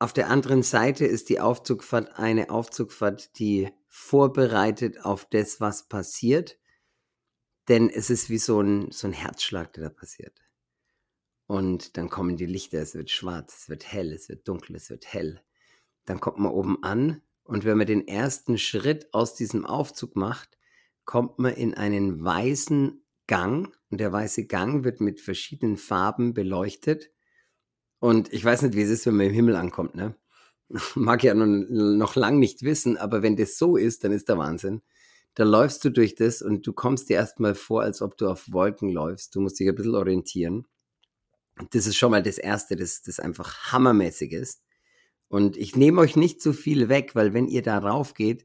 auf 0.00 0.14
der 0.14 0.30
anderen 0.30 0.62
Seite 0.62 1.04
ist 1.04 1.28
die 1.28 1.40
Aufzugfahrt 1.40 2.18
eine 2.18 2.48
Aufzugfahrt, 2.48 3.38
die 3.38 3.70
vorbereitet 3.86 5.04
auf 5.04 5.26
das, 5.26 5.60
was 5.60 5.88
passiert. 5.88 6.58
Denn 7.68 7.90
es 7.90 8.08
ist 8.08 8.30
wie 8.30 8.38
so 8.38 8.62
ein, 8.62 8.90
so 8.92 9.06
ein 9.06 9.12
Herzschlag, 9.12 9.74
der 9.74 9.84
da 9.84 9.90
passiert. 9.90 10.40
Und 11.46 11.98
dann 11.98 12.08
kommen 12.08 12.38
die 12.38 12.46
Lichter, 12.46 12.80
es 12.80 12.94
wird 12.94 13.10
schwarz, 13.10 13.58
es 13.58 13.68
wird 13.68 13.92
hell, 13.92 14.12
es 14.12 14.30
wird 14.30 14.48
dunkel, 14.48 14.76
es 14.76 14.88
wird 14.88 15.12
hell. 15.12 15.42
Dann 16.10 16.18
kommt 16.18 16.40
man 16.40 16.50
oben 16.50 16.82
an 16.82 17.22
und 17.44 17.64
wenn 17.64 17.78
man 17.78 17.86
den 17.86 18.08
ersten 18.08 18.58
Schritt 18.58 19.14
aus 19.14 19.36
diesem 19.36 19.64
Aufzug 19.64 20.16
macht, 20.16 20.58
kommt 21.04 21.38
man 21.38 21.54
in 21.54 21.74
einen 21.74 22.24
weißen 22.24 23.00
Gang 23.28 23.72
und 23.90 24.00
der 24.00 24.12
weiße 24.12 24.48
Gang 24.48 24.82
wird 24.82 25.00
mit 25.00 25.20
verschiedenen 25.20 25.76
Farben 25.76 26.34
beleuchtet 26.34 27.12
und 28.00 28.32
ich 28.32 28.44
weiß 28.44 28.62
nicht, 28.62 28.74
wie 28.74 28.82
es 28.82 28.90
ist, 28.90 29.06
wenn 29.06 29.14
man 29.14 29.26
im 29.26 29.32
Himmel 29.32 29.54
ankommt, 29.54 29.94
ne? 29.94 30.16
Mag 30.96 31.22
ja 31.22 31.32
noch, 31.32 31.46
noch 31.46 32.16
lang 32.16 32.40
nicht 32.40 32.64
wissen, 32.64 32.96
aber 32.96 33.22
wenn 33.22 33.36
das 33.36 33.56
so 33.56 33.76
ist, 33.76 34.02
dann 34.02 34.10
ist 34.10 34.28
der 34.28 34.36
Wahnsinn. 34.36 34.82
Da 35.34 35.44
läufst 35.44 35.84
du 35.84 35.90
durch 35.90 36.16
das 36.16 36.42
und 36.42 36.66
du 36.66 36.72
kommst 36.72 37.08
dir 37.08 37.18
erstmal 37.18 37.54
vor, 37.54 37.82
als 37.82 38.02
ob 38.02 38.16
du 38.16 38.28
auf 38.28 38.50
Wolken 38.50 38.88
läufst. 38.90 39.36
Du 39.36 39.40
musst 39.40 39.60
dich 39.60 39.68
ein 39.68 39.76
bisschen 39.76 39.94
orientieren. 39.94 40.66
Das 41.70 41.86
ist 41.86 41.96
schon 41.96 42.10
mal 42.10 42.22
das 42.24 42.38
Erste, 42.38 42.74
das, 42.74 43.00
das 43.00 43.20
einfach 43.20 43.70
hammermäßig 43.70 44.32
ist. 44.32 44.64
Und 45.30 45.56
ich 45.56 45.76
nehme 45.76 46.00
euch 46.00 46.16
nicht 46.16 46.42
zu 46.42 46.52
viel 46.52 46.88
weg, 46.88 47.14
weil 47.14 47.32
wenn 47.32 47.46
ihr 47.46 47.62
da 47.62 47.78
rauf 47.78 48.14
geht, 48.14 48.44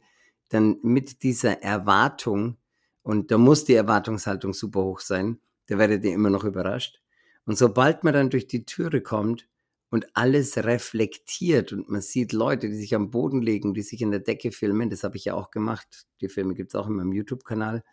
dann 0.50 0.78
mit 0.84 1.24
dieser 1.24 1.64
Erwartung, 1.64 2.58
und 3.02 3.32
da 3.32 3.40
muss 3.40 3.66
die 3.66 3.74
Erwartungshaltung 3.74 4.54
super 4.54 4.84
hoch 4.84 5.00
sein, 5.00 5.40
da 5.66 5.80
werdet 5.80 6.04
ihr 6.06 6.14
immer 6.14 6.30
noch 6.30 6.44
überrascht. 6.44 7.02
Und 7.46 7.58
sobald 7.58 8.04
man 8.04 8.14
dann 8.14 8.30
durch 8.30 8.46
die 8.46 8.66
Türe 8.66 9.02
kommt 9.02 9.50
und 9.90 10.06
alles 10.16 10.58
reflektiert 10.58 11.74
und 11.74 11.90
man 11.90 12.02
sieht 12.02 12.34
Leute, 12.34 12.70
die 12.70 12.76
sich 12.76 12.94
am 12.94 13.10
Boden 13.10 13.42
legen, 13.42 13.74
die 13.74 13.82
sich 13.82 14.04
in 14.04 14.12
der 14.12 14.20
Decke 14.20 14.52
filmen, 14.52 14.92
das 14.92 15.04
habe 15.04 15.18
ich 15.18 15.26
ja 15.26 15.34
auch 15.34 15.50
gemacht, 15.50 16.06
die 16.22 16.30
Filme 16.30 16.54
gibt 16.54 16.70
es 16.70 16.76
auch 16.76 16.86
in 16.88 16.94
meinem 16.94 17.14
YouTube-Kanal, 17.14 17.84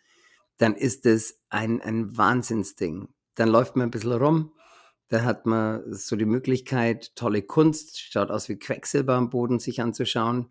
dann 0.59 0.74
ist 0.74 1.07
es 1.07 1.40
ein, 1.49 1.80
ein 1.80 2.14
Wahnsinnsding. 2.14 3.09
Dann 3.36 3.49
läuft 3.49 3.74
man 3.74 3.88
ein 3.88 3.90
bisschen 3.90 4.12
rum, 4.12 4.53
da 5.12 5.24
hat 5.24 5.44
man 5.44 5.82
so 5.92 6.16
die 6.16 6.24
Möglichkeit, 6.24 7.14
tolle 7.16 7.42
Kunst, 7.42 8.00
schaut 8.00 8.30
aus 8.30 8.48
wie 8.48 8.58
Quecksilber 8.58 9.12
am 9.12 9.28
Boden, 9.28 9.58
sich 9.58 9.82
anzuschauen. 9.82 10.48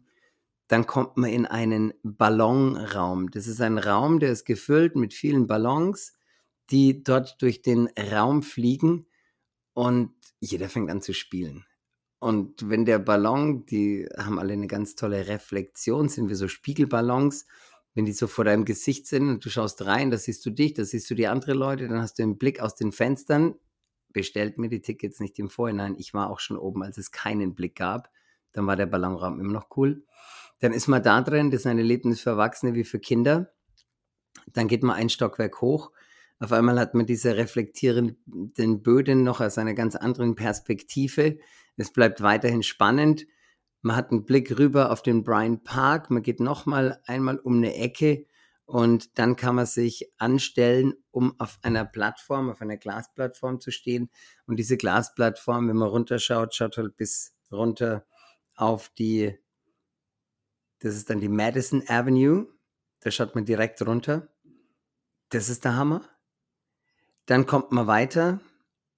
Dann 0.68 0.86
kommt 0.86 1.18
man 1.18 1.32
in 1.32 1.48
einen 1.48 1.96
Ballonraum. 2.04 3.32
Das 3.32 3.48
ist 3.48 3.60
ein 3.60 3.80
Raum, 3.80 4.20
der 4.20 4.32
ist 4.32 4.46
gefüllt 4.46 4.96
mit 4.96 5.16
vielen 5.16 5.48
Ballons, 5.48 6.14
die 6.70 7.02
dort 7.02 7.42
durch 7.42 7.64
den 7.64 7.90
Raum 7.98 8.44
fliegen 8.44 9.08
und 9.74 10.14
jeder 10.40 10.70
fängt 10.70 10.92
an 10.92 11.02
zu 11.02 11.16
spielen. 11.16 11.66
Und 12.20 12.70
wenn 12.70 12.86
der 12.86 13.00
Ballon, 13.00 13.66
die 13.66 14.08
haben 14.16 14.38
alle 14.38 14.54
eine 14.54 14.68
ganz 14.68 14.94
tolle 14.94 15.28
Reflexion, 15.28 16.08
sind 16.08 16.30
wie 16.30 16.36
so 16.36 16.48
Spiegelballons, 16.48 17.48
wenn 17.96 18.06
die 18.06 18.14
so 18.14 18.28
vor 18.28 18.46
deinem 18.46 18.66
Gesicht 18.66 19.08
sind 19.08 19.28
und 19.28 19.44
du 19.44 19.50
schaust 19.50 19.84
rein, 19.88 20.12
da 20.12 20.20
siehst 20.20 20.46
du 20.46 20.52
dich, 20.52 20.76
da 20.76 20.86
siehst 20.86 21.10
du 21.10 21.16
die 21.16 21.26
anderen 21.26 21.58
Leute, 21.58 21.88
dann 21.88 22.00
hast 22.00 22.20
du 22.20 22.24
einen 22.24 22.38
Blick 22.38 22.60
aus 22.60 22.76
den 22.76 22.92
Fenstern, 22.92 23.56
bestellt 24.14 24.58
mir 24.58 24.70
die 24.70 24.82
Tickets 24.82 25.20
nicht 25.20 25.38
im 25.40 25.50
Vorhinein. 25.50 25.96
Ich 25.98 26.14
war 26.14 26.30
auch 26.30 26.40
schon 26.40 26.58
oben, 26.58 26.84
als 26.84 26.98
es 26.98 27.12
keinen 27.12 27.56
Blick 27.56 27.76
gab. 27.76 28.10
Dann 28.54 28.68
war 28.68 28.76
der 28.76 28.86
Ballonraum 28.86 29.40
immer 29.40 29.54
noch 29.54 29.68
cool. 29.78 30.04
Dann 30.60 30.74
ist 30.74 30.88
man 30.88 31.02
da 31.02 31.22
drin, 31.22 31.52
das 31.52 31.62
ist 31.62 31.68
ein 31.68 31.78
Erlebnis 31.78 32.22
für 32.22 32.32
Erwachsene 32.32 32.76
wie 32.76 32.84
für 32.84 33.00
Kinder. 33.00 33.52
Dann 34.54 34.68
geht 34.68 34.84
man 34.84 34.96
ein 34.96 35.10
Stockwerk 35.10 35.62
hoch 35.62 35.92
auf 36.42 36.52
einmal 36.52 36.80
hat 36.80 36.96
man 36.96 37.06
diese 37.06 37.38
reflektierenden 37.38 38.82
Böden 38.82 39.24
noch 39.24 39.42
aus 39.42 39.60
einer 39.60 39.76
ganz 39.76 39.96
anderen 39.96 40.34
Perspektive. 40.34 41.38
Es 41.78 41.94
bleibt 41.94 42.22
weiterhin 42.24 42.64
spannend. 42.64 43.28
Man 43.84 43.96
hat 43.96 44.10
einen 44.10 44.26
Blick 44.26 44.58
rüber 44.58 44.92
auf 44.92 45.04
den 45.04 45.24
Bryant 45.24 45.64
Park. 45.64 46.10
Man 46.10 46.24
geht 46.24 46.40
nochmal 46.40 47.00
einmal 47.06 47.38
um 47.38 47.58
eine 47.58 47.76
Ecke 47.76 48.26
und 48.72 49.20
dann 49.20 49.36
kann 49.36 49.56
man 49.56 49.66
sich 49.66 50.14
anstellen, 50.18 50.94
um 51.12 51.38
auf 51.42 51.60
einer 51.62 51.84
Plattform, 51.84 52.50
auf 52.50 52.62
einer 52.62 52.78
Glasplattform 52.78 53.60
zu 53.60 53.70
stehen. 53.70 54.10
Und 54.46 54.56
diese 54.56 54.78
Glasplattform, 54.78 55.68
wenn 55.68 55.76
man 55.76 55.90
runterschaut, 55.90 56.56
schaut 56.56 56.78
halt 56.78 56.96
bis 56.96 57.36
runter 57.52 58.06
auf 58.56 58.88
die, 58.98 59.38
das 60.80 60.96
ist 60.96 61.10
dann 61.10 61.20
die 61.20 61.28
Madison 61.28 61.84
Avenue. 61.86 62.48
Da 63.02 63.12
schaut 63.12 63.36
man 63.36 63.44
direkt 63.44 63.86
runter. 63.86 64.30
Das 65.28 65.50
ist 65.50 65.66
der 65.66 65.76
Hammer. 65.76 66.08
Dann 67.26 67.46
kommt 67.46 67.74
man 67.74 67.88
weiter 67.88 68.40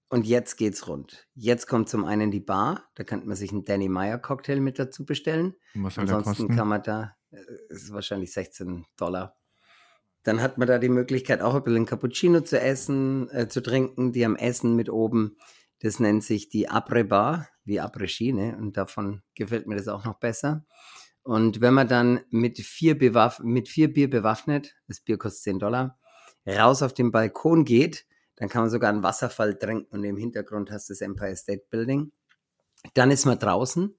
und 0.10 0.28
jetzt 0.28 0.58
geht's 0.58 0.88
rund. 0.88 1.28
Jetzt 1.34 1.66
kommt 1.66 1.90
zum 1.90 2.06
einen 2.06 2.30
die 2.30 2.40
Bar, 2.40 2.92
da 2.94 3.04
kann 3.04 3.26
man 3.26 3.36
sich 3.36 3.52
einen 3.52 3.66
Danny 3.66 3.90
Meyer 3.90 4.20
Cocktail 4.20 4.60
mit 4.60 4.78
dazu 4.78 5.04
bestellen. 5.04 5.56
Was 5.74 5.96
soll 5.96 6.04
Ansonsten 6.04 6.56
kann 6.56 6.68
man 6.68 6.84
da, 6.84 7.16
äh, 7.32 7.38
ist 7.70 7.92
wahrscheinlich 7.92 8.32
16 8.34 8.86
Dollar. 8.98 9.36
Dann 10.24 10.42
hat 10.42 10.58
man 10.58 10.68
da 10.68 10.80
die 10.80 10.90
Möglichkeit, 10.90 11.42
auch 11.42 11.56
ein 11.56 11.64
bisschen 11.64 11.86
Cappuccino 11.86 12.42
zu 12.42 12.60
essen, 12.60 13.30
äh, 13.32 13.48
zu 13.48 13.62
trinken, 13.62 14.14
die 14.14 14.26
am 14.26 14.36
Essen 14.36 14.76
mit 14.76 14.90
oben. 14.90 15.38
Das 15.80 16.00
nennt 16.00 16.24
sich 16.24 16.50
die 16.50 16.70
Après 16.70 17.04
Bar, 17.04 17.50
wie 17.66 17.82
Après 17.82 18.08
Ski, 18.08 18.32
ne? 18.32 18.58
Und 18.58 18.78
davon 18.78 19.22
gefällt 19.36 19.68
mir 19.68 19.76
das 19.76 19.90
auch 19.90 20.06
noch 20.06 20.20
besser. 20.20 20.66
Und 21.24 21.62
wenn 21.62 21.74
man 21.74 21.88
dann 21.88 22.22
mit 22.30 22.60
vier, 22.60 22.98
Bewaff 22.98 23.40
mit 23.40 23.70
vier 23.70 23.92
Bier 23.92 24.10
bewaffnet, 24.10 24.76
das 24.88 25.00
Bier 25.00 25.18
kostet 25.18 25.44
10 25.44 25.60
Dollar, 25.60 25.98
raus 26.46 26.82
auf 26.82 26.94
den 26.94 27.12
Balkon 27.12 27.64
geht, 27.64 28.06
dann 28.36 28.50
kann 28.50 28.64
man 28.64 28.70
sogar 28.70 28.90
einen 28.90 29.04
Wasserfall 29.04 29.58
trinken 29.58 29.88
und 29.96 30.04
im 30.04 30.18
Hintergrund 30.18 30.72
hast 30.72 30.90
du 30.90 30.94
das 30.94 31.02
Empire 31.02 31.36
State 31.36 31.64
Building. 31.70 32.12
Dann 32.94 33.12
ist 33.12 33.26
man 33.26 33.40
draußen 33.40 33.96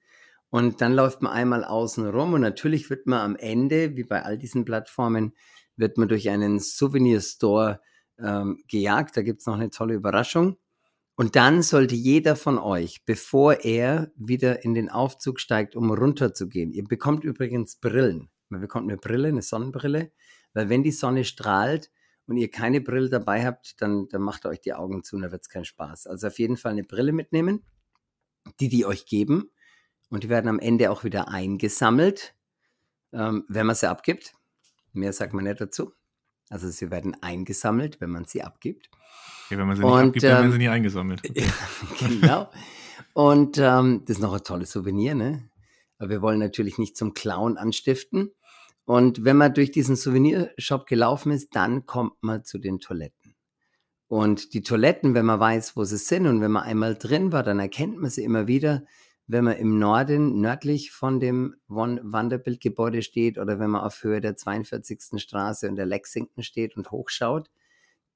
und 0.51 0.81
dann 0.81 0.93
läuft 0.93 1.22
man 1.22 1.33
einmal 1.33 1.64
außen 1.64 2.07
rum 2.09 2.35
und 2.35 2.43
natürlich 2.43 2.91
wird 2.91 3.07
man 3.07 3.20
am 3.20 3.37
Ende, 3.37 3.97
wie 3.97 4.05
bei 4.05 4.22
all 4.22 4.37
diesen 4.37 4.66
Plattformen, 4.66 5.35
wird 5.77 5.99
man 5.99 6.09
durch 6.09 6.29
einen 6.31 6.59
Souvenir 6.61 7.20
Store 7.20 7.81
ähm, 8.18 8.62
gejagt. 8.68 9.16
Da 9.16 9.22
gibt 9.22 9.41
es 9.41 9.47
noch 9.47 9.55
eine 9.55 9.70
tolle 9.70 9.95
Überraschung. 9.95 10.57
Und 11.16 11.37
dann 11.37 11.62
sollte 11.62 11.95
jeder 11.95 12.35
von 12.35 12.59
euch, 12.59 13.05
bevor 13.05 13.64
er 13.64 14.11
wieder 14.16 14.64
in 14.64 14.75
den 14.75 14.89
Aufzug 14.89 15.39
steigt, 15.39 15.77
um 15.77 15.93
runterzugehen, 15.93 16.72
ihr 16.72 16.85
bekommt 16.85 17.22
übrigens 17.25 17.77
Brillen. 17.77 18.31
Man 18.49 18.61
bekommt 18.61 18.91
eine 18.91 18.99
Brille, 18.99 19.29
eine 19.29 19.43
Sonnenbrille, 19.43 20.12
weil 20.55 20.68
wenn 20.68 20.83
die 20.83 20.91
Sonne 20.91 21.25
strahlt, 21.25 21.91
und 22.27 22.37
ihr 22.37 22.51
keine 22.51 22.81
Brille 22.81 23.11
dabei 23.11 23.45
habt, 23.45 23.81
dann, 23.81 24.09
dann 24.09 24.22
macht 24.22 24.47
euch 24.47 24.61
die 24.61 24.75
Augen 24.75 25.03
zu 25.05 25.16
und 25.16 25.22
da 25.22 25.33
wird 25.33 25.43
es 25.43 25.49
keinen 25.49 25.64
Spaß. 25.64 26.07
Also 26.07 26.27
auf 26.29 26.39
jeden 26.39 26.57
Fall 26.57 26.72
eine 26.72 26.85
Brille 26.85 27.12
mitnehmen, 27.12 27.64
die 28.61 28.68
die 28.68 28.87
euch 28.87 29.07
geben. 29.07 29.51
Und 30.11 30.25
die 30.25 30.29
werden 30.29 30.49
am 30.49 30.59
Ende 30.59 30.91
auch 30.91 31.05
wieder 31.05 31.29
eingesammelt, 31.29 32.35
ähm, 33.12 33.45
wenn 33.49 33.66
man 33.66 33.77
sie 33.77 33.89
abgibt. 33.89 34.35
Mehr 34.95 35.12
sagt 35.12 35.34
man 35.34 35.45
nicht 35.45 35.61
dazu. 35.61 35.92
Also 36.51 36.68
sie 36.70 36.90
werden 36.90 37.16
eingesammelt, 37.22 38.01
wenn 38.01 38.11
man 38.11 38.24
sie 38.24 38.42
abgibt. 38.42 38.90
Okay, 39.47 39.59
wenn 39.59 39.66
man 39.66 39.76
sie 39.76 39.82
nicht 39.82 39.92
und, 39.92 40.07
abgibt, 40.07 40.22
dann 40.24 40.30
werden 40.30 40.51
sie 40.51 40.57
ähm, 40.57 40.62
nie 40.62 40.68
eingesammelt. 40.68 41.22
Okay. 41.92 42.18
genau. 42.20 42.51
Und 43.12 43.59
ähm, 43.59 44.03
das 44.07 44.16
ist 44.16 44.22
noch 44.22 44.32
ein 44.32 44.42
tolles 44.42 44.72
Souvenir, 44.72 45.14
ne? 45.14 45.49
Aber 45.99 46.11
wir 46.11 46.22
wollen 46.22 46.40
natürlich 46.40 46.78
nicht 46.78 46.97
zum 46.97 47.14
Clown 47.14 47.57
anstiften. 47.57 48.32
Und 48.84 49.24
wenn 49.24 49.36
man 49.36 49.55
durch 49.55 49.70
diesen 49.70 49.97
Souvenirshop 49.97 50.86
gelaufen 50.86 51.32
ist, 51.32 51.55
dann 51.55 51.86
kommt 51.86 52.14
man 52.22 52.45
zu 52.45 52.59
den 52.59 52.80
Toiletten. 52.80 53.34
Und 54.09 54.53
die 54.53 54.62
Toiletten, 54.62 55.14
wenn 55.14 55.24
man 55.24 55.40
weiß, 55.40 55.76
wo 55.76 55.84
sie 55.84 55.97
sind 55.97 56.26
und 56.26 56.40
wenn 56.40 56.51
man 56.51 56.64
einmal 56.64 56.95
drin 56.95 57.32
war, 57.32 57.42
dann 57.42 57.59
erkennt 57.59 57.99
man 57.99 58.11
sie 58.11 58.22
immer 58.22 58.47
wieder, 58.47 58.84
wenn 59.27 59.45
man 59.45 59.57
im 59.57 59.79
Norden, 59.79 60.41
nördlich 60.41 60.91
von 60.91 61.18
dem 61.18 61.57
Vanderbilt-Gebäude 61.68 63.03
steht 63.03 63.39
oder 63.39 63.59
wenn 63.59 63.70
man 63.70 63.81
auf 63.83 64.03
Höhe 64.03 64.20
der 64.20 64.37
42. 64.37 65.20
Straße 65.20 65.68
und 65.68 65.77
der 65.77 65.87
Lexington 65.87 66.43
steht 66.43 66.77
und 66.77 66.91
hochschaut. 66.91 67.49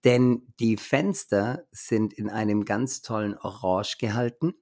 Denn 0.05 0.53
die 0.61 0.77
Fenster 0.77 1.65
sind 1.73 2.13
in 2.13 2.29
einem 2.29 2.65
ganz 2.65 3.03
tollen 3.03 3.37
Orange 3.39 3.97
gehalten. 3.99 4.55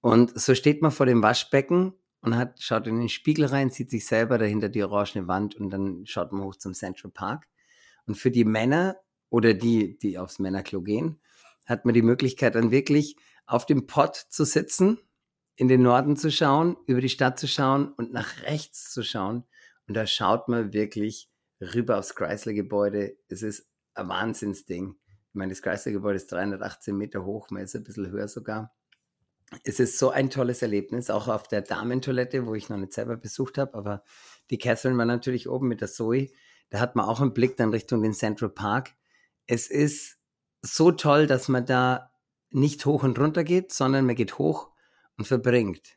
Und 0.00 0.38
so 0.38 0.54
steht 0.54 0.82
man 0.82 0.92
vor 0.92 1.06
dem 1.06 1.22
Waschbecken 1.22 1.94
und 2.20 2.36
hat, 2.36 2.62
schaut 2.62 2.86
in 2.86 3.00
den 3.00 3.08
Spiegel 3.08 3.46
rein, 3.46 3.70
sieht 3.70 3.90
sich 3.90 4.06
selber 4.06 4.38
dahinter 4.38 4.68
die 4.68 4.84
orangene 4.84 5.26
Wand 5.26 5.56
und 5.56 5.70
dann 5.70 6.06
schaut 6.06 6.32
man 6.32 6.42
hoch 6.42 6.56
zum 6.56 6.74
Central 6.74 7.10
Park. 7.10 7.48
Und 8.06 8.14
für 8.14 8.30
die 8.30 8.44
Männer 8.44 8.96
oder 9.30 9.52
die, 9.52 9.98
die 9.98 10.16
aufs 10.16 10.38
Männerklo 10.38 10.80
gehen, 10.80 11.20
hat 11.66 11.84
man 11.84 11.94
die 11.94 12.02
Möglichkeit 12.02 12.54
dann 12.54 12.70
wirklich 12.70 13.16
auf 13.46 13.66
dem 13.66 13.86
Pott 13.86 14.16
zu 14.16 14.44
sitzen, 14.44 14.98
in 15.56 15.68
den 15.68 15.82
Norden 15.82 16.16
zu 16.16 16.30
schauen, 16.30 16.76
über 16.86 17.00
die 17.00 17.08
Stadt 17.08 17.38
zu 17.38 17.48
schauen 17.48 17.92
und 17.94 18.12
nach 18.12 18.42
rechts 18.42 18.92
zu 18.92 19.02
schauen. 19.02 19.44
Und 19.88 19.94
da 19.94 20.06
schaut 20.06 20.48
man 20.48 20.72
wirklich 20.72 21.30
rüber 21.60 21.98
aufs 21.98 22.14
Chrysler-Gebäude. 22.14 23.16
Es 23.28 23.42
ist 23.42 23.68
ein 23.94 24.08
Wahnsinnsding. 24.08 24.94
Ich 25.08 25.34
meine, 25.34 25.52
das 25.52 25.62
Chrysler-Gebäude 25.62 26.16
ist 26.16 26.30
318 26.30 26.96
Meter 26.96 27.24
hoch, 27.24 27.50
man 27.50 27.62
ist 27.62 27.74
ein 27.74 27.84
bisschen 27.84 28.10
höher 28.10 28.28
sogar 28.28 28.76
es 29.62 29.80
ist 29.80 29.98
so 29.98 30.10
ein 30.10 30.30
tolles 30.30 30.62
Erlebnis, 30.62 31.10
auch 31.10 31.28
auf 31.28 31.48
der 31.48 31.62
Damentoilette, 31.62 32.46
wo 32.46 32.54
ich 32.54 32.68
noch 32.68 32.78
nicht 32.78 32.92
selber 32.92 33.16
besucht 33.16 33.58
habe, 33.58 33.74
aber 33.74 34.02
die 34.50 34.58
Catherine 34.58 34.98
war 34.98 35.04
natürlich 35.04 35.48
oben 35.48 35.68
mit 35.68 35.80
der 35.80 35.88
Zoe. 35.88 36.30
Da 36.70 36.80
hat 36.80 36.96
man 36.96 37.06
auch 37.06 37.20
einen 37.20 37.34
Blick 37.34 37.56
dann 37.56 37.70
Richtung 37.70 38.02
den 38.02 38.12
Central 38.12 38.50
Park. 38.50 38.94
Es 39.46 39.68
ist 39.68 40.18
so 40.62 40.90
toll, 40.90 41.26
dass 41.26 41.48
man 41.48 41.64
da 41.64 42.10
nicht 42.50 42.86
hoch 42.86 43.04
und 43.04 43.18
runter 43.18 43.44
geht, 43.44 43.72
sondern 43.72 44.06
man 44.06 44.16
geht 44.16 44.38
hoch 44.38 44.70
und 45.16 45.26
verbringt 45.26 45.96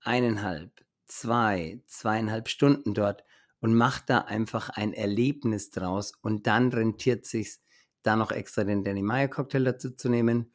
eineinhalb, 0.00 0.84
zwei, 1.06 1.82
zweieinhalb 1.86 2.48
Stunden 2.48 2.94
dort 2.94 3.24
und 3.60 3.74
macht 3.74 4.10
da 4.10 4.18
einfach 4.18 4.70
ein 4.70 4.92
Erlebnis 4.92 5.70
draus 5.70 6.12
und 6.22 6.46
dann 6.46 6.70
rentiert 6.70 7.26
sich's, 7.26 7.60
da 8.02 8.16
noch 8.16 8.30
extra 8.30 8.64
den 8.64 8.84
Danny 8.84 9.02
Meyer 9.02 9.28
Cocktail 9.28 9.64
dazu 9.64 9.90
zu 9.90 10.08
nehmen, 10.08 10.52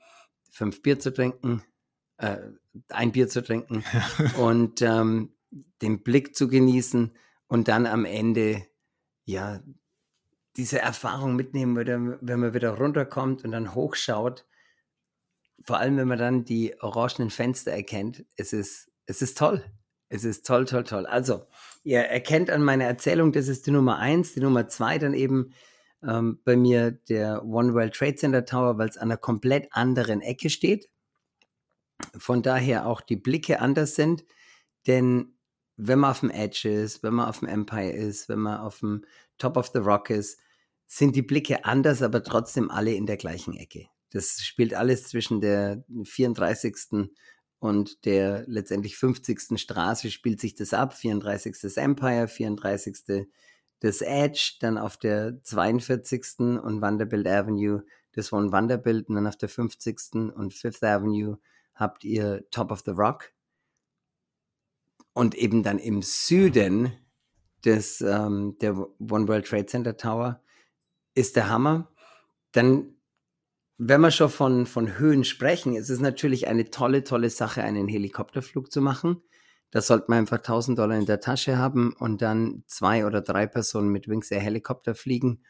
fünf 0.49 0.81
Bier 0.81 0.99
zu 0.99 1.13
trinken, 1.13 1.63
äh, 2.17 2.37
ein 2.89 3.11
Bier 3.11 3.27
zu 3.27 3.43
trinken 3.43 3.83
und 4.37 4.81
ähm, 4.81 5.35
den 5.81 6.03
Blick 6.03 6.35
zu 6.35 6.47
genießen 6.47 7.15
und 7.47 7.67
dann 7.67 7.85
am 7.85 8.05
Ende, 8.05 8.65
ja, 9.25 9.61
diese 10.55 10.79
Erfahrung 10.79 11.35
mitnehmen 11.35 11.75
wenn 12.21 12.39
man 12.39 12.53
wieder 12.53 12.71
runterkommt 12.77 13.43
und 13.43 13.51
dann 13.51 13.73
hochschaut. 13.73 14.45
Vor 15.61 15.77
allem, 15.77 15.97
wenn 15.97 16.07
man 16.07 16.19
dann 16.19 16.45
die 16.45 16.79
orangenen 16.81 17.29
Fenster 17.29 17.71
erkennt. 17.71 18.25
Es 18.35 18.53
ist, 18.53 18.91
es 19.05 19.21
ist 19.21 19.37
toll. 19.37 19.63
Es 20.09 20.23
ist 20.23 20.45
toll, 20.45 20.65
toll, 20.65 20.83
toll. 20.83 21.05
Also, 21.05 21.45
ihr 21.83 21.99
erkennt 21.99 22.49
an 22.49 22.63
meiner 22.63 22.85
Erzählung, 22.85 23.31
das 23.31 23.47
ist 23.47 23.65
die 23.65 23.71
Nummer 23.71 23.97
eins. 23.97 24.33
Die 24.33 24.41
Nummer 24.41 24.67
zwei 24.67 24.99
dann 24.99 25.13
eben 25.13 25.53
ähm, 26.03 26.39
bei 26.43 26.55
mir 26.55 26.91
der 26.91 27.43
One 27.45 27.73
World 27.73 27.93
Trade 27.95 28.15
Center 28.15 28.45
Tower, 28.45 28.77
weil 28.77 28.89
es 28.89 28.97
an 28.97 29.09
einer 29.09 29.17
komplett 29.17 29.67
anderen 29.71 30.21
Ecke 30.21 30.49
steht 30.49 30.89
von 32.17 32.41
daher 32.41 32.87
auch 32.87 33.01
die 33.01 33.15
Blicke 33.15 33.59
anders 33.59 33.95
sind. 33.95 34.25
Denn 34.87 35.37
wenn 35.77 35.99
man 35.99 36.11
auf 36.11 36.19
dem 36.19 36.29
Edge 36.29 36.69
ist, 36.69 37.03
wenn 37.03 37.13
man 37.13 37.27
auf 37.27 37.39
dem 37.39 37.47
Empire 37.47 37.91
ist, 37.91 38.29
wenn 38.29 38.39
man 38.39 38.59
auf 38.59 38.79
dem 38.79 39.05
Top 39.37 39.57
of 39.57 39.71
the 39.73 39.79
Rock 39.79 40.09
ist, 40.09 40.39
sind 40.85 41.15
die 41.15 41.21
Blicke 41.21 41.65
anders, 41.65 42.01
aber 42.01 42.23
trotzdem 42.23 42.69
alle 42.69 42.93
in 42.93 43.05
der 43.05 43.17
gleichen 43.17 43.55
Ecke. 43.55 43.87
Das 44.13 44.41
spielt 44.43 44.73
alles 44.73 45.03
zwischen 45.05 45.41
der 45.41 45.83
34. 46.03 47.09
und 47.59 48.05
der 48.05 48.45
letztendlich 48.47 48.97
50. 48.97 49.59
Straße 49.59 50.11
spielt 50.11 50.39
sich 50.39 50.55
das 50.55 50.73
ab. 50.73 50.93
34. 50.93 51.57
das 51.61 51.77
Empire, 51.77 52.27
34. 52.27 53.27
das 53.79 54.01
Edge, 54.01 54.53
dann 54.61 54.77
auf 54.77 54.97
der 54.97 55.41
42. 55.43 56.39
und 56.39 56.81
Vanderbilt 56.81 57.27
Avenue 57.27 57.83
das 58.13 58.31
One 58.31 58.51
Vanderbilt 58.51 59.09
und 59.09 59.15
dann 59.15 59.27
auf 59.27 59.35
der 59.35 59.49
50. 59.49 60.33
und 60.35 60.53
Fifth 60.53 60.83
Avenue 60.83 61.39
habt 61.75 62.03
ihr 62.03 62.49
Top 62.51 62.71
of 62.71 62.81
the 62.85 62.91
Rock. 62.91 63.33
Und 65.13 65.35
eben 65.35 65.61
dann 65.63 65.79
im 65.79 66.01
Süden 66.01 66.93
des, 67.65 68.01
ähm, 68.01 68.57
der 68.61 68.77
One 68.77 69.27
World 69.27 69.47
Trade 69.47 69.65
Center 69.65 69.97
Tower 69.97 70.41
ist 71.13 71.35
der 71.35 71.49
Hammer. 71.49 71.91
Dann, 72.51 72.95
wenn 73.87 74.01
wir 74.01 74.11
schon 74.11 74.29
von, 74.29 74.65
von 74.65 74.97
Höhen 74.97 75.23
sprechen, 75.23 75.75
ist 75.75 75.89
es 75.89 75.99
natürlich 75.99 76.47
eine 76.47 76.69
tolle, 76.69 77.03
tolle 77.03 77.29
Sache, 77.29 77.63
einen 77.63 77.87
Helikopterflug 77.87 78.71
zu 78.71 78.81
machen. 78.81 79.21
Da 79.71 79.81
sollte 79.81 80.05
man 80.09 80.19
einfach 80.19 80.37
1000 80.37 80.77
Dollar 80.77 80.97
in 80.97 81.05
der 81.05 81.19
Tasche 81.19 81.57
haben 81.57 81.93
und 81.97 82.21
dann 82.21 82.63
zwei 82.67 83.05
oder 83.05 83.21
drei 83.21 83.47
Personen 83.47 83.89
mit 83.89 84.07
Wings 84.07 84.29
Air 84.29 84.41
Helikopter 84.41 84.93
fliegen. 84.93 85.43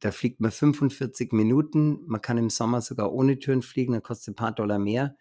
Da 0.00 0.10
fliegt 0.10 0.40
man 0.40 0.50
45 0.50 1.32
Minuten. 1.32 2.00
Man 2.06 2.22
kann 2.22 2.38
im 2.38 2.50
Sommer 2.50 2.80
sogar 2.80 3.12
ohne 3.12 3.38
Türen 3.38 3.62
fliegen, 3.62 3.92
dann 3.92 4.02
kostet 4.02 4.32
ein 4.32 4.36
paar 4.36 4.52
Dollar 4.52 4.78
mehr. 4.78 5.16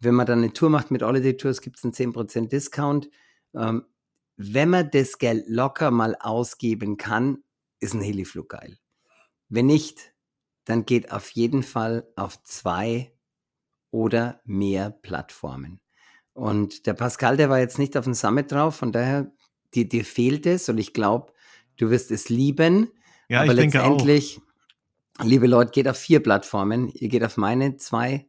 Wenn 0.00 0.14
man 0.14 0.26
dann 0.26 0.38
eine 0.38 0.52
Tour 0.52 0.70
macht 0.70 0.90
mit 0.90 1.02
Holiday 1.02 1.36
Tours, 1.36 1.60
gibt 1.60 1.76
es 1.76 1.84
einen 1.84 1.92
10% 1.92 2.48
Discount. 2.48 3.10
Ähm, 3.54 3.84
wenn 4.36 4.70
man 4.70 4.90
das 4.90 5.18
Geld 5.18 5.44
locker 5.48 5.90
mal 5.90 6.16
ausgeben 6.18 6.96
kann, 6.96 7.44
ist 7.80 7.94
ein 7.94 8.00
Heliflug 8.00 8.48
geil. 8.48 8.78
Wenn 9.48 9.66
nicht, 9.66 10.13
dann 10.64 10.86
geht 10.86 11.12
auf 11.12 11.30
jeden 11.30 11.62
Fall 11.62 12.06
auf 12.16 12.42
zwei 12.42 13.12
oder 13.90 14.40
mehr 14.44 14.90
Plattformen. 14.90 15.80
Und 16.32 16.86
der 16.86 16.94
Pascal, 16.94 17.36
der 17.36 17.48
war 17.48 17.60
jetzt 17.60 17.78
nicht 17.78 17.96
auf 17.96 18.04
dem 18.04 18.14
Summit 18.14 18.50
drauf, 18.50 18.74
von 18.76 18.92
daher, 18.92 19.30
dir, 19.74 19.88
dir 19.88 20.04
fehlt 20.04 20.46
es 20.46 20.68
und 20.68 20.78
ich 20.78 20.92
glaube, 20.92 21.32
du 21.76 21.90
wirst 21.90 22.10
es 22.10 22.28
lieben. 22.28 22.88
Ja, 23.28 23.42
aber 23.42 23.52
ich 23.52 23.56
letztendlich, 23.56 24.34
denke 24.34 24.48
auch. 25.18 25.24
liebe 25.24 25.46
Leute, 25.46 25.70
geht 25.70 25.88
auf 25.88 25.96
vier 25.96 26.20
Plattformen. 26.22 26.88
Ihr 26.88 27.08
geht 27.08 27.22
auf 27.22 27.36
meine 27.36 27.76
zwei 27.76 28.26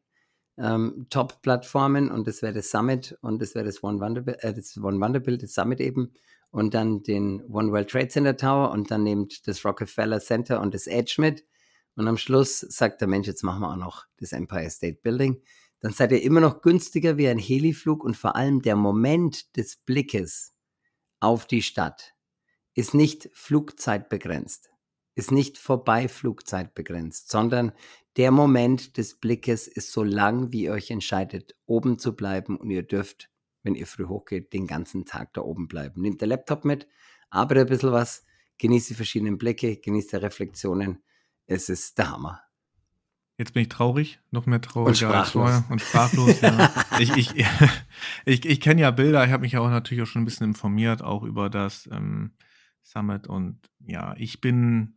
ähm, 0.57 1.07
Top-Plattformen 1.09 2.11
und 2.11 2.27
das 2.27 2.41
wäre 2.41 2.53
das 2.53 2.69
Summit 2.69 3.17
und 3.21 3.41
das 3.41 3.55
wäre 3.55 3.65
das 3.65 3.83
One 3.83 3.99
Vanderbilt, 3.99 4.43
äh, 4.43 4.53
das 4.53 4.77
One 4.77 4.99
Vanderbilt, 4.99 5.43
das 5.43 5.53
Summit 5.53 5.81
eben 5.81 6.13
und 6.51 6.73
dann 6.73 7.03
den 7.03 7.43
One 7.49 7.71
World 7.71 7.89
Trade 7.89 8.07
Center 8.07 8.37
Tower 8.37 8.71
und 8.71 8.91
dann 8.91 9.03
nehmt 9.03 9.47
das 9.47 9.65
Rockefeller 9.65 10.19
Center 10.19 10.61
und 10.61 10.73
das 10.73 10.87
Edge 10.87 11.15
mit 11.17 11.43
und 11.95 12.07
am 12.07 12.17
Schluss 12.17 12.59
sagt 12.59 13.01
der 13.01 13.07
Mensch, 13.07 13.27
jetzt 13.27 13.43
machen 13.43 13.61
wir 13.61 13.71
auch 13.71 13.77
noch 13.77 14.05
das 14.17 14.33
Empire 14.33 14.69
State 14.69 14.99
Building. 15.01 15.41
Dann 15.79 15.93
seid 15.93 16.11
ihr 16.11 16.21
immer 16.21 16.41
noch 16.41 16.61
günstiger 16.61 17.17
wie 17.17 17.27
ein 17.27 17.39
Heliflug 17.39 18.03
und 18.03 18.17
vor 18.17 18.35
allem 18.35 18.61
der 18.61 18.75
Moment 18.75 19.55
des 19.55 19.77
Blickes 19.77 20.53
auf 21.19 21.45
die 21.45 21.61
Stadt 21.61 22.13
ist 22.73 22.93
nicht 22.93 23.29
flugzeitbegrenzt, 23.33 24.69
ist 25.15 25.31
nicht 25.31 25.57
vorbei 25.57 26.07
flugzeitbegrenzt, 26.07 27.31
sondern 27.31 27.71
der 28.17 28.31
Moment 28.31 28.97
des 28.97 29.15
Blickes 29.15 29.67
ist 29.67 29.91
so 29.91 30.03
lang, 30.03 30.51
wie 30.51 30.63
ihr 30.63 30.71
euch 30.73 30.91
entscheidet, 30.91 31.55
oben 31.65 31.99
zu 31.99 32.15
bleiben 32.15 32.57
und 32.57 32.69
ihr 32.69 32.83
dürft, 32.83 33.29
wenn 33.63 33.75
ihr 33.75 33.87
früh 33.87 34.05
hochgeht, 34.05 34.53
den 34.53 34.67
ganzen 34.67 35.05
Tag 35.05 35.33
da 35.33 35.41
oben 35.41 35.67
bleiben. 35.67 36.01
Nehmt 36.01 36.21
der 36.21 36.27
Laptop 36.27 36.65
mit, 36.65 36.87
arbeitet 37.29 37.67
ein 37.67 37.69
bisschen 37.69 37.91
was, 37.91 38.23
genießt 38.57 38.89
die 38.89 38.95
verschiedenen 38.95 39.37
Blicke, 39.37 39.77
genießt 39.77 40.13
die 40.13 40.17
Reflexionen. 40.17 41.03
Es 41.47 41.69
ist 41.69 41.97
der 41.97 42.11
Hammer. 42.11 42.41
Jetzt 43.37 43.53
bin 43.53 43.63
ich 43.63 43.69
traurig, 43.69 44.19
noch 44.31 44.45
mehr 44.45 44.61
trauriger 44.61 45.13
als 45.13 45.31
vorher 45.31 45.65
und 45.69 45.81
sprachlos. 45.81 46.39
ja. 46.41 46.71
Ich, 46.99 47.15
ich, 47.17 47.45
ich, 48.25 48.45
ich 48.45 48.61
kenne 48.61 48.81
ja 48.81 48.91
Bilder, 48.91 49.25
ich 49.25 49.31
habe 49.31 49.41
mich 49.41 49.51
ja 49.51 49.59
auch 49.59 49.69
natürlich 49.69 50.03
auch 50.03 50.07
schon 50.07 50.21
ein 50.21 50.25
bisschen 50.25 50.47
informiert, 50.47 51.01
auch 51.01 51.23
über 51.23 51.49
das 51.49 51.89
ähm, 51.91 52.31
Summit 52.81 53.27
und 53.27 53.59
ja, 53.79 54.15
ich 54.17 54.39
bin 54.39 54.95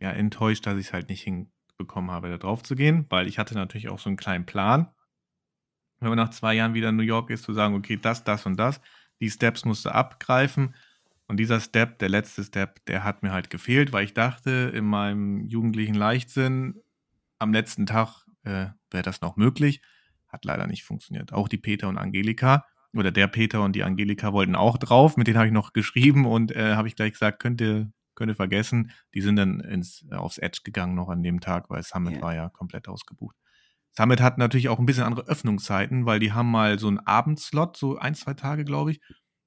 ja 0.00 0.10
enttäuscht, 0.10 0.66
dass 0.66 0.76
ich 0.76 0.86
es 0.86 0.92
halt 0.92 1.08
nicht 1.08 1.22
hin, 1.22 1.52
bekommen 1.76 2.10
habe, 2.10 2.28
da 2.28 2.38
drauf 2.38 2.62
zu 2.62 2.74
gehen, 2.74 3.06
weil 3.10 3.26
ich 3.26 3.38
hatte 3.38 3.54
natürlich 3.54 3.88
auch 3.88 3.98
so 3.98 4.08
einen 4.08 4.16
kleinen 4.16 4.46
Plan. 4.46 4.88
Wenn 6.00 6.08
man 6.08 6.18
nach 6.18 6.30
zwei 6.30 6.54
Jahren 6.54 6.74
wieder 6.74 6.90
in 6.90 6.96
New 6.96 7.02
York 7.02 7.30
ist, 7.30 7.44
zu 7.44 7.52
sagen, 7.52 7.74
okay, 7.74 7.98
das, 8.00 8.24
das 8.24 8.46
und 8.46 8.56
das, 8.56 8.80
die 9.20 9.30
Steps 9.30 9.64
musst 9.64 9.84
du 9.84 9.90
abgreifen. 9.90 10.74
Und 11.26 11.38
dieser 11.38 11.60
Step, 11.60 11.98
der 11.98 12.08
letzte 12.08 12.44
Step, 12.44 12.84
der 12.86 13.02
hat 13.04 13.22
mir 13.22 13.32
halt 13.32 13.50
gefehlt, 13.50 13.92
weil 13.92 14.04
ich 14.04 14.14
dachte, 14.14 14.72
in 14.74 14.84
meinem 14.84 15.46
jugendlichen 15.46 15.94
Leichtsinn, 15.94 16.82
am 17.38 17.52
letzten 17.52 17.86
Tag 17.86 18.26
äh, 18.44 18.68
wäre 18.90 19.02
das 19.02 19.20
noch 19.20 19.36
möglich. 19.36 19.80
Hat 20.28 20.44
leider 20.44 20.66
nicht 20.66 20.84
funktioniert. 20.84 21.32
Auch 21.32 21.48
die 21.48 21.56
Peter 21.56 21.88
und 21.88 21.98
Angelika 21.98 22.66
oder 22.92 23.10
der 23.10 23.26
Peter 23.26 23.62
und 23.62 23.74
die 23.74 23.84
Angelika 23.84 24.32
wollten 24.32 24.54
auch 24.54 24.78
drauf. 24.78 25.16
Mit 25.16 25.26
denen 25.26 25.38
habe 25.38 25.46
ich 25.46 25.52
noch 25.52 25.72
geschrieben 25.72 26.26
und 26.26 26.52
äh, 26.52 26.74
habe 26.74 26.88
ich 26.88 26.96
gleich 26.96 27.12
gesagt, 27.12 27.40
könnt 27.40 27.60
ihr 27.60 27.90
könnte 28.14 28.34
vergessen. 28.34 28.92
Die 29.14 29.20
sind 29.20 29.36
dann 29.36 29.60
ins, 29.60 30.04
äh, 30.10 30.14
aufs 30.14 30.38
Edge 30.38 30.60
gegangen 30.64 30.94
noch 30.94 31.08
an 31.08 31.22
dem 31.22 31.40
Tag, 31.40 31.70
weil 31.70 31.82
Summit 31.82 32.14
yeah. 32.14 32.22
war 32.22 32.34
ja 32.34 32.48
komplett 32.48 32.88
ausgebucht. 32.88 33.36
Summit 33.96 34.20
hat 34.20 34.38
natürlich 34.38 34.68
auch 34.68 34.78
ein 34.78 34.86
bisschen 34.86 35.04
andere 35.04 35.26
Öffnungszeiten, 35.26 36.06
weil 36.06 36.18
die 36.18 36.32
haben 36.32 36.50
mal 36.50 36.78
so 36.78 36.88
einen 36.88 36.98
Abendslot, 36.98 37.76
so 37.76 37.96
ein, 37.96 38.14
zwei 38.14 38.34
Tage, 38.34 38.64
glaube 38.64 38.92
ich. 38.92 39.00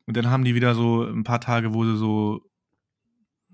Und 0.07 0.17
dann 0.17 0.29
haben 0.29 0.43
die 0.43 0.55
wieder 0.55 0.73
so 0.73 1.03
ein 1.03 1.23
paar 1.23 1.41
Tage, 1.41 1.73
wo 1.73 1.83
sie 1.85 1.97
so 1.97 2.41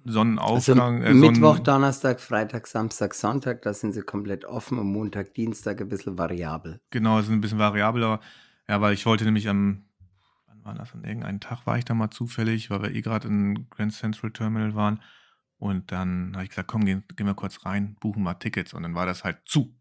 Sonnenaufgang. 0.05 1.03
Also 1.03 1.25
äh, 1.25 1.31
Mittwoch, 1.31 1.59
Donnerstag, 1.59 2.19
Freitag, 2.19 2.67
Samstag, 2.67 3.13
Sonntag, 3.13 3.61
da 3.63 3.73
sind 3.73 3.93
sie 3.93 4.01
komplett 4.01 4.45
offen 4.45 4.77
und 4.77 4.91
Montag, 4.91 5.33
Dienstag 5.33 5.81
ein 5.81 5.89
bisschen 5.89 6.17
variabel. 6.17 6.79
Genau, 6.91 7.21
sind 7.21 7.35
ein 7.35 7.41
bisschen 7.41 7.59
variabler. 7.59 8.19
Ja, 8.67 8.79
weil 8.79 8.93
ich 8.93 9.05
wollte 9.05 9.25
nämlich 9.25 9.49
am 9.49 9.85
war 10.63 10.75
das? 10.75 10.93
An 10.93 11.03
irgendeinem 11.03 11.39
Tag 11.39 11.65
war 11.65 11.77
ich 11.77 11.85
da 11.85 11.93
mal 11.93 12.09
zufällig, 12.09 12.69
weil 12.69 12.81
wir 12.81 12.91
eh 12.91 13.01
gerade 13.01 13.27
in 13.27 13.69
Grand 13.69 13.93
Central 13.93 14.31
Terminal 14.31 14.75
waren. 14.75 15.01
Und 15.57 15.91
dann 15.91 16.31
habe 16.33 16.43
ich 16.43 16.49
gesagt, 16.49 16.67
komm, 16.67 16.85
gehen, 16.85 17.03
gehen 17.15 17.27
wir 17.27 17.35
kurz 17.35 17.65
rein, 17.65 17.95
buchen 17.99 18.23
mal 18.23 18.33
Tickets. 18.35 18.73
Und 18.73 18.83
dann 18.83 18.95
war 18.95 19.05
das 19.05 19.23
halt 19.23 19.39
zu. 19.45 19.75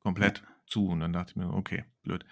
Komplett 0.00 0.38
ja. 0.38 0.44
zu. 0.66 0.88
Und 0.88 1.00
dann 1.00 1.12
dachte 1.12 1.32
ich 1.32 1.36
mir, 1.36 1.52
okay, 1.52 1.84
blöd. 2.02 2.24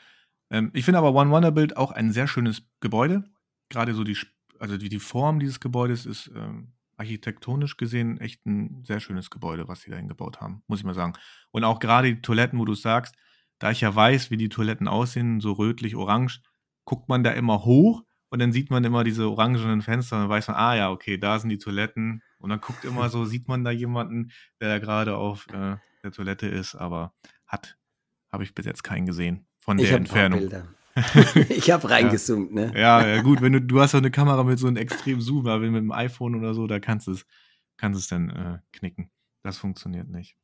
Ähm, 0.50 0.70
ich 0.72 0.84
finde 0.84 0.98
aber 0.98 1.14
One 1.14 1.30
Wonderbild 1.30 1.76
auch 1.76 1.90
ein 1.90 2.12
sehr 2.12 2.28
schönes 2.28 2.62
Gebäude. 2.80 3.24
Gerade 3.68 3.94
so 3.94 4.04
die, 4.04 4.16
also 4.58 4.76
die, 4.76 4.88
die 4.88 4.98
Form 4.98 5.40
dieses 5.40 5.60
Gebäudes 5.60 6.06
ist 6.06 6.30
ähm, 6.34 6.72
architektonisch 6.96 7.76
gesehen 7.76 8.18
echt 8.18 8.46
ein 8.46 8.84
sehr 8.84 9.00
schönes 9.00 9.30
Gebäude, 9.30 9.68
was 9.68 9.82
sie 9.82 9.90
da 9.90 9.96
hingebaut 9.96 10.40
haben, 10.40 10.62
muss 10.66 10.78
ich 10.78 10.84
mal 10.84 10.94
sagen. 10.94 11.12
Und 11.50 11.64
auch 11.64 11.78
gerade 11.78 12.14
die 12.14 12.22
Toiletten, 12.22 12.58
wo 12.58 12.64
du 12.64 12.74
sagst, 12.74 13.14
da 13.58 13.70
ich 13.70 13.80
ja 13.80 13.94
weiß, 13.94 14.30
wie 14.30 14.36
die 14.36 14.48
Toiletten 14.48 14.88
aussehen, 14.88 15.40
so 15.40 15.52
rötlich-orange, 15.52 16.40
guckt 16.84 17.08
man 17.08 17.24
da 17.24 17.32
immer 17.32 17.64
hoch 17.64 18.02
und 18.28 18.40
dann 18.40 18.52
sieht 18.52 18.70
man 18.70 18.84
immer 18.84 19.04
diese 19.04 19.28
orangenen 19.28 19.82
Fenster 19.82 20.16
und 20.16 20.22
dann 20.22 20.30
weiß 20.30 20.48
man, 20.48 20.56
ah 20.56 20.74
ja, 20.74 20.90
okay, 20.90 21.16
da 21.16 21.38
sind 21.38 21.50
die 21.50 21.58
Toiletten. 21.58 22.22
Und 22.38 22.50
dann 22.50 22.60
guckt 22.60 22.84
immer 22.84 23.08
so, 23.08 23.24
sieht 23.24 23.48
man 23.48 23.64
da 23.64 23.70
jemanden, 23.70 24.30
der 24.60 24.68
da 24.68 24.78
gerade 24.78 25.16
auf 25.16 25.46
äh, 25.48 25.76
der 26.02 26.12
Toilette 26.12 26.46
ist, 26.46 26.74
aber 26.74 27.14
hat, 27.46 27.78
habe 28.30 28.44
ich 28.44 28.54
bis 28.54 28.66
jetzt 28.66 28.84
keinen 28.84 29.06
gesehen 29.06 29.46
von 29.58 29.78
der 29.78 29.90
Entfernung. 29.92 30.40
Bilder. 30.40 30.68
ich 31.48 31.70
habe 31.70 31.90
reingezoomt, 31.90 32.50
ja. 32.52 32.66
ne? 32.66 32.72
Ja, 32.74 33.06
ja, 33.06 33.22
gut, 33.22 33.42
wenn 33.42 33.52
du, 33.52 33.60
du 33.60 33.80
hast 33.80 33.94
doch 33.94 33.98
eine 33.98 34.10
Kamera 34.10 34.42
mit 34.44 34.58
so 34.58 34.66
einem 34.66 34.76
extremen 34.76 35.20
Zoom, 35.20 35.46
aber 35.46 35.58
mit 35.60 35.76
dem 35.76 35.92
iPhone 35.92 36.34
oder 36.34 36.54
so, 36.54 36.66
da 36.66 36.80
kannst 36.80 37.06
du 37.06 37.12
es, 37.12 37.26
kannst 37.76 38.00
es 38.00 38.08
dann 38.08 38.30
äh, 38.30 38.58
knicken. 38.72 39.10
Das 39.42 39.58
funktioniert 39.58 40.08
nicht. 40.08 40.36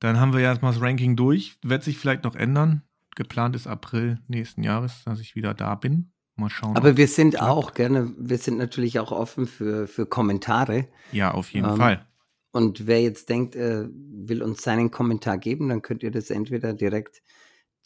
Dann 0.00 0.18
haben 0.18 0.32
wir 0.32 0.40
ja 0.40 0.48
erstmal 0.48 0.72
das 0.72 0.82
Ranking 0.82 1.16
durch. 1.16 1.56
Wird 1.62 1.84
sich 1.84 1.98
vielleicht 1.98 2.24
noch 2.24 2.34
ändern 2.34 2.82
geplant 3.16 3.56
ist 3.56 3.66
April 3.66 4.20
nächsten 4.28 4.62
Jahres, 4.62 5.02
dass 5.04 5.18
ich 5.18 5.34
wieder 5.34 5.54
da 5.54 5.74
bin. 5.74 6.12
Mal 6.36 6.50
schauen. 6.50 6.76
Aber 6.76 6.96
wir 6.96 7.08
sind 7.08 7.40
auch 7.40 7.72
gerne, 7.72 8.12
wir 8.18 8.38
sind 8.38 8.58
natürlich 8.58 9.00
auch 9.00 9.10
offen 9.10 9.46
für, 9.46 9.88
für 9.88 10.06
Kommentare. 10.06 10.86
Ja, 11.10 11.32
auf 11.32 11.50
jeden 11.50 11.70
ähm, 11.70 11.76
Fall. 11.76 12.06
Und 12.52 12.86
wer 12.86 13.02
jetzt 13.02 13.30
denkt, 13.30 13.56
äh, 13.56 13.88
will 13.90 14.42
uns 14.42 14.62
seinen 14.62 14.90
Kommentar 14.90 15.38
geben, 15.38 15.70
dann 15.70 15.82
könnt 15.82 16.02
ihr 16.02 16.10
das 16.10 16.30
entweder 16.30 16.74
direkt 16.74 17.22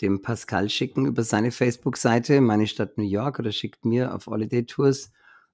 dem 0.01 0.23
Pascal 0.23 0.69
schicken 0.69 1.07
über 1.07 1.23
seine 1.23 1.51
Facebook-Seite, 1.51 2.41
meine 2.41 2.67
Stadt 2.67 2.99
New 2.99 3.05
York, 3.05 3.39
oder 3.39 3.53
schickt 3.53 3.85
mir 3.85 4.15
auf 4.15 4.27
Holiday 4.27 4.65
Tours 4.65 5.13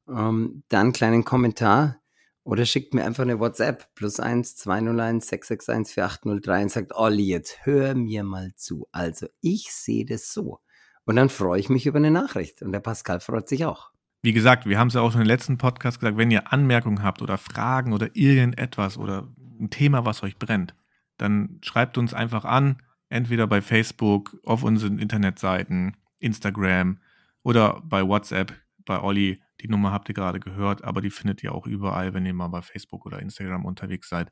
ähm, 0.09 0.63
dann 0.69 0.81
einen 0.81 0.93
kleinen 0.93 1.25
Kommentar. 1.25 1.97
Oder 2.45 2.65
schickt 2.65 2.95
mir 2.95 3.05
einfach 3.05 3.25
eine 3.25 3.41
WhatsApp 3.41 3.93
plus 3.97 4.21
1 4.21 4.55
201 4.57 5.27
661 5.27 5.95
4803 5.95 6.63
und 6.63 6.71
sagt, 6.71 6.95
Olli, 6.95 7.25
jetzt 7.25 7.67
hör 7.67 7.97
mir 7.97 8.23
mal 8.23 8.53
zu. 8.55 8.87
Also 8.93 9.27
ich 9.41 9.73
sehe 9.73 10.05
das 10.05 10.33
so. 10.33 10.61
Und 11.05 11.17
dann 11.17 11.29
freue 11.29 11.59
ich 11.59 11.69
mich 11.69 11.87
über 11.87 11.97
eine 11.97 12.13
Nachricht. 12.13 12.63
Und 12.63 12.71
der 12.71 12.79
Pascal 12.79 13.19
freut 13.19 13.49
sich 13.49 13.65
auch. 13.65 13.91
Wie 14.23 14.33
gesagt, 14.33 14.67
wir 14.67 14.79
haben 14.79 14.89
es 14.89 14.95
ja 14.95 15.01
auch 15.01 15.11
schon 15.11 15.23
im 15.23 15.27
letzten 15.27 15.59
Podcast 15.59 15.99
gesagt, 15.99 16.19
wenn 16.19 16.31
ihr 16.31 16.53
Anmerkungen 16.53 17.03
habt 17.03 17.21
oder 17.21 17.37
Fragen 17.37 17.93
oder 17.93 18.15
irgendetwas 18.15 18.97
oder 18.97 19.29
ein 19.59 19.71
Thema, 19.71 20.05
was 20.05 20.23
euch 20.23 20.39
brennt, 20.39 20.77
dann 21.17 21.59
schreibt 21.63 21.99
uns 21.99 22.15
einfach 22.15 22.45
an, 22.45 22.81
entweder 23.17 23.47
bei 23.47 23.63
Facebook, 23.63 24.37
auf 24.45 24.63
unseren 24.63 24.99
Internetseiten, 24.99 25.97
Instagram 26.19 27.01
oder 27.43 27.83
bei 27.85 28.07
WhatsApp 28.07 28.55
bei 28.85 29.01
Olli 29.01 29.41
die 29.61 29.69
Nummer 29.69 29.93
habt 29.93 30.09
ihr 30.09 30.15
gerade 30.15 30.41
gehört, 30.41 30.85
aber 30.85 31.01
die 31.01 31.11
findet 31.11 31.43
ihr 31.43 31.53
auch 31.53 31.67
überall, 31.67 32.15
wenn 32.15 32.27
ihr 32.27 32.35
mal 32.35 32.49
bei 32.49 32.63
Facebook 32.63 33.07
oder 33.07 33.21
Instagram 33.21 33.65
unterwegs 33.65 34.09
seid. 34.09 34.31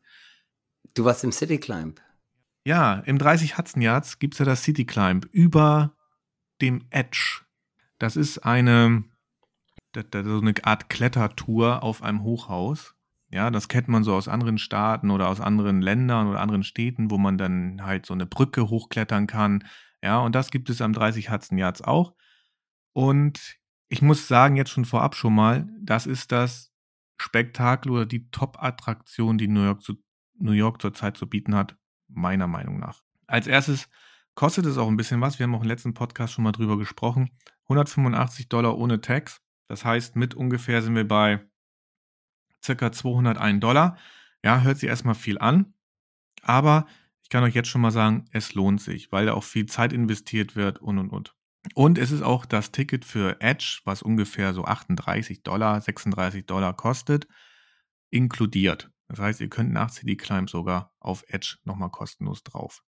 Du 0.94 1.04
warst 1.04 1.24
im 1.24 1.32
City 1.32 1.58
Climb. 1.58 2.00
Ja, 2.64 3.00
im 3.00 3.18
30 3.18 3.58
Hudson 3.58 3.82
Yards 3.82 4.18
gibt 4.18 4.34
es 4.34 4.38
ja 4.38 4.44
das 4.44 4.62
City 4.62 4.84
Climb 4.84 5.26
über 5.32 5.96
dem 6.60 6.86
Edge. 6.90 7.42
Das 7.98 8.16
ist 8.16 8.38
eine, 8.38 9.04
so 9.94 10.40
eine 10.40 10.54
Art 10.62 10.88
Klettertour 10.90 11.82
auf 11.82 12.02
einem 12.02 12.22
Hochhaus. 12.22 12.93
Ja, 13.34 13.50
das 13.50 13.66
kennt 13.66 13.88
man 13.88 14.04
so 14.04 14.14
aus 14.14 14.28
anderen 14.28 14.58
Staaten 14.58 15.10
oder 15.10 15.28
aus 15.28 15.40
anderen 15.40 15.82
Ländern 15.82 16.28
oder 16.28 16.38
anderen 16.38 16.62
Städten, 16.62 17.10
wo 17.10 17.18
man 17.18 17.36
dann 17.36 17.84
halt 17.84 18.06
so 18.06 18.14
eine 18.14 18.26
Brücke 18.26 18.70
hochklettern 18.70 19.26
kann. 19.26 19.64
Ja, 20.04 20.20
und 20.20 20.36
das 20.36 20.52
gibt 20.52 20.70
es 20.70 20.80
am 20.80 20.92
30 20.92 21.32
Hudson 21.32 21.58
Yards 21.58 21.82
auch. 21.82 22.14
Und 22.92 23.56
ich 23.88 24.02
muss 24.02 24.28
sagen, 24.28 24.54
jetzt 24.54 24.70
schon 24.70 24.84
vorab 24.84 25.16
schon 25.16 25.34
mal, 25.34 25.68
das 25.80 26.06
ist 26.06 26.30
das 26.30 26.72
Spektakel 27.16 27.90
oder 27.90 28.06
die 28.06 28.30
Top-Attraktion, 28.30 29.36
die 29.36 29.48
New 29.48 29.64
York, 29.64 29.82
zu, 29.82 29.94
New 30.38 30.52
York 30.52 30.80
zurzeit 30.80 31.16
zu 31.16 31.28
bieten 31.28 31.56
hat, 31.56 31.76
meiner 32.06 32.46
Meinung 32.46 32.78
nach. 32.78 33.02
Als 33.26 33.48
erstes 33.48 33.88
kostet 34.36 34.64
es 34.64 34.78
auch 34.78 34.86
ein 34.86 34.96
bisschen 34.96 35.20
was. 35.20 35.40
Wir 35.40 35.44
haben 35.46 35.56
auch 35.56 35.62
im 35.62 35.68
letzten 35.68 35.94
Podcast 35.94 36.34
schon 36.34 36.44
mal 36.44 36.52
drüber 36.52 36.78
gesprochen. 36.78 37.30
185 37.64 38.48
Dollar 38.48 38.78
ohne 38.78 39.00
Tax. 39.00 39.40
Das 39.66 39.84
heißt, 39.84 40.14
mit 40.14 40.36
ungefähr 40.36 40.82
sind 40.82 40.94
wir 40.94 41.08
bei 41.08 41.44
circa 42.64 42.92
201 42.92 43.60
Dollar. 43.60 43.98
Ja, 44.42 44.60
hört 44.62 44.78
sich 44.78 44.88
erstmal 44.88 45.14
viel 45.14 45.38
an. 45.38 45.74
Aber 46.42 46.86
ich 47.22 47.28
kann 47.30 47.44
euch 47.44 47.54
jetzt 47.54 47.68
schon 47.68 47.80
mal 47.80 47.90
sagen, 47.90 48.26
es 48.32 48.54
lohnt 48.54 48.80
sich, 48.80 49.10
weil 49.12 49.26
da 49.26 49.34
auch 49.34 49.44
viel 49.44 49.66
Zeit 49.66 49.92
investiert 49.92 50.56
wird 50.56 50.78
und 50.78 50.98
und 50.98 51.10
und. 51.10 51.34
Und 51.74 51.98
es 51.98 52.10
ist 52.10 52.22
auch 52.22 52.44
das 52.44 52.72
Ticket 52.72 53.04
für 53.06 53.40
Edge, 53.40 53.80
was 53.84 54.02
ungefähr 54.02 54.52
so 54.52 54.64
38 54.64 55.42
Dollar, 55.42 55.80
36 55.80 56.44
Dollar 56.44 56.74
kostet, 56.74 57.26
inkludiert. 58.10 58.90
Das 59.08 59.18
heißt, 59.18 59.40
ihr 59.40 59.48
könnt 59.48 59.72
nach 59.72 59.90
CD 59.90 60.16
Climb 60.16 60.50
sogar 60.50 60.92
auf 61.00 61.24
Edge 61.28 61.56
nochmal 61.64 61.90
kostenlos 61.90 62.42
drauf. 62.42 62.82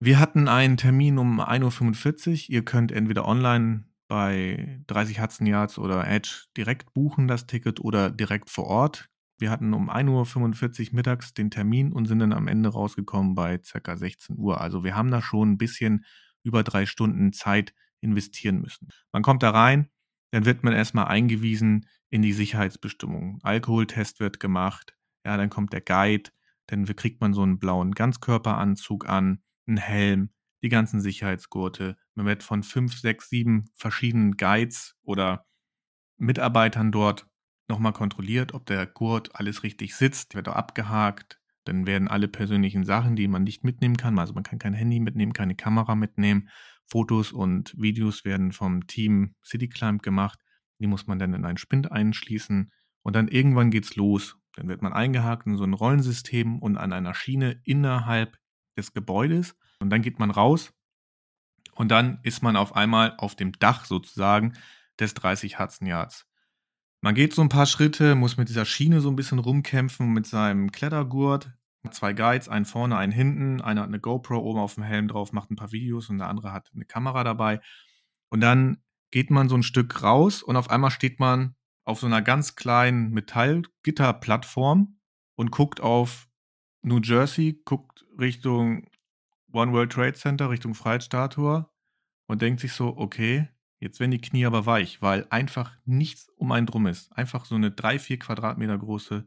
Wir 0.00 0.18
hatten 0.18 0.48
einen 0.48 0.76
Termin 0.76 1.18
um 1.18 1.40
1.45 1.40 2.28
Uhr. 2.28 2.54
Ihr 2.54 2.64
könnt 2.64 2.92
entweder 2.92 3.26
online 3.26 3.84
bei 4.08 4.82
30 4.86 5.20
Hudson 5.20 5.46
Yards 5.46 5.78
oder 5.78 6.06
Edge 6.06 6.44
direkt 6.56 6.92
buchen 6.92 7.28
das 7.28 7.46
Ticket 7.46 7.80
oder 7.80 8.10
direkt 8.10 8.50
vor 8.50 8.64
Ort. 8.64 9.08
Wir 9.44 9.50
hatten 9.50 9.74
um 9.74 9.90
1.45 9.90 10.88
Uhr 10.88 10.94
mittags 10.94 11.34
den 11.34 11.50
Termin 11.50 11.92
und 11.92 12.06
sind 12.06 12.20
dann 12.20 12.32
am 12.32 12.48
Ende 12.48 12.70
rausgekommen 12.70 13.34
bei 13.34 13.58
ca. 13.58 13.94
16 13.94 14.38
Uhr. 14.38 14.58
Also 14.58 14.84
wir 14.84 14.96
haben 14.96 15.10
da 15.10 15.20
schon 15.20 15.50
ein 15.50 15.58
bisschen 15.58 16.06
über 16.42 16.62
drei 16.62 16.86
Stunden 16.86 17.34
Zeit 17.34 17.74
investieren 18.00 18.62
müssen. 18.62 18.88
Man 19.12 19.20
kommt 19.20 19.42
da 19.42 19.50
rein, 19.50 19.90
dann 20.30 20.46
wird 20.46 20.64
man 20.64 20.72
erstmal 20.72 21.08
eingewiesen 21.08 21.86
in 22.08 22.22
die 22.22 22.32
Sicherheitsbestimmungen. 22.32 23.38
Alkoholtest 23.42 24.18
wird 24.18 24.40
gemacht, 24.40 24.96
ja, 25.26 25.36
dann 25.36 25.50
kommt 25.50 25.74
der 25.74 25.82
Guide, 25.82 26.30
dann 26.66 26.86
kriegt 26.86 27.20
man 27.20 27.34
so 27.34 27.42
einen 27.42 27.58
blauen 27.58 27.92
Ganzkörperanzug 27.92 29.06
an, 29.06 29.42
einen 29.66 29.76
Helm, 29.76 30.30
die 30.62 30.70
ganzen 30.70 31.02
Sicherheitsgurte. 31.02 31.98
Man 32.14 32.24
wird 32.24 32.42
von 32.42 32.62
fünf, 32.62 32.98
sechs, 32.98 33.28
sieben 33.28 33.66
verschiedenen 33.74 34.38
Guides 34.38 34.96
oder 35.02 35.44
Mitarbeitern 36.16 36.92
dort 36.92 37.26
nochmal 37.68 37.92
kontrolliert, 37.92 38.54
ob 38.54 38.66
der 38.66 38.86
Gurt 38.86 39.34
alles 39.36 39.62
richtig 39.62 39.94
sitzt, 39.94 40.34
wird 40.34 40.48
auch 40.48 40.56
abgehakt. 40.56 41.40
Dann 41.64 41.86
werden 41.86 42.08
alle 42.08 42.28
persönlichen 42.28 42.84
Sachen, 42.84 43.16
die 43.16 43.28
man 43.28 43.44
nicht 43.44 43.64
mitnehmen 43.64 43.96
kann, 43.96 44.18
also 44.18 44.34
man 44.34 44.42
kann 44.42 44.58
kein 44.58 44.74
Handy 44.74 45.00
mitnehmen, 45.00 45.32
keine 45.32 45.54
Kamera 45.54 45.94
mitnehmen, 45.94 46.50
Fotos 46.86 47.32
und 47.32 47.74
Videos 47.78 48.24
werden 48.24 48.52
vom 48.52 48.86
Team 48.86 49.34
CityClimb 49.42 50.02
gemacht. 50.02 50.38
Die 50.78 50.86
muss 50.86 51.06
man 51.06 51.18
dann 51.18 51.32
in 51.32 51.46
einen 51.46 51.56
Spind 51.56 51.90
einschließen 51.90 52.70
und 53.02 53.16
dann 53.16 53.28
irgendwann 53.28 53.70
geht's 53.70 53.96
los. 53.96 54.36
Dann 54.56 54.68
wird 54.68 54.82
man 54.82 54.92
eingehakt 54.92 55.46
in 55.46 55.56
so 55.56 55.64
ein 55.64 55.72
Rollensystem 55.72 56.58
und 56.58 56.76
an 56.76 56.92
einer 56.92 57.14
Schiene 57.14 57.60
innerhalb 57.64 58.36
des 58.76 58.92
Gebäudes 58.92 59.56
und 59.80 59.90
dann 59.90 60.02
geht 60.02 60.18
man 60.18 60.30
raus 60.30 60.74
und 61.74 61.90
dann 61.90 62.20
ist 62.22 62.42
man 62.42 62.56
auf 62.56 62.76
einmal 62.76 63.14
auf 63.18 63.34
dem 63.34 63.52
Dach 63.52 63.84
sozusagen 63.84 64.54
des 65.00 65.14
30 65.14 65.58
Hudson 65.58 65.86
Yards. 65.86 66.26
Man 67.04 67.14
geht 67.14 67.34
so 67.34 67.42
ein 67.42 67.50
paar 67.50 67.66
Schritte, 67.66 68.14
muss 68.14 68.38
mit 68.38 68.48
dieser 68.48 68.64
Schiene 68.64 69.02
so 69.02 69.10
ein 69.10 69.14
bisschen 69.14 69.38
rumkämpfen 69.38 70.10
mit 70.14 70.24
seinem 70.24 70.72
Klettergurt. 70.72 71.52
Zwei 71.90 72.14
Guides, 72.14 72.48
einen 72.48 72.64
vorne, 72.64 72.96
einen 72.96 73.12
hinten. 73.12 73.60
Einer 73.60 73.82
hat 73.82 73.88
eine 73.88 74.00
GoPro 74.00 74.38
oben 74.38 74.58
auf 74.58 74.76
dem 74.76 74.84
Helm 74.84 75.06
drauf, 75.06 75.30
macht 75.30 75.50
ein 75.50 75.56
paar 75.56 75.70
Videos 75.70 76.08
und 76.08 76.16
der 76.16 76.30
andere 76.30 76.54
hat 76.54 76.70
eine 76.74 76.86
Kamera 76.86 77.22
dabei. 77.22 77.60
Und 78.30 78.40
dann 78.40 78.78
geht 79.10 79.30
man 79.30 79.50
so 79.50 79.54
ein 79.54 79.62
Stück 79.62 80.02
raus 80.02 80.42
und 80.42 80.56
auf 80.56 80.70
einmal 80.70 80.90
steht 80.90 81.20
man 81.20 81.56
auf 81.84 82.00
so 82.00 82.06
einer 82.06 82.22
ganz 82.22 82.56
kleinen 82.56 83.10
Metallgitterplattform 83.10 84.98
und 85.36 85.50
guckt 85.50 85.82
auf 85.82 86.26
New 86.80 87.00
Jersey, 87.02 87.60
guckt 87.66 88.06
Richtung 88.18 88.88
One 89.52 89.72
World 89.72 89.92
Trade 89.92 90.14
Center, 90.14 90.48
Richtung 90.48 90.74
Freiheitsstatue 90.74 91.68
und 92.28 92.40
denkt 92.40 92.60
sich 92.60 92.72
so, 92.72 92.96
okay, 92.96 93.50
jetzt 93.84 94.00
werden 94.00 94.10
die 94.10 94.20
Knie 94.20 94.46
aber 94.46 94.66
weich, 94.66 95.00
weil 95.02 95.26
einfach 95.28 95.76
nichts 95.84 96.30
um 96.36 96.50
einen 96.52 96.66
drum 96.66 96.86
ist. 96.86 97.12
Einfach 97.12 97.44
so 97.44 97.54
eine 97.54 97.70
drei, 97.70 97.98
vier 97.98 98.18
Quadratmeter 98.18 98.78
große 98.78 99.26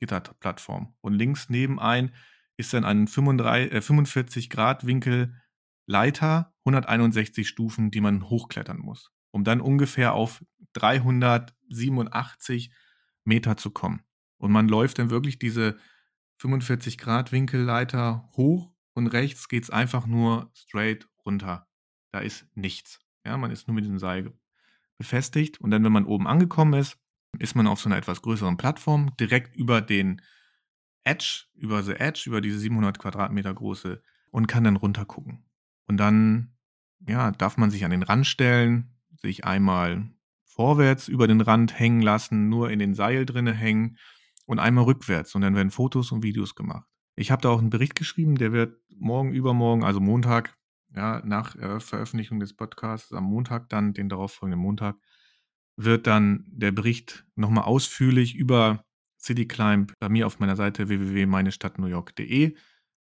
Gitterplattform. 0.00 0.96
Und 1.00 1.14
links 1.14 1.48
neben 1.48 1.78
ein 1.78 2.12
ist 2.56 2.74
dann 2.74 2.84
ein 2.84 3.06
35, 3.06 3.72
äh, 3.72 3.80
45 3.80 4.50
Grad 4.50 4.84
Winkel 4.84 5.40
Leiter, 5.86 6.52
161 6.64 7.48
Stufen, 7.48 7.92
die 7.92 8.00
man 8.00 8.28
hochklettern 8.28 8.78
muss, 8.78 9.12
um 9.30 9.44
dann 9.44 9.60
ungefähr 9.60 10.14
auf 10.14 10.44
387 10.72 12.72
Meter 13.24 13.56
zu 13.56 13.70
kommen. 13.70 14.02
Und 14.38 14.50
man 14.50 14.66
läuft 14.68 14.98
dann 14.98 15.10
wirklich 15.10 15.38
diese 15.38 15.78
45 16.38 16.98
Grad 16.98 17.30
Winkelleiter 17.32 18.28
hoch 18.32 18.72
und 18.94 19.06
rechts 19.08 19.48
geht 19.48 19.62
es 19.62 19.70
einfach 19.70 20.06
nur 20.06 20.50
straight 20.54 21.08
runter. 21.24 21.68
Da 22.12 22.18
ist 22.20 22.46
nichts. 22.54 23.03
Ja, 23.24 23.36
man 23.36 23.50
ist 23.50 23.66
nur 23.66 23.74
mit 23.74 23.84
dem 23.84 23.98
Seil 23.98 24.32
befestigt 24.98 25.60
und 25.60 25.70
dann, 25.70 25.84
wenn 25.84 25.92
man 25.92 26.04
oben 26.04 26.26
angekommen 26.26 26.74
ist, 26.74 26.98
ist 27.38 27.56
man 27.56 27.66
auf 27.66 27.80
so 27.80 27.88
einer 27.88 27.96
etwas 27.96 28.22
größeren 28.22 28.56
Plattform 28.56 29.16
direkt 29.18 29.56
über 29.56 29.80
den 29.80 30.22
Edge, 31.04 31.44
über 31.54 31.82
The 31.82 31.94
Edge, 31.94 32.24
über 32.26 32.40
diese 32.40 32.58
700 32.58 32.98
Quadratmeter 32.98 33.52
große 33.52 34.02
und 34.30 34.46
kann 34.46 34.64
dann 34.64 34.76
runter 34.76 35.04
gucken. 35.04 35.44
Und 35.86 35.98
dann, 35.98 36.54
ja, 37.06 37.30
darf 37.32 37.56
man 37.56 37.70
sich 37.70 37.84
an 37.84 37.90
den 37.90 38.02
Rand 38.02 38.26
stellen, 38.26 38.94
sich 39.16 39.44
einmal 39.44 40.10
vorwärts 40.44 41.08
über 41.08 41.26
den 41.26 41.40
Rand 41.40 41.78
hängen 41.78 42.00
lassen, 42.00 42.48
nur 42.48 42.70
in 42.70 42.78
den 42.78 42.94
Seil 42.94 43.26
drinne 43.26 43.52
hängen 43.52 43.98
und 44.46 44.58
einmal 44.58 44.84
rückwärts 44.84 45.34
und 45.34 45.42
dann 45.42 45.56
werden 45.56 45.70
Fotos 45.70 46.12
und 46.12 46.22
Videos 46.22 46.54
gemacht. 46.54 46.86
Ich 47.16 47.30
habe 47.30 47.42
da 47.42 47.50
auch 47.50 47.58
einen 47.58 47.70
Bericht 47.70 47.94
geschrieben, 47.94 48.36
der 48.36 48.52
wird 48.52 48.78
morgen, 48.96 49.32
übermorgen, 49.32 49.84
also 49.84 50.00
Montag, 50.00 50.56
ja, 50.94 51.22
nach 51.24 51.56
äh, 51.56 51.80
Veröffentlichung 51.80 52.40
des 52.40 52.54
Podcasts, 52.54 53.12
am 53.12 53.24
Montag 53.24 53.68
dann, 53.68 53.94
den 53.94 54.08
darauffolgenden 54.08 54.60
Montag, 54.60 54.96
wird 55.76 56.06
dann 56.06 56.44
der 56.46 56.72
Bericht 56.72 57.26
nochmal 57.34 57.64
ausführlich 57.64 58.34
über 58.36 58.84
CityClimb 59.20 59.94
bei 59.98 60.08
mir 60.08 60.26
auf 60.26 60.38
meiner 60.38 60.56
Seite 60.56 60.88
www.meinestadtnewyork.de 60.88 62.56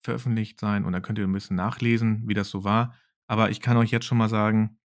veröffentlicht 0.04 0.60
sein 0.60 0.86
und 0.86 0.94
da 0.94 1.00
könnt 1.00 1.20
ihr 1.20 1.28
ein 1.28 1.34
bisschen 1.34 1.56
nachlesen, 1.56 2.24
wie 2.28 2.34
das 2.34 2.50
so 2.50 2.64
war. 2.64 2.96
Aber 3.28 3.50
ich 3.50 3.60
kann 3.60 3.78
euch 3.78 3.92
jetzt 3.92 4.06
schon 4.06 4.18
mal 4.18 4.30
sagen, 4.30 4.80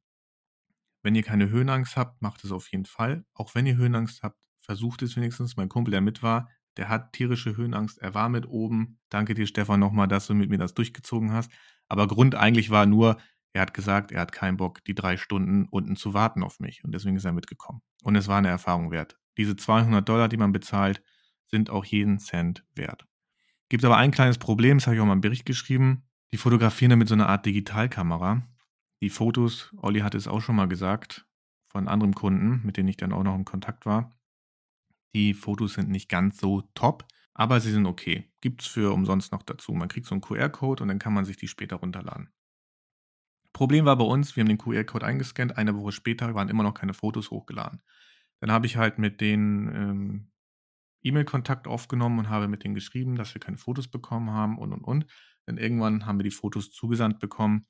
wenn 1.03 1.15
ihr 1.15 1.23
keine 1.23 1.49
Höhenangst 1.49 1.97
habt, 1.97 2.21
macht 2.21 2.45
es 2.45 2.53
auf 2.53 2.71
jeden 2.73 2.85
Fall. 2.85 3.25
Auch 3.35 3.55
wenn 3.55 3.67
ihr 3.67 3.77
Höhenangst 3.77 4.23
habt, 4.23 4.39
versucht 4.61 5.03
es 5.03 5.17
wenigstens. 5.17 5.57
Mein 5.57 5.69
Kumpel, 5.69 5.93
der 5.93 6.01
mit 6.01 6.23
war, 6.23 6.49
der 6.77 6.89
hat 6.89 7.13
tierische 7.13 7.57
Höhenangst. 7.57 7.99
Er 7.99 8.15
war 8.15 8.29
mit 8.29 8.47
oben. 8.47 8.99
Danke 9.09 9.35
dir, 9.35 9.47
Stefan, 9.47 9.81
nochmal, 9.81 10.09
dass 10.09 10.27
du 10.27 10.35
mit 10.35 10.51
mir 10.51 10.59
das 10.59 10.75
durchgezogen 10.75 11.33
hast. 11.33 11.51
Aber 11.91 12.07
Grund 12.07 12.35
eigentlich 12.37 12.71
war 12.71 12.87
nur, 12.87 13.19
er 13.53 13.63
hat 13.63 13.75
gesagt, 13.75 14.13
er 14.13 14.21
hat 14.21 14.33
keinen 14.33 14.57
Bock, 14.57 14.83
die 14.85 14.95
drei 14.95 15.17
Stunden 15.17 15.67
unten 15.71 15.97
zu 15.97 16.15
warten 16.15 16.43
auf 16.43 16.61
mich. 16.61 16.85
Und 16.85 16.95
deswegen 16.95 17.17
ist 17.17 17.25
er 17.25 17.33
mitgekommen. 17.33 17.83
Und 18.03 18.15
es 18.17 18.29
war 18.29 18.39
eine 18.39 18.49
Erfahrung 18.49 18.93
wert. 18.93 19.19
Diese 19.37 19.57
200 19.57 20.09
Dollar, 20.09 20.29
die 20.29 20.37
man 20.37 20.53
bezahlt, 20.53 21.03
sind 21.49 21.69
auch 21.69 21.85
jeden 21.85 22.19
Cent 22.21 22.65
wert. 22.77 23.07
Gibt 23.69 23.85
aber 23.85 23.97
ein 23.97 24.13
kleines 24.13 24.39
Problem, 24.39 24.79
das 24.79 24.87
habe 24.87 24.97
ich 24.97 25.03
auch 25.03 25.07
mal 25.07 25.15
im 25.15 25.21
Bericht 25.21 25.47
geschrieben. 25.47 26.05
Die 26.33 26.37
fotografieren 26.37 26.97
mit 26.97 27.09
so 27.09 27.15
einer 27.15 27.29
Art 27.29 27.45
Digitalkamera. 27.45 28.47
Die 29.03 29.11
Fotos, 29.11 29.75
Olli 29.79 30.01
hat 30.01 30.15
es 30.15 30.29
auch 30.29 30.41
schon 30.41 30.57
mal 30.57 30.69
gesagt, 30.69 31.27
von 31.67 31.89
anderen 31.89 32.15
Kunden, 32.15 32.65
mit 32.65 32.77
denen 32.77 32.89
ich 32.89 32.97
dann 32.97 33.13
auch 33.13 33.25
noch 33.25 33.35
in 33.35 33.45
Kontakt 33.45 33.85
war. 33.85 34.13
Die 35.13 35.35
Fotos 35.35 35.75
sind 35.75 35.89
nicht 35.89 36.09
ganz 36.09 36.39
so 36.39 36.63
top, 36.75 37.05
aber 37.41 37.59
sie 37.59 37.71
sind 37.71 37.87
okay. 37.87 38.31
Gibt 38.43 38.61
es 38.61 38.69
für 38.69 38.93
umsonst 38.93 39.33
noch 39.33 39.43
dazu. 39.43 39.73
Man 39.73 39.89
kriegt 39.89 40.07
so 40.07 40.15
einen 40.15 40.21
QR-Code 40.21 40.83
und 40.83 40.89
dann 40.89 40.99
kann 40.99 41.15
man 41.15 41.25
sich 41.25 41.39
die 41.39 41.49
später 41.49 41.77
runterladen. 41.77 42.29
Problem 43.55 43.87
war 43.87 43.97
bei 43.97 44.05
uns, 44.05 44.37
wir 44.37 44.43
haben 44.43 44.49
den 44.49 44.59
QR-Code 44.59 45.07
eingescannt, 45.07 45.57
eine 45.57 45.75
Woche 45.75 45.93
später 45.93 46.35
waren 46.35 46.51
immer 46.51 46.65
noch 46.65 46.75
keine 46.75 46.93
Fotos 46.93 47.31
hochgeladen. 47.31 47.81
Dann 48.41 48.53
habe 48.53 48.67
ich 48.67 48.77
halt 48.77 48.99
mit 48.99 49.23
denen 49.23 49.75
ähm, 49.75 50.31
E-Mail-Kontakt 51.03 51.67
aufgenommen 51.67 52.19
und 52.19 52.29
habe 52.29 52.47
mit 52.47 52.63
denen 52.63 52.75
geschrieben, 52.75 53.17
dass 53.17 53.33
wir 53.33 53.41
keine 53.41 53.57
Fotos 53.57 53.89
bekommen 53.89 54.33
haben 54.33 54.59
und 54.59 54.75
und 54.75 54.85
und. 54.85 55.07
Dann 55.47 55.57
irgendwann 55.57 56.05
haben 56.05 56.19
wir 56.19 56.25
die 56.25 56.31
Fotos 56.31 56.71
zugesandt 56.71 57.21
bekommen 57.21 57.65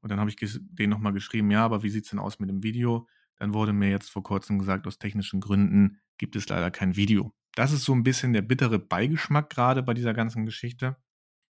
und 0.00 0.08
dann 0.08 0.18
habe 0.18 0.30
ich 0.30 0.36
denen 0.38 0.88
nochmal 0.88 1.12
geschrieben, 1.12 1.50
ja, 1.50 1.62
aber 1.62 1.82
wie 1.82 1.90
sieht 1.90 2.04
es 2.04 2.10
denn 2.10 2.18
aus 2.18 2.38
mit 2.38 2.48
dem 2.48 2.62
Video? 2.62 3.06
Dann 3.36 3.52
wurde 3.52 3.74
mir 3.74 3.90
jetzt 3.90 4.10
vor 4.10 4.22
kurzem 4.22 4.58
gesagt, 4.58 4.86
aus 4.86 4.98
technischen 4.98 5.40
Gründen 5.40 6.00
gibt 6.16 6.36
es 6.36 6.48
leider 6.48 6.70
kein 6.70 6.96
Video. 6.96 7.34
Das 7.54 7.72
ist 7.72 7.84
so 7.84 7.92
ein 7.92 8.02
bisschen 8.02 8.32
der 8.32 8.42
bittere 8.42 8.78
Beigeschmack 8.78 9.50
gerade 9.50 9.82
bei 9.82 9.94
dieser 9.94 10.14
ganzen 10.14 10.46
Geschichte. 10.46 10.96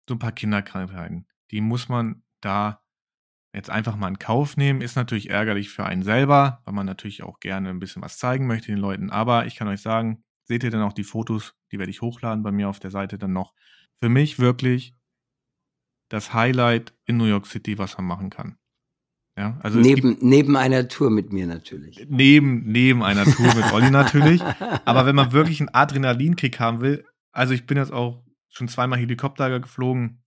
So 0.07 0.15
ein 0.15 0.19
paar 0.19 0.31
Kinderkrankheiten, 0.31 1.27
die 1.51 1.61
muss 1.61 1.89
man 1.89 2.23
da 2.41 2.81
jetzt 3.53 3.69
einfach 3.69 3.95
mal 3.95 4.07
in 4.07 4.19
Kauf 4.19 4.57
nehmen. 4.57 4.81
Ist 4.81 4.95
natürlich 4.95 5.29
ärgerlich 5.29 5.69
für 5.69 5.85
einen 5.85 6.03
selber, 6.03 6.61
weil 6.65 6.73
man 6.73 6.85
natürlich 6.85 7.23
auch 7.23 7.39
gerne 7.39 7.69
ein 7.69 7.79
bisschen 7.79 8.01
was 8.01 8.17
zeigen 8.17 8.47
möchte 8.47 8.67
den 8.67 8.77
Leuten. 8.79 9.09
Aber 9.09 9.45
ich 9.45 9.55
kann 9.55 9.67
euch 9.67 9.81
sagen, 9.81 10.23
seht 10.43 10.63
ihr 10.63 10.71
dann 10.71 10.81
auch 10.81 10.93
die 10.93 11.03
Fotos, 11.03 11.55
die 11.71 11.79
werde 11.79 11.91
ich 11.91 12.01
hochladen 12.01 12.43
bei 12.43 12.51
mir 12.51 12.69
auf 12.69 12.79
der 12.79 12.91
Seite 12.91 13.17
dann 13.17 13.33
noch. 13.33 13.53
Für 13.99 14.09
mich 14.09 14.39
wirklich 14.39 14.95
das 16.09 16.33
Highlight 16.33 16.95
in 17.05 17.17
New 17.17 17.25
York 17.25 17.45
City, 17.45 17.77
was 17.77 17.97
man 17.97 18.07
machen 18.07 18.29
kann. 18.29 18.57
Ja, 19.39 19.57
also 19.63 19.79
neben, 19.79 20.17
neben 20.19 20.57
einer 20.57 20.89
Tour 20.89 21.09
mit 21.09 21.31
mir 21.31 21.47
natürlich. 21.47 22.05
Neben, 22.09 22.69
neben 22.69 23.01
einer 23.01 23.23
Tour 23.23 23.55
mit 23.55 23.71
Olli 23.71 23.89
natürlich. 23.89 24.41
Aber 24.83 25.05
wenn 25.05 25.15
man 25.15 25.31
wirklich 25.31 25.61
einen 25.61 25.69
Adrenalinkick 25.69 26.59
haben 26.59 26.81
will, 26.81 27.05
also 27.31 27.53
ich 27.53 27.65
bin 27.65 27.77
jetzt 27.77 27.93
auch 27.93 28.21
schon 28.49 28.67
zweimal 28.67 28.99
Helikopter 28.99 29.61
geflogen, 29.61 30.21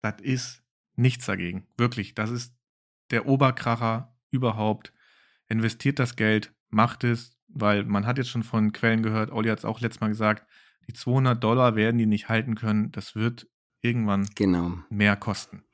das 0.00 0.14
ist 0.22 0.62
nichts 0.96 1.26
dagegen. 1.26 1.66
Wirklich, 1.76 2.14
das 2.14 2.30
ist 2.30 2.54
der 3.10 3.26
Oberkracher 3.26 4.16
überhaupt. 4.30 4.94
Investiert 5.48 5.98
das 5.98 6.16
Geld, 6.16 6.54
macht 6.70 7.04
es, 7.04 7.38
weil 7.48 7.84
man 7.84 8.06
hat 8.06 8.16
jetzt 8.16 8.30
schon 8.30 8.44
von 8.44 8.72
Quellen 8.72 9.02
gehört, 9.02 9.30
Olli 9.30 9.50
hat 9.50 9.58
es 9.58 9.66
auch 9.66 9.82
letztes 9.82 10.00
Mal 10.00 10.08
gesagt, 10.08 10.46
die 10.86 10.94
200 10.94 11.44
Dollar 11.44 11.76
werden 11.76 11.98
die 11.98 12.06
nicht 12.06 12.30
halten 12.30 12.54
können. 12.54 12.92
Das 12.92 13.14
wird 13.14 13.46
irgendwann 13.82 14.26
genau. 14.34 14.78
mehr 14.88 15.16
kosten. 15.16 15.64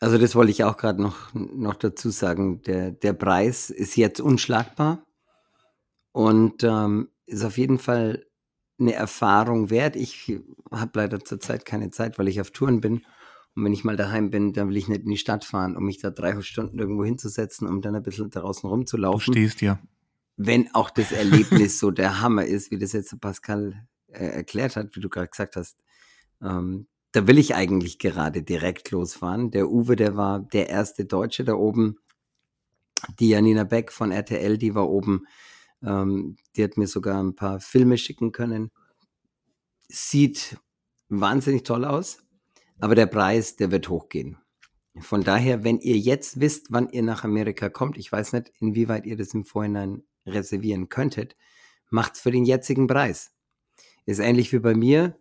Also 0.00 0.16
das 0.16 0.34
wollte 0.34 0.50
ich 0.50 0.64
auch 0.64 0.78
gerade 0.78 1.00
noch, 1.00 1.32
noch 1.34 1.74
dazu 1.74 2.08
sagen. 2.08 2.62
Der, 2.62 2.90
der 2.90 3.12
Preis 3.12 3.68
ist 3.68 3.96
jetzt 3.96 4.20
unschlagbar 4.20 5.06
und 6.12 6.64
ähm, 6.64 7.10
ist 7.26 7.44
auf 7.44 7.58
jeden 7.58 7.78
Fall 7.78 8.26
eine 8.78 8.94
Erfahrung 8.94 9.68
wert. 9.68 9.96
Ich 9.96 10.40
habe 10.72 10.90
leider 10.94 11.20
zurzeit 11.20 11.66
keine 11.66 11.90
Zeit, 11.90 12.18
weil 12.18 12.28
ich 12.28 12.40
auf 12.40 12.50
Touren 12.50 12.80
bin. 12.80 13.04
Und 13.54 13.64
wenn 13.64 13.74
ich 13.74 13.84
mal 13.84 13.96
daheim 13.96 14.30
bin, 14.30 14.54
dann 14.54 14.70
will 14.70 14.78
ich 14.78 14.88
nicht 14.88 15.02
in 15.02 15.10
die 15.10 15.18
Stadt 15.18 15.44
fahren, 15.44 15.76
um 15.76 15.84
mich 15.84 15.98
da 15.98 16.10
drei 16.10 16.40
Stunden 16.40 16.78
irgendwo 16.78 17.04
hinzusetzen, 17.04 17.68
um 17.68 17.82
dann 17.82 17.94
ein 17.94 18.02
bisschen 18.02 18.30
draußen 18.30 18.68
rumzulaufen. 18.68 19.34
Du 19.34 19.38
stehst 19.38 19.60
ja. 19.60 19.78
Wenn 20.36 20.74
auch 20.74 20.88
das 20.88 21.12
Erlebnis 21.12 21.78
so 21.78 21.90
der 21.90 22.22
Hammer 22.22 22.46
ist, 22.46 22.70
wie 22.70 22.78
das 22.78 22.92
jetzt 22.92 23.20
Pascal 23.20 23.86
äh, 24.06 24.24
erklärt 24.24 24.76
hat, 24.76 24.96
wie 24.96 25.00
du 25.00 25.10
gerade 25.10 25.28
gesagt 25.28 25.56
hast, 25.56 25.76
ähm, 26.40 26.86
da 27.12 27.26
will 27.26 27.38
ich 27.38 27.54
eigentlich 27.54 27.98
gerade 27.98 28.42
direkt 28.42 28.90
losfahren. 28.90 29.50
Der 29.50 29.68
Uwe, 29.68 29.96
der 29.96 30.16
war 30.16 30.40
der 30.40 30.68
erste 30.68 31.04
Deutsche 31.04 31.44
da 31.44 31.54
oben. 31.54 31.98
Die 33.18 33.30
Janina 33.30 33.64
Beck 33.64 33.92
von 33.92 34.12
RTL, 34.12 34.58
die 34.58 34.74
war 34.74 34.88
oben. 34.88 35.26
Ähm, 35.82 36.36
die 36.56 36.62
hat 36.62 36.76
mir 36.76 36.86
sogar 36.86 37.22
ein 37.22 37.34
paar 37.34 37.60
Filme 37.60 37.98
schicken 37.98 38.32
können. 38.32 38.70
Sieht 39.88 40.56
wahnsinnig 41.08 41.64
toll 41.64 41.84
aus, 41.84 42.18
aber 42.78 42.94
der 42.94 43.06
Preis, 43.06 43.56
der 43.56 43.70
wird 43.70 43.88
hochgehen. 43.88 44.38
Von 44.98 45.22
daher, 45.22 45.64
wenn 45.64 45.78
ihr 45.78 45.96
jetzt 45.96 46.40
wisst, 46.40 46.70
wann 46.70 46.90
ihr 46.90 47.02
nach 47.02 47.24
Amerika 47.24 47.68
kommt, 47.68 47.96
ich 47.96 48.10
weiß 48.10 48.32
nicht, 48.34 48.52
inwieweit 48.60 49.06
ihr 49.06 49.16
das 49.16 49.34
im 49.34 49.44
Vorhinein 49.44 50.02
reservieren 50.26 50.88
könntet, 50.88 51.36
macht's 51.88 52.20
für 52.20 52.30
den 52.30 52.44
jetzigen 52.44 52.86
Preis. 52.86 53.32
Ist 54.04 54.18
ähnlich 54.18 54.52
wie 54.52 54.58
bei 54.58 54.74
mir. 54.74 55.19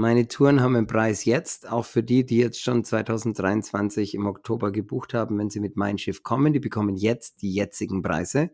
Meine 0.00 0.28
Touren 0.28 0.60
haben 0.60 0.76
einen 0.76 0.86
Preis 0.86 1.24
jetzt, 1.24 1.68
auch 1.68 1.84
für 1.84 2.04
die, 2.04 2.24
die 2.24 2.36
jetzt 2.36 2.62
schon 2.62 2.84
2023 2.84 4.14
im 4.14 4.26
Oktober 4.26 4.70
gebucht 4.70 5.12
haben, 5.12 5.36
wenn 5.40 5.50
sie 5.50 5.58
mit 5.58 5.76
Mein 5.76 5.98
Schiff 5.98 6.22
kommen, 6.22 6.52
die 6.52 6.60
bekommen 6.60 6.94
jetzt 6.94 7.42
die 7.42 7.52
jetzigen 7.52 8.00
Preise. 8.00 8.52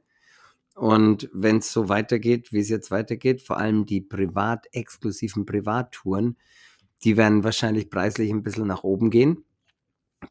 Und 0.75 1.29
wenn 1.35 1.59
es 1.59 1.71
so 1.71 1.91
weitergeht, 1.91 2.51
wie 2.55 2.61
es 2.61 2.71
jetzt 2.71 2.91
weitergeht, 2.91 3.43
vor 3.43 3.59
allem 3.59 3.85
die 3.85 4.01
privat 4.01 4.69
exklusiven 4.73 5.45
Privattouren, 5.45 6.39
die 7.03 7.19
werden 7.19 7.45
wahrscheinlich 7.45 7.91
preislich 7.91 8.31
ein 8.31 8.43
bisschen 8.43 8.67
nach 8.67 8.83
oben 8.83 9.11
gehen, 9.11 9.45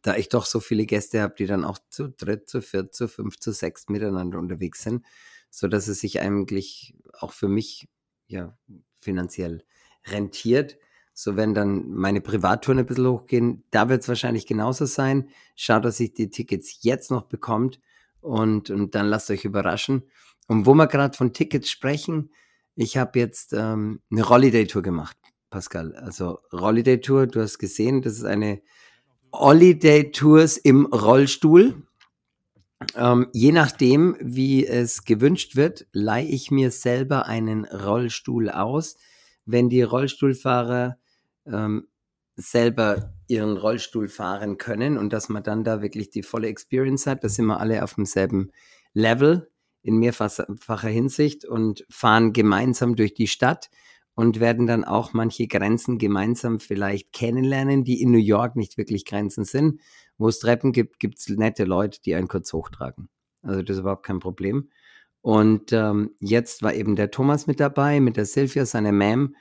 da 0.01 0.15
ich 0.15 0.29
doch 0.29 0.47
so 0.47 0.59
viele 0.59 0.87
Gäste 0.87 1.21
habe, 1.21 1.35
die 1.37 1.45
dann 1.45 1.63
auch 1.63 1.77
zu 1.89 2.09
dritt, 2.09 2.49
zu 2.49 2.59
viert, 2.59 2.95
zu 2.95 3.07
fünf, 3.07 3.37
zu 3.37 3.51
sechs 3.51 3.87
miteinander 3.87 4.39
unterwegs 4.39 4.81
sind, 4.81 5.05
so 5.51 5.67
dass 5.67 5.87
es 5.87 5.99
sich 5.99 6.21
eigentlich 6.21 6.95
auch 7.19 7.33
für 7.33 7.49
mich 7.49 7.87
ja 8.25 8.57
finanziell 8.99 9.63
rentiert. 10.07 10.79
So, 11.13 11.35
wenn 11.35 11.53
dann 11.53 11.89
meine 11.89 12.21
Privattouren 12.21 12.79
ein 12.79 12.85
bisschen 12.85 13.07
hochgehen, 13.07 13.63
da 13.69 13.87
wird 13.87 14.01
es 14.01 14.07
wahrscheinlich 14.07 14.47
genauso 14.47 14.85
sein. 14.85 15.29
Schaut, 15.55 15.85
dass 15.85 15.99
ihr 15.99 16.11
die 16.11 16.29
Tickets 16.29 16.79
jetzt 16.81 17.11
noch 17.11 17.23
bekommt 17.23 17.79
und, 18.19 18.69
und 18.71 18.95
dann 18.95 19.07
lasst 19.07 19.29
euch 19.29 19.45
überraschen. 19.45 20.03
Und 20.47 20.65
wo 20.65 20.73
wir 20.73 20.87
gerade 20.87 21.15
von 21.15 21.33
Tickets 21.33 21.69
sprechen, 21.69 22.31
ich 22.75 22.97
habe 22.97 23.19
jetzt 23.19 23.53
ähm, 23.53 24.01
eine 24.11 24.27
Holiday-Tour 24.27 24.81
gemacht, 24.81 25.15
Pascal. 25.51 25.95
Also 25.95 26.39
Holiday-Tour, 26.51 27.27
du 27.27 27.41
hast 27.41 27.59
gesehen, 27.59 28.01
das 28.01 28.13
ist 28.13 28.25
eine 28.25 28.61
Holiday-Tours 29.31 30.57
im 30.57 30.87
Rollstuhl. 30.87 31.83
Ähm, 32.95 33.27
je 33.33 33.51
nachdem, 33.51 34.17
wie 34.19 34.65
es 34.65 35.05
gewünscht 35.05 35.55
wird, 35.55 35.85
leihe 35.91 36.27
ich 36.27 36.49
mir 36.49 36.71
selber 36.71 37.27
einen 37.27 37.65
Rollstuhl 37.65 38.49
aus. 38.49 38.95
Wenn 39.45 39.69
die 39.69 39.83
Rollstuhlfahrer 39.83 40.97
ähm, 41.45 41.87
selber 42.35 43.13
ihren 43.27 43.57
Rollstuhl 43.57 44.07
fahren 44.07 44.57
können 44.57 44.97
und 44.97 45.13
dass 45.13 45.29
man 45.29 45.43
dann 45.43 45.63
da 45.63 45.81
wirklich 45.81 46.09
die 46.09 46.23
volle 46.23 46.47
Experience 46.47 47.05
hat. 47.05 47.23
Da 47.23 47.29
sind 47.29 47.45
wir 47.45 47.59
alle 47.59 47.83
auf 47.83 47.95
demselben 47.95 48.51
Level 48.93 49.49
in 49.81 49.97
mehrfacher 49.97 50.87
Hinsicht 50.87 51.45
und 51.45 51.85
fahren 51.89 52.33
gemeinsam 52.33 52.95
durch 52.95 53.13
die 53.13 53.27
Stadt 53.27 53.69
und 54.15 54.39
werden 54.39 54.67
dann 54.67 54.83
auch 54.83 55.13
manche 55.13 55.47
Grenzen 55.47 55.97
gemeinsam 55.97 56.59
vielleicht 56.59 57.11
kennenlernen, 57.11 57.83
die 57.83 58.01
in 58.01 58.11
New 58.11 58.19
York 58.19 58.55
nicht 58.55 58.77
wirklich 58.77 59.05
Grenzen 59.05 59.43
sind. 59.43 59.81
Wo 60.17 60.27
es 60.27 60.39
Treppen 60.39 60.71
gibt, 60.71 60.99
gibt 60.99 61.19
es 61.19 61.29
nette 61.29 61.65
Leute, 61.65 61.99
die 62.01 62.15
einen 62.15 62.27
kurz 62.27 62.53
hochtragen. 62.53 63.09
Also 63.41 63.61
das 63.61 63.77
ist 63.77 63.81
überhaupt 63.81 64.05
kein 64.05 64.19
Problem. 64.19 64.69
Und 65.21 65.73
ähm, 65.73 66.15
jetzt 66.19 66.63
war 66.63 66.73
eben 66.73 66.95
der 66.95 67.11
Thomas 67.11 67.47
mit 67.47 67.59
dabei, 67.59 67.99
mit 67.99 68.17
der 68.17 68.25
Sylvia, 68.25 68.65
seiner 68.65 68.91
Ma'am, 68.91 69.33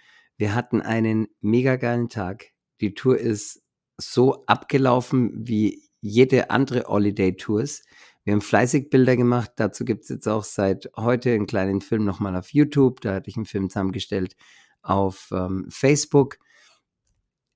wir 0.42 0.56
hatten 0.56 0.80
einen 0.80 1.28
mega 1.40 1.76
geilen 1.76 2.08
Tag. 2.08 2.50
Die 2.80 2.94
Tour 2.94 3.16
ist 3.16 3.62
so 3.96 4.44
abgelaufen 4.46 5.30
wie 5.36 5.88
jede 6.00 6.50
andere 6.50 6.82
Holiday 6.88 7.36
Tours. 7.36 7.84
Wir 8.24 8.32
haben 8.32 8.40
fleißig 8.40 8.90
Bilder 8.90 9.16
gemacht. 9.16 9.52
Dazu 9.54 9.84
gibt 9.84 10.02
es 10.02 10.08
jetzt 10.08 10.26
auch 10.26 10.42
seit 10.42 10.90
heute 10.96 11.32
einen 11.32 11.46
kleinen 11.46 11.80
Film 11.80 12.04
nochmal 12.04 12.34
auf 12.34 12.52
YouTube. 12.52 13.00
Da 13.02 13.14
hatte 13.14 13.30
ich 13.30 13.36
einen 13.36 13.44
Film 13.44 13.70
zusammengestellt 13.70 14.34
auf 14.82 15.28
ähm, 15.32 15.68
Facebook. 15.70 16.38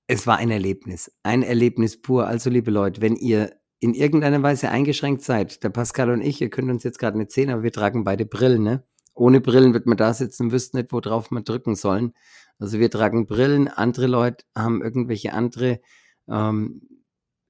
Es 0.07 0.29
war 0.29 0.37
ein 0.37 0.53
Erlebnis. 0.53 1.11
Ein 1.25 1.43
Erlebnis 1.43 2.01
pur. 2.01 2.29
Also, 2.29 2.51
liebe 2.51 2.71
Leute, 2.71 3.01
wenn 3.01 3.17
ihr 3.17 3.51
in 3.81 3.95
irgendeiner 3.95 4.45
Weise 4.45 4.71
eingeschränkt 4.71 5.23
seid, 5.23 5.65
der 5.65 5.71
Pascal 5.71 6.11
und 6.11 6.21
ich, 6.21 6.41
ihr 6.41 6.51
könnt 6.51 6.71
uns 6.71 6.85
jetzt 6.85 7.01
gerade 7.01 7.19
nicht 7.19 7.33
sehen, 7.33 7.51
aber 7.51 7.65
wir 7.65 7.73
tragen 7.73 8.05
beide 8.05 8.27
Brillen, 8.27 8.63
ne? 8.63 8.85
Ohne 9.17 9.41
Brillen 9.41 9.75
wird 9.75 9.87
man 9.87 9.97
da 9.97 10.13
sitzen 10.15 10.53
wüsste 10.53 10.77
nicht, 10.77 10.93
worauf 10.93 11.31
man 11.31 11.43
drücken 11.43 11.75
sollen. 11.75 12.13
Also 12.59 12.79
wir 12.79 12.91
tragen 12.91 13.27
Brillen, 13.27 13.69
andere 13.69 14.07
Leute 14.07 14.45
haben 14.55 14.83
irgendwelche 14.83 15.33
andere, 15.33 15.81
ähm, 16.29 16.83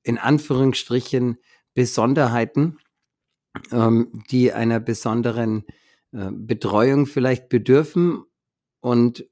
in 0.02 0.18
Anführungsstrichen, 0.18 1.38
Besonderheiten, 1.74 2.78
ähm, 3.70 4.22
die 4.30 4.52
einer 4.52 4.80
besonderen 4.80 5.64
äh, 6.12 6.30
Betreuung 6.32 7.06
vielleicht 7.06 7.48
bedürfen. 7.48 8.24
Und 8.80 9.28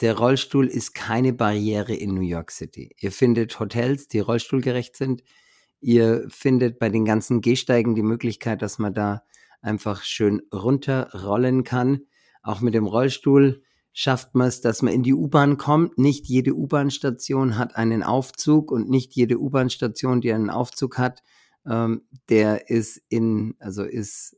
der 0.00 0.18
Rollstuhl 0.18 0.66
ist 0.66 0.94
keine 0.94 1.32
Barriere 1.32 1.94
in 1.94 2.14
New 2.14 2.20
York 2.20 2.50
City. 2.50 2.94
Ihr 2.98 3.12
findet 3.12 3.58
Hotels, 3.58 4.08
die 4.08 4.18
rollstuhlgerecht 4.18 4.96
sind. 4.96 5.22
Ihr 5.80 6.26
findet 6.28 6.78
bei 6.78 6.88
den 6.88 7.04
ganzen 7.04 7.40
Gehsteigen 7.40 7.94
die 7.94 8.02
Möglichkeit, 8.02 8.60
dass 8.60 8.78
man 8.78 8.92
da 8.92 9.22
einfach 9.60 10.02
schön 10.02 10.42
runterrollen 10.52 11.64
kann. 11.64 12.02
Auch 12.42 12.60
mit 12.60 12.74
dem 12.74 12.86
Rollstuhl 12.86 13.62
schafft 13.92 14.34
man 14.34 14.48
es, 14.48 14.60
dass 14.60 14.82
man 14.82 14.92
in 14.92 15.02
die 15.02 15.14
U-Bahn 15.14 15.56
kommt. 15.56 15.98
Nicht 15.98 16.26
jede 16.26 16.54
U-Bahn-Station 16.54 17.56
hat 17.56 17.76
einen 17.76 18.02
Aufzug 18.02 18.70
und 18.70 18.90
nicht 18.90 19.14
jede 19.14 19.38
U-Bahn-Station, 19.38 20.20
die 20.20 20.32
einen 20.32 20.50
Aufzug 20.50 20.98
hat, 20.98 21.22
ähm, 21.66 22.02
der 22.28 22.68
ist 22.68 23.00
in, 23.08 23.54
also 23.58 23.84
ist 23.84 24.36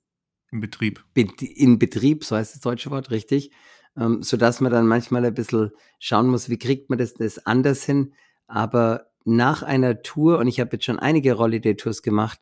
in 0.50 0.60
Betrieb. 0.60 1.04
in 1.14 1.78
Betrieb, 1.78 2.24
so 2.24 2.36
heißt 2.36 2.54
das 2.54 2.60
deutsche 2.60 2.90
Wort, 2.90 3.10
richtig. 3.10 3.50
Ähm, 3.96 4.22
sodass 4.22 4.60
man 4.60 4.70
dann 4.70 4.86
manchmal 4.86 5.24
ein 5.24 5.34
bisschen 5.34 5.72
schauen 5.98 6.28
muss, 6.28 6.48
wie 6.48 6.58
kriegt 6.58 6.88
man 6.88 6.98
das, 6.98 7.14
das 7.14 7.44
anders 7.44 7.84
hin. 7.84 8.14
Aber 8.46 9.10
nach 9.24 9.62
einer 9.62 10.02
Tour, 10.02 10.38
und 10.38 10.46
ich 10.46 10.60
habe 10.60 10.70
jetzt 10.74 10.84
schon 10.84 10.98
einige 10.98 11.36
Holiday-Tours 11.36 12.02
gemacht, 12.02 12.40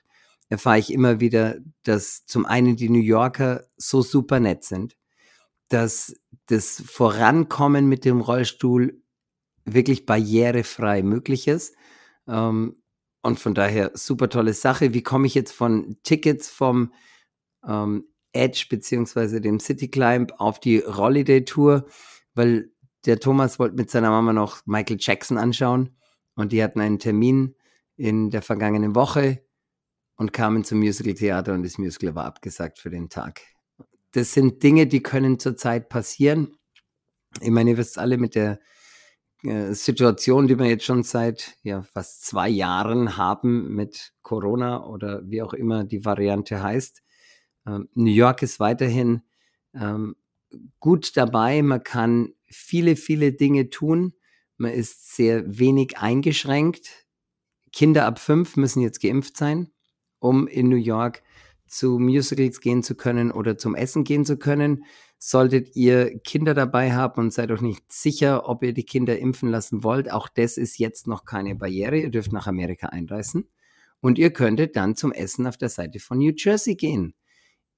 erfahre 0.48 0.78
ich 0.78 0.92
immer 0.92 1.20
wieder, 1.20 1.58
dass 1.82 2.24
zum 2.26 2.46
einen 2.46 2.76
die 2.76 2.88
New 2.88 3.00
Yorker 3.00 3.64
so 3.76 4.02
super 4.02 4.40
nett 4.40 4.64
sind 4.64 4.96
dass 5.68 6.14
das 6.46 6.82
Vorankommen 6.86 7.88
mit 7.88 8.04
dem 8.04 8.20
Rollstuhl 8.20 9.02
wirklich 9.64 10.06
barrierefrei 10.06 11.02
möglich 11.02 11.48
ist. 11.48 11.74
Ähm, 12.28 12.82
und 13.22 13.40
von 13.40 13.54
daher 13.54 13.90
super 13.94 14.28
tolle 14.28 14.54
Sache. 14.54 14.94
Wie 14.94 15.02
komme 15.02 15.26
ich 15.26 15.34
jetzt 15.34 15.52
von 15.52 15.96
Tickets 16.04 16.48
vom 16.48 16.92
ähm, 17.66 18.04
Edge 18.32 18.66
beziehungsweise 18.70 19.40
dem 19.40 19.58
City 19.58 19.88
Climb 19.88 20.32
auf 20.38 20.60
die 20.60 20.84
Holiday 20.84 21.44
Tour? 21.44 21.86
Weil 22.34 22.70
der 23.04 23.18
Thomas 23.18 23.58
wollte 23.58 23.74
mit 23.74 23.90
seiner 23.90 24.10
Mama 24.10 24.32
noch 24.32 24.64
Michael 24.66 24.98
Jackson 25.00 25.38
anschauen 25.38 25.96
und 26.36 26.52
die 26.52 26.62
hatten 26.62 26.80
einen 26.80 27.00
Termin 27.00 27.56
in 27.96 28.30
der 28.30 28.42
vergangenen 28.42 28.94
Woche 28.94 29.42
und 30.16 30.32
kamen 30.32 30.64
zum 30.64 30.78
Musical-Theater 30.78 31.54
und 31.54 31.62
das 31.62 31.78
Musical 31.78 32.14
war 32.14 32.24
abgesagt 32.24 32.78
für 32.78 32.90
den 32.90 33.08
Tag. 33.08 33.42
Das 34.12 34.32
sind 34.32 34.62
Dinge, 34.62 34.86
die 34.86 35.02
können 35.02 35.38
zurzeit 35.38 35.88
passieren. 35.88 36.56
Ich 37.40 37.50
meine, 37.50 37.70
ihr 37.70 37.76
wisst 37.76 37.98
alle 37.98 38.16
mit 38.16 38.34
der 38.34 38.58
äh, 39.42 39.74
Situation, 39.74 40.46
die 40.46 40.58
wir 40.58 40.66
jetzt 40.66 40.84
schon 40.84 41.02
seit 41.02 41.56
ja, 41.62 41.82
fast 41.82 42.24
zwei 42.24 42.48
Jahren 42.48 43.16
haben 43.16 43.74
mit 43.74 44.14
Corona 44.22 44.84
oder 44.86 45.22
wie 45.28 45.42
auch 45.42 45.52
immer 45.52 45.84
die 45.84 46.04
Variante 46.04 46.62
heißt. 46.62 47.02
Ähm, 47.66 47.88
New 47.94 48.10
York 48.10 48.42
ist 48.42 48.58
weiterhin 48.58 49.22
ähm, 49.74 50.16
gut 50.80 51.16
dabei. 51.16 51.62
Man 51.62 51.82
kann 51.82 52.32
viele, 52.46 52.96
viele 52.96 53.32
Dinge 53.32 53.70
tun. 53.70 54.14
Man 54.56 54.72
ist 54.72 55.14
sehr 55.14 55.58
wenig 55.58 55.98
eingeschränkt. 55.98 57.06
Kinder 57.72 58.06
ab 58.06 58.18
fünf 58.18 58.56
müssen 58.56 58.80
jetzt 58.80 59.02
geimpft 59.02 59.36
sein, 59.36 59.70
um 60.18 60.46
in 60.46 60.68
New 60.68 60.76
York 60.76 61.22
zu 61.66 61.98
Musicals 61.98 62.60
gehen 62.60 62.82
zu 62.82 62.94
können 62.94 63.30
oder 63.30 63.58
zum 63.58 63.74
Essen 63.74 64.04
gehen 64.04 64.24
zu 64.24 64.36
können. 64.36 64.84
Solltet 65.18 65.74
ihr 65.74 66.18
Kinder 66.20 66.54
dabei 66.54 66.92
haben 66.92 67.20
und 67.20 67.32
seid 67.32 67.50
euch 67.50 67.62
nicht 67.62 67.90
sicher, 67.90 68.48
ob 68.48 68.62
ihr 68.62 68.72
die 68.72 68.84
Kinder 68.84 69.18
impfen 69.18 69.48
lassen 69.48 69.82
wollt, 69.82 70.10
auch 70.10 70.28
das 70.28 70.58
ist 70.58 70.78
jetzt 70.78 71.06
noch 71.06 71.24
keine 71.24 71.54
Barriere. 71.54 71.98
Ihr 71.98 72.10
dürft 72.10 72.32
nach 72.32 72.46
Amerika 72.46 72.88
einreisen 72.88 73.48
und 74.00 74.18
ihr 74.18 74.30
könntet 74.32 74.76
dann 74.76 74.94
zum 74.94 75.12
Essen 75.12 75.46
auf 75.46 75.56
der 75.56 75.70
Seite 75.70 75.98
von 76.00 76.18
New 76.18 76.32
Jersey 76.36 76.76
gehen. 76.76 77.14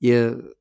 Ihr 0.01 0.55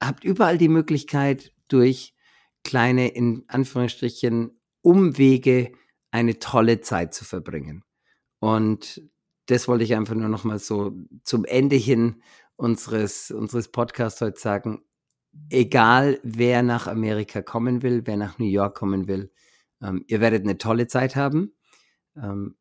habt 0.00 0.24
überall 0.24 0.58
die 0.58 0.68
Möglichkeit, 0.68 1.52
durch 1.68 2.14
kleine, 2.62 3.08
in 3.08 3.44
Anführungsstrichen, 3.48 4.60
Umwege 4.82 5.72
eine 6.10 6.38
tolle 6.38 6.80
Zeit 6.80 7.14
zu 7.14 7.24
verbringen. 7.24 7.84
Und 8.38 9.02
das 9.46 9.68
wollte 9.68 9.84
ich 9.84 9.94
einfach 9.94 10.14
nur 10.14 10.28
noch 10.28 10.44
mal 10.44 10.58
so 10.58 10.92
zum 11.22 11.44
Ende 11.44 11.76
hin 11.76 12.22
unseres, 12.56 13.30
unseres 13.30 13.70
Podcasts 13.70 14.20
heute 14.20 14.40
sagen. 14.40 14.84
Egal, 15.50 16.20
wer 16.22 16.62
nach 16.62 16.86
Amerika 16.86 17.42
kommen 17.42 17.82
will, 17.82 18.02
wer 18.04 18.16
nach 18.16 18.38
New 18.38 18.46
York 18.46 18.76
kommen 18.76 19.08
will, 19.08 19.32
ähm, 19.82 20.04
ihr 20.06 20.20
werdet 20.20 20.44
eine 20.44 20.58
tolle 20.58 20.86
Zeit 20.86 21.16
haben. 21.16 21.54
Ähm, 22.16 22.56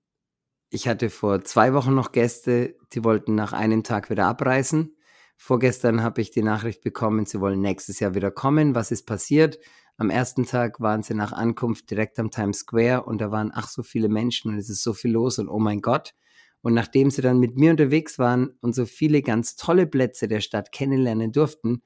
ich 0.69 0.87
hatte 0.87 1.11
vor 1.11 1.43
zwei 1.43 1.73
Wochen 1.73 1.93
noch 1.93 2.11
Gäste, 2.11 2.75
die 2.93 3.03
wollten 3.03 3.35
nach 3.35 3.53
einem 3.53 3.83
Tag 3.83 4.09
wieder 4.09 4.25
abreisen. 4.25 4.97
Vorgestern 5.37 6.01
habe 6.01 6.21
ich 6.21 6.31
die 6.31 6.41
Nachricht 6.41 6.81
bekommen, 6.81 7.25
sie 7.25 7.39
wollen 7.39 7.61
nächstes 7.61 7.99
Jahr 7.99 8.15
wieder 8.15 8.31
kommen. 8.31 8.73
Was 8.73 8.91
ist 8.91 9.05
passiert? 9.05 9.59
Am 9.97 10.09
ersten 10.09 10.45
Tag 10.45 10.79
waren 10.79 11.03
sie 11.03 11.13
nach 11.13 11.31
Ankunft 11.31 11.91
direkt 11.91 12.17
am 12.17 12.31
Times 12.31 12.59
Square 12.59 13.03
und 13.03 13.19
da 13.21 13.29
waren 13.29 13.51
ach 13.53 13.67
so 13.67 13.83
viele 13.83 14.09
Menschen 14.09 14.51
und 14.51 14.57
es 14.57 14.69
ist 14.69 14.81
so 14.81 14.93
viel 14.93 15.11
los 15.11 15.37
und 15.37 15.47
oh 15.47 15.59
mein 15.59 15.81
Gott. 15.81 16.15
Und 16.63 16.73
nachdem 16.73 17.11
sie 17.11 17.21
dann 17.21 17.39
mit 17.39 17.57
mir 17.57 17.71
unterwegs 17.71 18.17
waren 18.17 18.57
und 18.61 18.73
so 18.73 18.85
viele 18.85 19.21
ganz 19.21 19.57
tolle 19.57 19.85
Plätze 19.85 20.29
der 20.29 20.39
Stadt 20.39 20.71
kennenlernen 20.71 21.33
durften, 21.33 21.83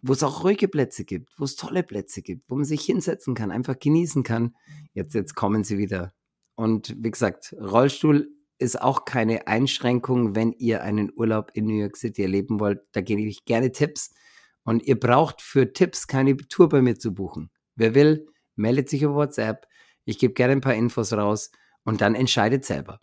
wo 0.00 0.12
es 0.12 0.22
auch 0.22 0.44
ruhige 0.44 0.68
Plätze 0.68 1.04
gibt, 1.04 1.38
wo 1.38 1.44
es 1.44 1.56
tolle 1.56 1.82
Plätze 1.82 2.22
gibt, 2.22 2.48
wo 2.48 2.54
man 2.54 2.64
sich 2.64 2.82
hinsetzen 2.82 3.34
kann, 3.34 3.50
einfach 3.50 3.78
genießen 3.78 4.22
kann, 4.22 4.54
jetzt, 4.94 5.14
jetzt 5.14 5.34
kommen 5.34 5.64
sie 5.64 5.76
wieder. 5.76 6.12
Und 6.54 6.96
wie 6.98 7.10
gesagt, 7.10 7.54
Rollstuhl 7.60 8.30
ist 8.58 8.80
auch 8.80 9.04
keine 9.04 9.48
Einschränkung, 9.48 10.36
wenn 10.36 10.52
ihr 10.52 10.82
einen 10.82 11.10
Urlaub 11.14 11.50
in 11.54 11.66
New 11.66 11.80
York 11.80 11.96
City 11.96 12.22
erleben 12.22 12.60
wollt. 12.60 12.80
Da 12.92 13.00
gebe 13.00 13.22
ich 13.22 13.44
gerne 13.44 13.72
Tipps. 13.72 14.14
Und 14.62 14.84
ihr 14.84 15.00
braucht 15.00 15.42
für 15.42 15.72
Tipps 15.72 16.06
keine 16.06 16.36
Tour 16.36 16.68
bei 16.68 16.82
mir 16.82 16.98
zu 16.98 17.12
buchen. 17.12 17.50
Wer 17.74 17.94
will, 17.94 18.26
meldet 18.56 18.88
sich 18.88 19.02
über 19.02 19.14
WhatsApp. 19.14 19.66
Ich 20.04 20.18
gebe 20.18 20.34
gerne 20.34 20.52
ein 20.52 20.60
paar 20.60 20.74
Infos 20.74 21.12
raus 21.12 21.50
und 21.84 22.02
dann 22.02 22.14
entscheidet 22.14 22.64
selber. 22.64 23.00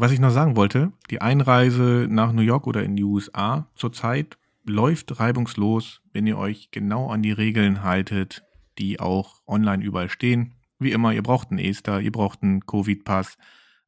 Was 0.00 0.12
ich 0.12 0.20
noch 0.20 0.30
sagen 0.30 0.54
wollte, 0.54 0.92
die 1.10 1.20
Einreise 1.20 2.06
nach 2.08 2.32
New 2.32 2.42
York 2.42 2.68
oder 2.68 2.84
in 2.84 2.94
die 2.94 3.02
USA 3.02 3.68
zurzeit 3.74 4.38
läuft 4.64 5.18
reibungslos, 5.18 6.02
wenn 6.12 6.24
ihr 6.24 6.38
euch 6.38 6.70
genau 6.70 7.10
an 7.10 7.20
die 7.20 7.32
Regeln 7.32 7.82
haltet, 7.82 8.44
die 8.78 9.00
auch 9.00 9.40
online 9.44 9.82
überall 9.82 10.08
stehen. 10.08 10.54
Wie 10.78 10.92
immer, 10.92 11.12
ihr 11.12 11.24
braucht 11.24 11.50
einen 11.50 11.58
Ester, 11.58 12.00
ihr 12.00 12.12
braucht 12.12 12.44
einen 12.44 12.64
Covid-Pass, 12.64 13.38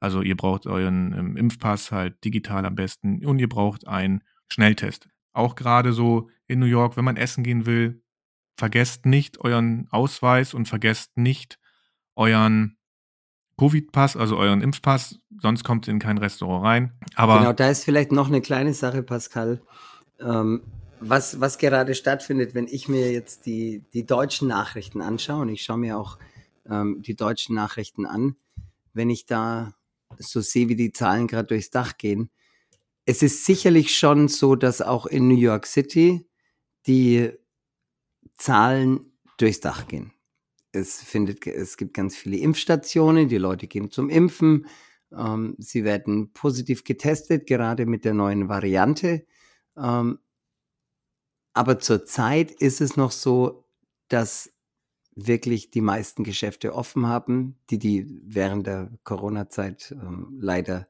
also 0.01 0.21
ihr 0.21 0.37
braucht 0.37 0.67
euren 0.67 1.13
ähm, 1.17 1.37
Impfpass 1.37 1.93
halt 1.93 2.25
digital 2.25 2.67
am 2.67 2.75
besten 2.75 3.25
und 3.25 3.39
ihr 3.39 3.49
braucht 3.49 3.87
einen 3.87 4.25
Schnelltest. 4.49 5.09
Auch 5.33 5.55
gerade 5.55 5.93
so 5.93 6.29
in 6.49 6.59
New 6.59 6.67
York, 6.67 6.97
wenn 6.97 7.05
man 7.05 7.19
essen 7.19 7.45
gehen 7.45 7.67
will, 7.67 8.03
vergesst 8.57 9.07
nicht 9.07 9.39
euren 9.39 9.87
Ausweis 9.93 10.55
und 10.55 10.67
vergesst 10.67 11.17
nicht 11.17 11.61
euren 12.17 12.79
Covid-Pass, 13.61 14.17
also 14.17 14.39
euren 14.39 14.63
Impfpass, 14.63 15.19
sonst 15.39 15.65
kommt 15.65 15.87
ihr 15.87 15.93
in 15.93 15.99
kein 15.99 16.17
Restaurant 16.17 16.65
rein. 16.65 16.93
Aber 17.15 17.39
genau, 17.39 17.53
da 17.53 17.69
ist 17.69 17.85
vielleicht 17.85 18.11
noch 18.11 18.29
eine 18.29 18.41
kleine 18.41 18.73
Sache, 18.73 19.03
Pascal. 19.03 19.61
Ähm, 20.19 20.63
was, 20.99 21.41
was 21.41 21.59
gerade 21.59 21.95
stattfindet, 21.95 22.55
wenn 22.55 22.67
ich 22.67 22.89
mir 22.89 23.13
jetzt 23.13 23.45
die, 23.45 23.85
die 23.93 24.07
deutschen 24.07 24.49
Nachrichten 24.49 25.03
anschaue, 25.03 25.43
und 25.43 25.51
ich 25.51 25.63
schaue 25.63 25.77
mir 25.77 25.99
auch 25.99 26.17
ähm, 26.71 27.03
die 27.03 27.15
deutschen 27.15 27.55
Nachrichten 27.55 28.07
an, 28.07 28.35
wenn 28.95 29.11
ich 29.11 29.27
da 29.27 29.75
so 30.19 30.41
sehe, 30.41 30.71
wie 30.71 30.77
die 30.77 30.93
Zahlen 30.93 31.27
gerade 31.27 31.49
durchs 31.49 31.69
Dach 31.69 31.99
gehen. 31.99 32.31
Es 33.05 33.23
ist 33.23 33.45
sicherlich 33.45 33.95
schon 33.95 34.29
so, 34.29 34.57
dass 34.57 34.81
auch 34.81 35.05
in 35.05 35.29
New 35.29 35.37
York 35.37 35.67
City 35.67 36.27
die 36.87 37.31
Zahlen 38.39 39.13
durchs 39.37 39.61
Dach 39.61 39.87
gehen. 39.87 40.13
Es, 40.73 41.03
findet, 41.03 41.47
es 41.47 41.77
gibt 41.77 41.95
ganz 41.95 42.17
viele 42.17 42.37
Impfstationen, 42.39 43.29
die 43.29 43.39
Leute 43.39 43.67
gehen 43.67 43.91
zum 43.91 44.09
Impfen. 44.09 44.67
Ähm, 45.13 45.57
sie 45.59 45.85
werden 45.85 46.33
positiv 46.33 46.85
getestet, 46.85 47.47
gerade 47.47 47.87
mit 47.87 48.05
der 48.05 48.15
neuen 48.15 48.49
Variante. 48.49 49.27
Ähm, 49.77 50.19
aber 51.53 51.79
zurzeit 51.79 52.51
ist 52.53 52.81
es 52.81 52.97
noch 52.97 53.11
so, 53.11 53.65
dass 54.09 54.53
wirklich 55.17 55.71
die 55.71 55.81
meisten 55.81 56.25
Geschäfte 56.25 56.75
offen 56.75 57.07
haben, 57.07 57.59
die 57.71 57.79
die 57.79 58.21
während 58.25 58.67
der 58.67 58.91
Corona-Zeit 59.05 59.93
ähm, 59.93 60.39
leider 60.41 60.87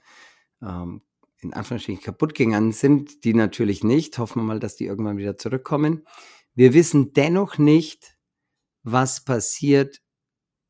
ähm, 0.62 1.02
in 1.40 1.54
Anführungsstrichen 1.54 2.02
kaputt 2.02 2.34
gegangen 2.34 2.72
sind, 2.72 3.24
die 3.24 3.34
natürlich 3.34 3.82
nicht. 3.82 4.18
Hoffen 4.18 4.42
wir 4.42 4.46
mal, 4.46 4.60
dass 4.60 4.76
die 4.76 4.84
irgendwann 4.84 5.16
wieder 5.16 5.38
zurückkommen. 5.38 6.06
Wir 6.54 6.74
wissen 6.74 7.14
dennoch 7.14 7.56
nicht, 7.56 8.18
was 8.82 9.24
passiert, 9.24 10.00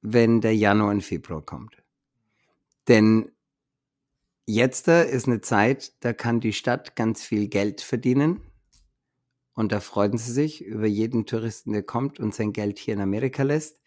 wenn 0.02 0.40
der 0.40 0.56
Januar 0.56 0.90
und 0.90 1.02
Februar 1.02 1.42
kommt. 1.42 1.82
Denn 2.88 3.30
jetzt 4.46 4.88
ist 4.88 5.26
eine 5.26 5.40
Zeit, 5.40 5.92
da 6.00 6.12
kann 6.12 6.40
die 6.40 6.52
Stadt 6.52 6.96
ganz 6.96 7.22
viel 7.22 7.48
Geld 7.48 7.80
verdienen. 7.80 8.40
Und 9.54 9.72
da 9.72 9.80
freuen 9.80 10.16
sie 10.16 10.32
sich 10.32 10.64
über 10.64 10.86
jeden 10.86 11.26
Touristen, 11.26 11.72
der 11.72 11.82
kommt 11.82 12.18
und 12.18 12.34
sein 12.34 12.52
Geld 12.52 12.78
hier 12.78 12.94
in 12.94 13.00
Amerika 13.00 13.42
lässt. 13.42 13.80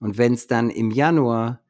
Und 0.00 0.18
wenn 0.18 0.34
es 0.34 0.46
dann 0.46 0.70
im 0.70 0.90
Januar 0.90 1.64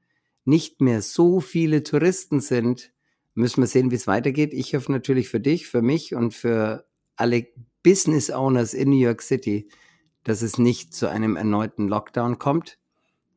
nicht 0.45 0.81
mehr 0.81 1.03
so 1.03 1.41
viele 1.41 1.83
Touristen 1.83 2.41
sind, 2.41 2.93
müssen 3.35 3.63
wir 3.63 3.69
sehen, 3.69 3.91
wie 3.91 3.97
es 3.97 4.07
weitergeht. 4.07 4.53
Ich 4.53 4.75
hoffe 4.75 4.91
natürlich 4.91 5.29
für 5.29 5.41
dich, 5.41 5.69
für 5.69 5.83
mich 5.83 6.15
und 6.15 6.35
für 6.35 6.89
alle 7.17 7.47
Business 7.83 8.31
Owners 8.31 8.75
in 8.75 8.91
New 8.91 8.99
York 8.99 9.23
City, 9.23 9.69
dass 10.25 10.43
es 10.43 10.59
nicht 10.59 10.95
zu 10.95 11.09
einem 11.09 11.37
erneuten 11.37 11.89
Lockdown 11.89 12.39
kommt, 12.39 12.79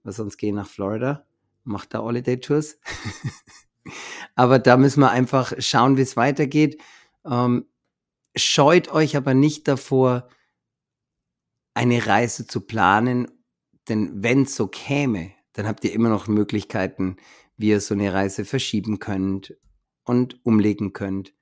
weil 0.04 0.14
sonst 0.14 0.38
gehen 0.38 0.56
nach 0.56 0.68
Florida, 0.68 1.26
macht 1.64 1.94
da 1.94 2.00
Holiday 2.00 2.40
Tours. 2.40 2.80
aber 4.36 4.60
da 4.60 4.78
müssen 4.78 5.02
wir 5.02 5.12
einfach 5.12 5.54
schauen, 5.60 5.98
wie 5.98 6.02
es 6.02 6.18
weitergeht. 6.18 6.82
Ähm, 7.26 7.66
scheut 8.36 8.90
euch 8.90 9.16
aber 9.16 9.34
nicht 9.34 9.68
davor, 9.68 10.28
eine 11.74 12.06
Reise 12.06 12.48
zu 12.48 12.62
planen, 12.62 13.32
denn 13.88 14.24
wenn 14.24 14.44
es 14.44 14.56
so 14.56 14.68
käme, 14.68 15.32
dann 15.54 15.68
habt 15.68 15.84
ihr 15.84 15.94
immer 15.94 16.10
noch 16.10 16.28
Möglichkeiten, 16.28 17.18
wie 17.58 17.70
ihr 17.70 17.82
so 17.82 17.94
eine 17.94 18.14
Reise 18.14 18.46
verschieben 18.46 19.00
könnt 19.00 19.56
und 20.04 20.46
umlegen 20.46 20.94
könnt. 20.94 21.34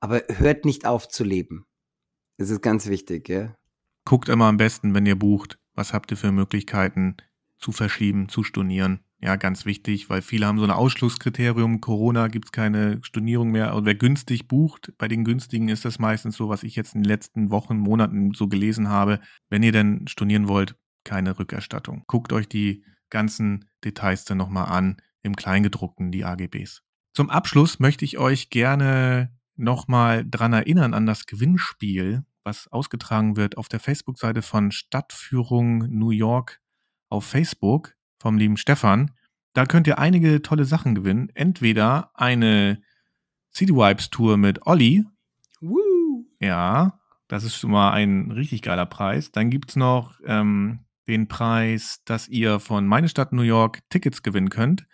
Aber 0.00 0.22
hört 0.28 0.64
nicht 0.64 0.86
auf 0.86 1.08
zu 1.08 1.24
leben. 1.24 1.66
Das 2.36 2.50
ist 2.50 2.62
ganz 2.62 2.86
wichtig, 2.86 3.28
ja 3.28 3.56
guckt 4.08 4.30
immer 4.30 4.46
am 4.46 4.56
besten, 4.56 4.94
wenn 4.94 5.04
ihr 5.04 5.18
bucht, 5.18 5.58
was 5.74 5.92
habt 5.92 6.10
ihr 6.10 6.16
für 6.16 6.32
Möglichkeiten 6.32 7.18
zu 7.58 7.72
verschieben, 7.72 8.30
zu 8.30 8.42
stornieren. 8.42 9.00
Ja, 9.20 9.36
ganz 9.36 9.66
wichtig, 9.66 10.08
weil 10.08 10.22
viele 10.22 10.46
haben 10.46 10.56
so 10.58 10.64
ein 10.64 10.70
Ausschlusskriterium. 10.70 11.82
Corona 11.82 12.28
gibt 12.28 12.46
es 12.46 12.52
keine 12.52 13.00
Stornierung 13.02 13.50
mehr. 13.50 13.74
Und 13.74 13.84
wer 13.84 13.94
günstig 13.94 14.48
bucht, 14.48 14.94
bei 14.96 15.08
den 15.08 15.24
günstigen 15.24 15.68
ist 15.68 15.84
das 15.84 15.98
meistens 15.98 16.36
so, 16.36 16.48
was 16.48 16.62
ich 16.62 16.74
jetzt 16.74 16.94
in 16.94 17.02
den 17.02 17.08
letzten 17.08 17.50
Wochen, 17.50 17.76
Monaten 17.76 18.32
so 18.32 18.48
gelesen 18.48 18.88
habe. 18.88 19.20
Wenn 19.50 19.62
ihr 19.62 19.72
denn 19.72 20.08
stornieren 20.08 20.48
wollt, 20.48 20.76
keine 21.04 21.38
Rückerstattung. 21.38 22.04
Guckt 22.06 22.32
euch 22.32 22.48
die 22.48 22.84
ganzen 23.10 23.66
Details 23.84 24.24
dann 24.24 24.38
nochmal 24.38 24.70
an, 24.70 24.96
im 25.22 25.36
Kleingedruckten, 25.36 26.12
die 26.12 26.24
AGBs. 26.24 26.82
Zum 27.12 27.28
Abschluss 27.28 27.78
möchte 27.78 28.06
ich 28.06 28.16
euch 28.16 28.48
gerne 28.48 29.36
nochmal 29.56 30.24
dran 30.26 30.54
erinnern 30.54 30.94
an 30.94 31.04
das 31.04 31.26
Gewinnspiel, 31.26 32.24
was 32.48 32.66
ausgetragen 32.68 33.36
wird 33.36 33.58
auf 33.58 33.68
der 33.68 33.78
Facebook-Seite 33.78 34.40
von 34.40 34.72
Stadtführung 34.72 35.86
New 35.90 36.10
York 36.10 36.60
auf 37.10 37.26
Facebook 37.26 37.94
vom 38.18 38.38
lieben 38.38 38.56
Stefan. 38.56 39.10
Da 39.52 39.66
könnt 39.66 39.86
ihr 39.86 39.98
einige 39.98 40.40
tolle 40.40 40.64
Sachen 40.64 40.94
gewinnen. 40.94 41.28
Entweder 41.34 42.10
eine 42.14 42.80
City 43.54 43.74
Vibes 43.74 44.08
Tour 44.08 44.38
mit 44.38 44.66
Olli 44.66 45.04
Woo. 45.60 46.24
Ja, 46.40 46.98
das 47.28 47.44
ist 47.44 47.56
schon 47.56 47.70
mal 47.70 47.92
ein 47.92 48.30
richtig 48.30 48.62
geiler 48.62 48.86
Preis. 48.86 49.30
Dann 49.30 49.50
gibt 49.50 49.70
es 49.70 49.76
noch 49.76 50.18
ähm, 50.24 50.86
den 51.06 51.28
Preis, 51.28 52.00
dass 52.06 52.28
ihr 52.28 52.60
von 52.60 52.86
Meine 52.86 53.10
Stadt 53.10 53.34
New 53.34 53.42
York 53.42 53.80
Tickets 53.90 54.22
gewinnen 54.22 54.48
könnt. 54.48 54.86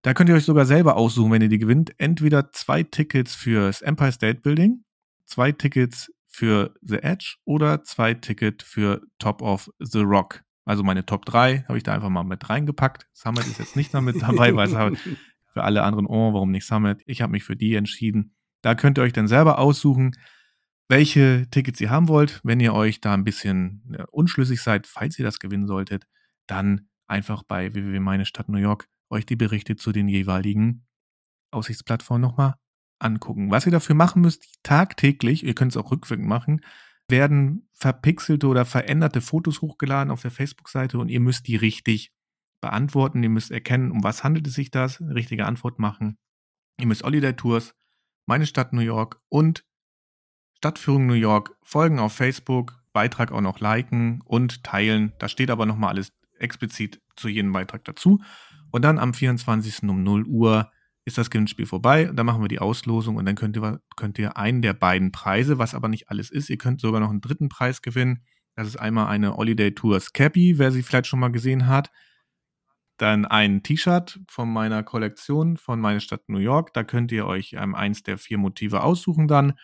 Da 0.00 0.14
könnt 0.14 0.30
ihr 0.30 0.36
euch 0.36 0.44
sogar 0.44 0.64
selber 0.64 0.96
aussuchen, 0.96 1.32
wenn 1.32 1.42
ihr 1.42 1.48
die 1.50 1.58
gewinnt. 1.58 1.92
Entweder 1.98 2.50
zwei 2.52 2.82
Tickets 2.82 3.34
fürs 3.34 3.82
Empire 3.82 4.12
State 4.12 4.40
Building, 4.40 4.84
zwei 5.26 5.52
Tickets 5.52 6.10
für 6.34 6.74
The 6.82 6.96
Edge 6.96 7.36
oder 7.44 7.84
zwei 7.84 8.12
Tickets 8.12 8.64
für 8.64 9.02
Top 9.20 9.40
of 9.40 9.70
the 9.78 10.00
Rock. 10.00 10.42
Also 10.64 10.82
meine 10.82 11.06
Top 11.06 11.24
3 11.26 11.64
habe 11.68 11.76
ich 11.76 11.84
da 11.84 11.94
einfach 11.94 12.08
mal 12.08 12.24
mit 12.24 12.50
reingepackt. 12.50 13.06
Summit 13.12 13.46
ist 13.46 13.60
jetzt 13.60 13.76
nicht 13.76 13.94
damit 13.94 14.20
dabei, 14.20 14.54
weil 14.56 14.66
es 14.66 14.74
für 15.52 15.62
alle 15.62 15.84
anderen, 15.84 16.06
oh, 16.06 16.32
warum 16.32 16.50
nicht 16.50 16.66
Summit? 16.66 17.02
Ich 17.06 17.22
habe 17.22 17.30
mich 17.30 17.44
für 17.44 17.54
die 17.54 17.76
entschieden. 17.76 18.34
Da 18.62 18.74
könnt 18.74 18.98
ihr 18.98 19.02
euch 19.02 19.12
dann 19.12 19.28
selber 19.28 19.60
aussuchen, 19.60 20.16
welche 20.88 21.46
Tickets 21.52 21.80
ihr 21.80 21.90
haben 21.90 22.08
wollt. 22.08 22.40
Wenn 22.42 22.58
ihr 22.58 22.74
euch 22.74 23.00
da 23.00 23.14
ein 23.14 23.24
bisschen 23.24 23.96
unschlüssig 24.10 24.60
seid, 24.60 24.88
falls 24.88 25.16
ihr 25.18 25.24
das 25.24 25.38
gewinnen 25.38 25.68
solltet, 25.68 26.04
dann 26.48 26.88
einfach 27.06 27.44
bei 27.44 27.74
www 27.74 28.00
meine 28.00 28.26
Stadt 28.26 28.48
New 28.48 28.58
York 28.58 28.88
euch 29.08 29.24
die 29.24 29.36
Berichte 29.36 29.76
zu 29.76 29.92
den 29.92 30.08
jeweiligen 30.08 30.84
Aussichtsplattformen 31.52 32.22
nochmal 32.22 32.54
angucken. 33.04 33.50
Was 33.50 33.66
ihr 33.66 33.72
dafür 33.72 33.94
machen 33.94 34.22
müsst, 34.22 34.62
tagtäglich, 34.62 35.44
ihr 35.44 35.54
könnt 35.54 35.72
es 35.72 35.76
auch 35.76 35.90
rückwirkend 35.90 36.26
machen, 36.26 36.60
werden 37.08 37.68
verpixelte 37.72 38.46
oder 38.46 38.64
veränderte 38.64 39.20
Fotos 39.20 39.60
hochgeladen 39.60 40.10
auf 40.10 40.22
der 40.22 40.30
Facebook-Seite 40.30 40.98
und 40.98 41.08
ihr 41.08 41.20
müsst 41.20 41.46
die 41.46 41.56
richtig 41.56 42.12
beantworten. 42.60 43.22
Ihr 43.22 43.28
müsst 43.28 43.50
erkennen, 43.50 43.90
um 43.90 44.02
was 44.02 44.24
handelt 44.24 44.46
es 44.46 44.54
sich 44.54 44.70
das, 44.70 45.00
richtige 45.00 45.44
Antwort 45.44 45.78
machen. 45.78 46.16
Ihr 46.80 46.86
müsst 46.86 47.04
Holiday 47.04 47.34
Tours, 47.34 47.74
meine 48.26 48.46
Stadt 48.46 48.72
New 48.72 48.80
York 48.80 49.20
und 49.28 49.64
Stadtführung 50.56 51.06
New 51.06 51.12
York 51.12 51.54
folgen 51.62 51.98
auf 51.98 52.14
Facebook, 52.14 52.82
Beitrag 52.94 53.32
auch 53.32 53.42
noch 53.42 53.60
liken 53.60 54.22
und 54.24 54.64
teilen. 54.64 55.12
Da 55.18 55.28
steht 55.28 55.50
aber 55.50 55.66
nochmal 55.66 55.90
alles 55.90 56.12
explizit 56.38 57.02
zu 57.16 57.28
jedem 57.28 57.52
Beitrag 57.52 57.84
dazu. 57.84 58.22
Und 58.70 58.82
dann 58.82 58.98
am 58.98 59.12
24. 59.12 59.82
um 59.82 60.02
0 60.02 60.24
Uhr 60.24 60.70
ist 61.04 61.18
das 61.18 61.30
Gewinnspiel 61.30 61.66
vorbei. 61.66 62.10
Dann 62.12 62.26
machen 62.26 62.42
wir 62.42 62.48
die 62.48 62.60
Auslosung 62.60 63.16
und 63.16 63.26
dann 63.26 63.34
könnt 63.34 63.56
ihr, 63.56 63.80
könnt 63.96 64.18
ihr 64.18 64.36
einen 64.36 64.62
der 64.62 64.72
beiden 64.72 65.12
Preise, 65.12 65.58
was 65.58 65.74
aber 65.74 65.88
nicht 65.88 66.08
alles 66.08 66.30
ist, 66.30 66.50
ihr 66.50 66.58
könnt 66.58 66.80
sogar 66.80 67.00
noch 67.00 67.10
einen 67.10 67.20
dritten 67.20 67.48
Preis 67.48 67.82
gewinnen. 67.82 68.24
Das 68.56 68.68
ist 68.68 68.76
einmal 68.76 69.08
eine 69.08 69.36
Holiday 69.36 69.74
Tours 69.74 70.12
Cappy, 70.12 70.58
wer 70.58 70.70
sie 70.70 70.82
vielleicht 70.82 71.06
schon 71.06 71.20
mal 71.20 71.32
gesehen 71.32 71.66
hat. 71.66 71.90
Dann 72.96 73.26
ein 73.26 73.62
T-Shirt 73.64 74.20
von 74.28 74.52
meiner 74.52 74.84
Kollektion 74.84 75.56
von 75.56 75.80
meine 75.80 76.00
Stadt 76.00 76.28
New 76.28 76.38
York. 76.38 76.72
Da 76.74 76.84
könnt 76.84 77.10
ihr 77.10 77.26
euch 77.26 77.54
ähm, 77.58 77.74
eins 77.74 78.04
der 78.04 78.18
vier 78.18 78.38
Motive 78.38 78.82
aussuchen 78.82 79.26
dann 79.26 79.54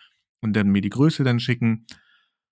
und 0.41 0.53
dann 0.53 0.69
mir 0.69 0.81
die 0.81 0.89
Größe 0.89 1.23
dann 1.23 1.39
schicken. 1.39 1.85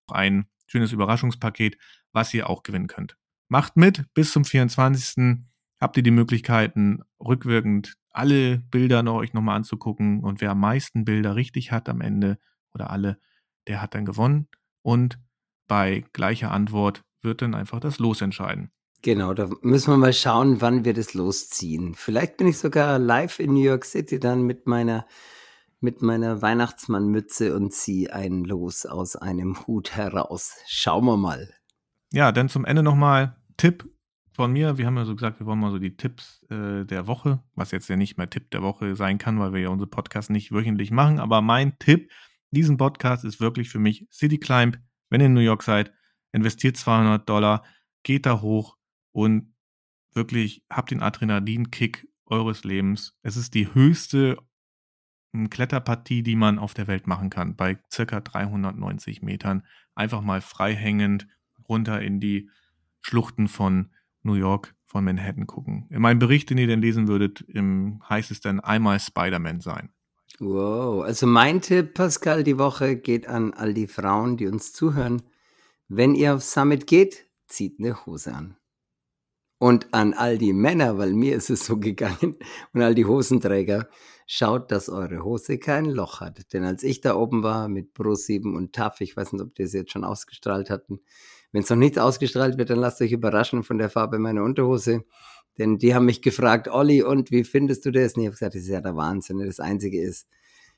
Ein 0.08 0.46
schönes 0.66 0.92
Überraschungspaket, 0.92 1.76
was 2.12 2.32
ihr 2.32 2.48
auch 2.48 2.62
gewinnen 2.62 2.86
könnt. 2.86 3.16
Macht 3.48 3.76
mit 3.76 4.04
bis 4.14 4.32
zum 4.32 4.44
24 4.44 5.42
habt 5.80 5.96
ihr 5.96 6.02
die 6.02 6.10
Möglichkeiten, 6.10 7.02
rückwirkend 7.20 7.99
alle 8.10 8.58
Bilder 8.58 9.02
noch 9.02 9.16
euch 9.16 9.32
nochmal 9.32 9.56
anzugucken. 9.56 10.20
Und 10.20 10.40
wer 10.40 10.50
am 10.52 10.60
meisten 10.60 11.04
Bilder 11.04 11.36
richtig 11.36 11.72
hat 11.72 11.88
am 11.88 12.00
Ende 12.00 12.38
oder 12.74 12.90
alle, 12.90 13.18
der 13.66 13.80
hat 13.82 13.94
dann 13.94 14.04
gewonnen. 14.04 14.48
Und 14.82 15.18
bei 15.68 16.04
gleicher 16.12 16.50
Antwort 16.50 17.02
wird 17.22 17.42
dann 17.42 17.54
einfach 17.54 17.80
das 17.80 17.98
Los 17.98 18.20
entscheiden. 18.20 18.70
Genau, 19.02 19.32
da 19.32 19.48
müssen 19.62 19.92
wir 19.92 19.96
mal 19.96 20.12
schauen, 20.12 20.60
wann 20.60 20.84
wir 20.84 20.92
das 20.92 21.14
losziehen. 21.14 21.94
Vielleicht 21.94 22.36
bin 22.36 22.46
ich 22.46 22.58
sogar 22.58 22.98
live 22.98 23.38
in 23.38 23.54
New 23.54 23.62
York 23.62 23.84
City 23.86 24.20
dann 24.20 24.42
mit 24.42 24.66
meiner, 24.66 25.06
mit 25.80 26.02
meiner 26.02 26.42
Weihnachtsmannmütze 26.42 27.56
und 27.56 27.72
ziehe 27.72 28.12
ein 28.12 28.44
Los 28.44 28.84
aus 28.84 29.16
einem 29.16 29.66
Hut 29.66 29.96
heraus. 29.96 30.56
Schauen 30.66 31.06
wir 31.06 31.16
mal. 31.16 31.48
Ja, 32.12 32.30
dann 32.30 32.50
zum 32.50 32.66
Ende 32.66 32.82
nochmal 32.82 33.36
Tipp 33.56 33.88
von 34.32 34.52
mir. 34.52 34.78
Wir 34.78 34.86
haben 34.86 34.96
ja 34.96 35.04
so 35.04 35.14
gesagt, 35.14 35.40
wir 35.40 35.46
wollen 35.46 35.58
mal 35.58 35.70
so 35.70 35.78
die 35.78 35.96
Tipps 35.96 36.42
äh, 36.50 36.84
der 36.84 37.06
Woche, 37.06 37.42
was 37.54 37.70
jetzt 37.70 37.88
ja 37.88 37.96
nicht 37.96 38.16
mehr 38.16 38.30
Tipp 38.30 38.50
der 38.50 38.62
Woche 38.62 38.96
sein 38.96 39.18
kann, 39.18 39.38
weil 39.38 39.52
wir 39.52 39.60
ja 39.60 39.68
unsere 39.68 39.90
Podcast 39.90 40.30
nicht 40.30 40.52
wöchentlich 40.52 40.90
machen. 40.90 41.18
Aber 41.18 41.42
mein 41.42 41.78
Tipp, 41.78 42.10
diesen 42.50 42.76
Podcast 42.76 43.24
ist 43.24 43.40
wirklich 43.40 43.68
für 43.68 43.78
mich 43.78 44.06
City 44.10 44.38
Climb. 44.38 44.78
Wenn 45.08 45.20
ihr 45.20 45.26
in 45.26 45.34
New 45.34 45.40
York 45.40 45.62
seid, 45.62 45.92
investiert 46.32 46.76
200 46.76 47.28
Dollar, 47.28 47.64
geht 48.02 48.26
da 48.26 48.40
hoch 48.40 48.76
und 49.12 49.54
wirklich 50.12 50.64
habt 50.70 50.90
den 50.90 51.02
Adrenalinkick 51.02 52.08
eures 52.26 52.64
Lebens. 52.64 53.16
Es 53.22 53.36
ist 53.36 53.54
die 53.54 53.74
höchste 53.74 54.36
hm, 55.32 55.50
Kletterpartie, 55.50 56.22
die 56.22 56.36
man 56.36 56.58
auf 56.58 56.74
der 56.74 56.86
Welt 56.86 57.06
machen 57.06 57.30
kann, 57.30 57.56
bei 57.56 57.78
circa 57.92 58.20
390 58.20 59.22
Metern. 59.22 59.64
Einfach 59.94 60.22
mal 60.22 60.40
freihängend 60.40 61.26
runter 61.68 62.00
in 62.00 62.20
die 62.20 62.50
Schluchten 63.00 63.48
von 63.48 63.90
New 64.22 64.34
York 64.34 64.74
von 64.86 65.04
Manhattan 65.04 65.46
gucken. 65.46 65.86
In 65.90 66.02
meinem 66.02 66.18
Bericht, 66.18 66.50
den 66.50 66.58
ihr 66.58 66.66
dann 66.66 66.82
lesen 66.82 67.08
würdet, 67.08 67.42
im, 67.42 68.02
heißt 68.08 68.30
es 68.30 68.40
dann 68.40 68.60
einmal 68.60 68.98
Spider-Man 68.98 69.60
sein. 69.60 69.90
Wow, 70.38 71.04
also 71.04 71.26
mein 71.26 71.60
Tipp, 71.60 71.94
Pascal, 71.94 72.44
die 72.44 72.58
Woche 72.58 72.96
geht 72.96 73.28
an 73.28 73.52
all 73.52 73.74
die 73.74 73.86
Frauen, 73.86 74.36
die 74.36 74.46
uns 74.46 74.72
zuhören. 74.72 75.22
Wenn 75.88 76.14
ihr 76.14 76.34
auf 76.34 76.42
Summit 76.42 76.86
geht, 76.86 77.26
zieht 77.46 77.78
eine 77.78 78.06
Hose 78.06 78.32
an. 78.32 78.56
Und 79.58 79.92
an 79.92 80.14
all 80.14 80.38
die 80.38 80.54
Männer, 80.54 80.96
weil 80.96 81.12
mir 81.12 81.36
ist 81.36 81.50
es 81.50 81.66
so 81.66 81.76
gegangen, 81.78 82.36
und 82.72 82.82
all 82.82 82.94
die 82.94 83.04
Hosenträger, 83.04 83.88
schaut, 84.26 84.70
dass 84.70 84.88
eure 84.88 85.22
Hose 85.22 85.58
kein 85.58 85.84
Loch 85.84 86.20
hat. 86.20 86.52
Denn 86.52 86.64
als 86.64 86.82
ich 86.82 87.00
da 87.00 87.16
oben 87.16 87.42
war 87.42 87.68
mit 87.68 87.92
Pro 87.92 88.14
7 88.14 88.56
und 88.56 88.72
TAF, 88.72 89.00
ich 89.02 89.16
weiß 89.16 89.34
nicht, 89.34 89.42
ob 89.42 89.54
die 89.54 89.64
es 89.64 89.72
jetzt 89.72 89.92
schon 89.92 90.04
ausgestrahlt 90.04 90.70
hatten, 90.70 91.00
wenn 91.52 91.62
es 91.62 91.70
noch 91.70 91.76
nicht 91.76 91.98
ausgestrahlt 91.98 92.58
wird, 92.58 92.70
dann 92.70 92.78
lasst 92.78 93.00
euch 93.00 93.12
überraschen 93.12 93.62
von 93.62 93.78
der 93.78 93.90
Farbe 93.90 94.18
meiner 94.18 94.44
Unterhose. 94.44 95.04
Denn 95.58 95.78
die 95.78 95.94
haben 95.94 96.06
mich 96.06 96.22
gefragt, 96.22 96.68
Olli, 96.68 97.02
und 97.02 97.30
wie 97.30 97.44
findest 97.44 97.84
du 97.84 97.90
das? 97.90 98.14
Und 98.14 98.22
ich 98.22 98.26
habe 98.26 98.34
gesagt, 98.34 98.54
das 98.54 98.62
ist 98.62 98.68
ja 98.68 98.80
der 98.80 98.96
Wahnsinn. 98.96 99.44
Das 99.44 99.60
Einzige 99.60 100.00
ist, 100.00 100.26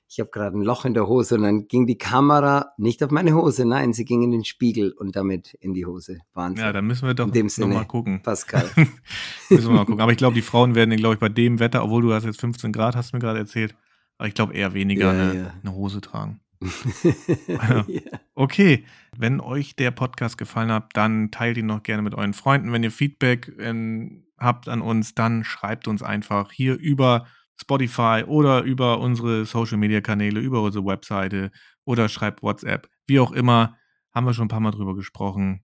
ich 0.08 0.20
habe 0.20 0.30
gerade 0.30 0.58
ein 0.58 0.62
Loch 0.62 0.84
in 0.84 0.92
der 0.92 1.06
Hose 1.06 1.36
und 1.36 1.42
dann 1.42 1.68
ging 1.68 1.86
die 1.86 1.96
Kamera 1.96 2.72
nicht 2.76 3.02
auf 3.02 3.10
meine 3.10 3.34
Hose, 3.34 3.64
nein, 3.64 3.94
sie 3.94 4.04
ging 4.04 4.22
in 4.22 4.30
den 4.30 4.44
Spiegel 4.44 4.92
und 4.92 5.16
damit 5.16 5.54
in 5.54 5.72
die 5.72 5.86
Hose. 5.86 6.18
Wahnsinn. 6.34 6.64
Ja, 6.64 6.72
da 6.72 6.82
müssen 6.82 7.06
wir 7.06 7.14
doch 7.14 7.28
nochmal 7.28 7.86
gucken. 7.86 8.22
Pascal. 8.22 8.68
müssen 9.48 9.68
wir 9.68 9.74
mal 9.74 9.86
gucken. 9.86 10.02
Aber 10.02 10.12
ich 10.12 10.18
glaube, 10.18 10.34
die 10.34 10.42
Frauen 10.42 10.74
werden, 10.74 10.94
glaube 10.96 11.14
ich, 11.14 11.20
bei 11.20 11.30
dem 11.30 11.60
Wetter, 11.60 11.82
obwohl 11.82 12.02
du 12.02 12.12
hast 12.12 12.24
jetzt 12.24 12.40
15 12.40 12.72
Grad, 12.72 12.94
hast 12.94 13.12
du 13.12 13.16
mir 13.16 13.22
gerade 13.22 13.38
erzählt, 13.38 13.74
aber 14.18 14.28
ich 14.28 14.34
glaube 14.34 14.52
eher 14.52 14.74
weniger 14.74 15.06
ja, 15.06 15.10
eine, 15.10 15.34
ja. 15.34 15.54
eine 15.62 15.74
Hose 15.74 16.02
tragen. 16.02 16.40
Okay, 18.34 18.84
wenn 19.16 19.40
euch 19.40 19.76
der 19.76 19.90
Podcast 19.90 20.38
gefallen 20.38 20.72
hat, 20.72 20.90
dann 20.94 21.30
teilt 21.30 21.58
ihn 21.58 21.66
noch 21.66 21.82
gerne 21.82 22.02
mit 22.02 22.14
euren 22.14 22.32
Freunden. 22.32 22.72
Wenn 22.72 22.82
ihr 22.82 22.90
Feedback 22.90 23.52
ähm, 23.58 24.24
habt 24.38 24.68
an 24.68 24.80
uns, 24.80 25.14
dann 25.14 25.44
schreibt 25.44 25.86
uns 25.86 26.02
einfach 26.02 26.50
hier 26.50 26.78
über 26.78 27.26
Spotify 27.60 28.24
oder 28.26 28.62
über 28.62 28.98
unsere 28.98 29.44
Social 29.44 29.76
Media 29.76 30.00
Kanäle, 30.00 30.40
über 30.40 30.62
unsere 30.62 30.84
Webseite 30.84 31.50
oder 31.84 32.08
schreibt 32.08 32.42
WhatsApp. 32.42 32.88
Wie 33.06 33.20
auch 33.20 33.32
immer, 33.32 33.76
haben 34.12 34.26
wir 34.26 34.34
schon 34.34 34.46
ein 34.46 34.48
paar 34.48 34.60
Mal 34.60 34.70
drüber 34.72 34.94
gesprochen. 34.94 35.62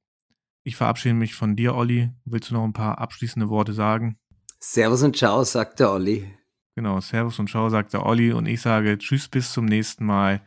Ich 0.63 0.77
verabschiede 0.77 1.15
mich 1.15 1.35
von 1.35 1.57
dir, 1.57 1.75
Olli. 1.75 2.11
Willst 2.25 2.51
du 2.51 2.55
noch 2.55 2.65
ein 2.65 2.73
paar 2.73 2.99
abschließende 2.99 3.49
Worte 3.49 3.73
sagen? 3.73 4.19
Servus 4.61 5.03
und 5.03 5.17
ciao, 5.17 5.43
sagt 5.45 5.81
der 5.81 5.93
Olli. 5.93 6.31
Genau, 6.75 7.01
Servus 7.01 7.39
und 7.39 7.49
ciao, 7.49 7.69
sagt 7.71 7.93
der 7.93 8.05
Olli. 8.05 8.33
Und 8.33 8.47
ich 8.47 8.61
sage 8.61 8.99
Tschüss, 8.99 9.29
bis 9.29 9.53
zum 9.53 9.65
nächsten 9.65 10.05
Mal 10.05 10.43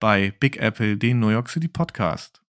bei 0.00 0.32
Big 0.40 0.56
Apple, 0.58 0.96
den 0.96 1.20
New 1.20 1.30
York 1.30 1.48
City 1.48 1.68
Podcast. 1.68 2.42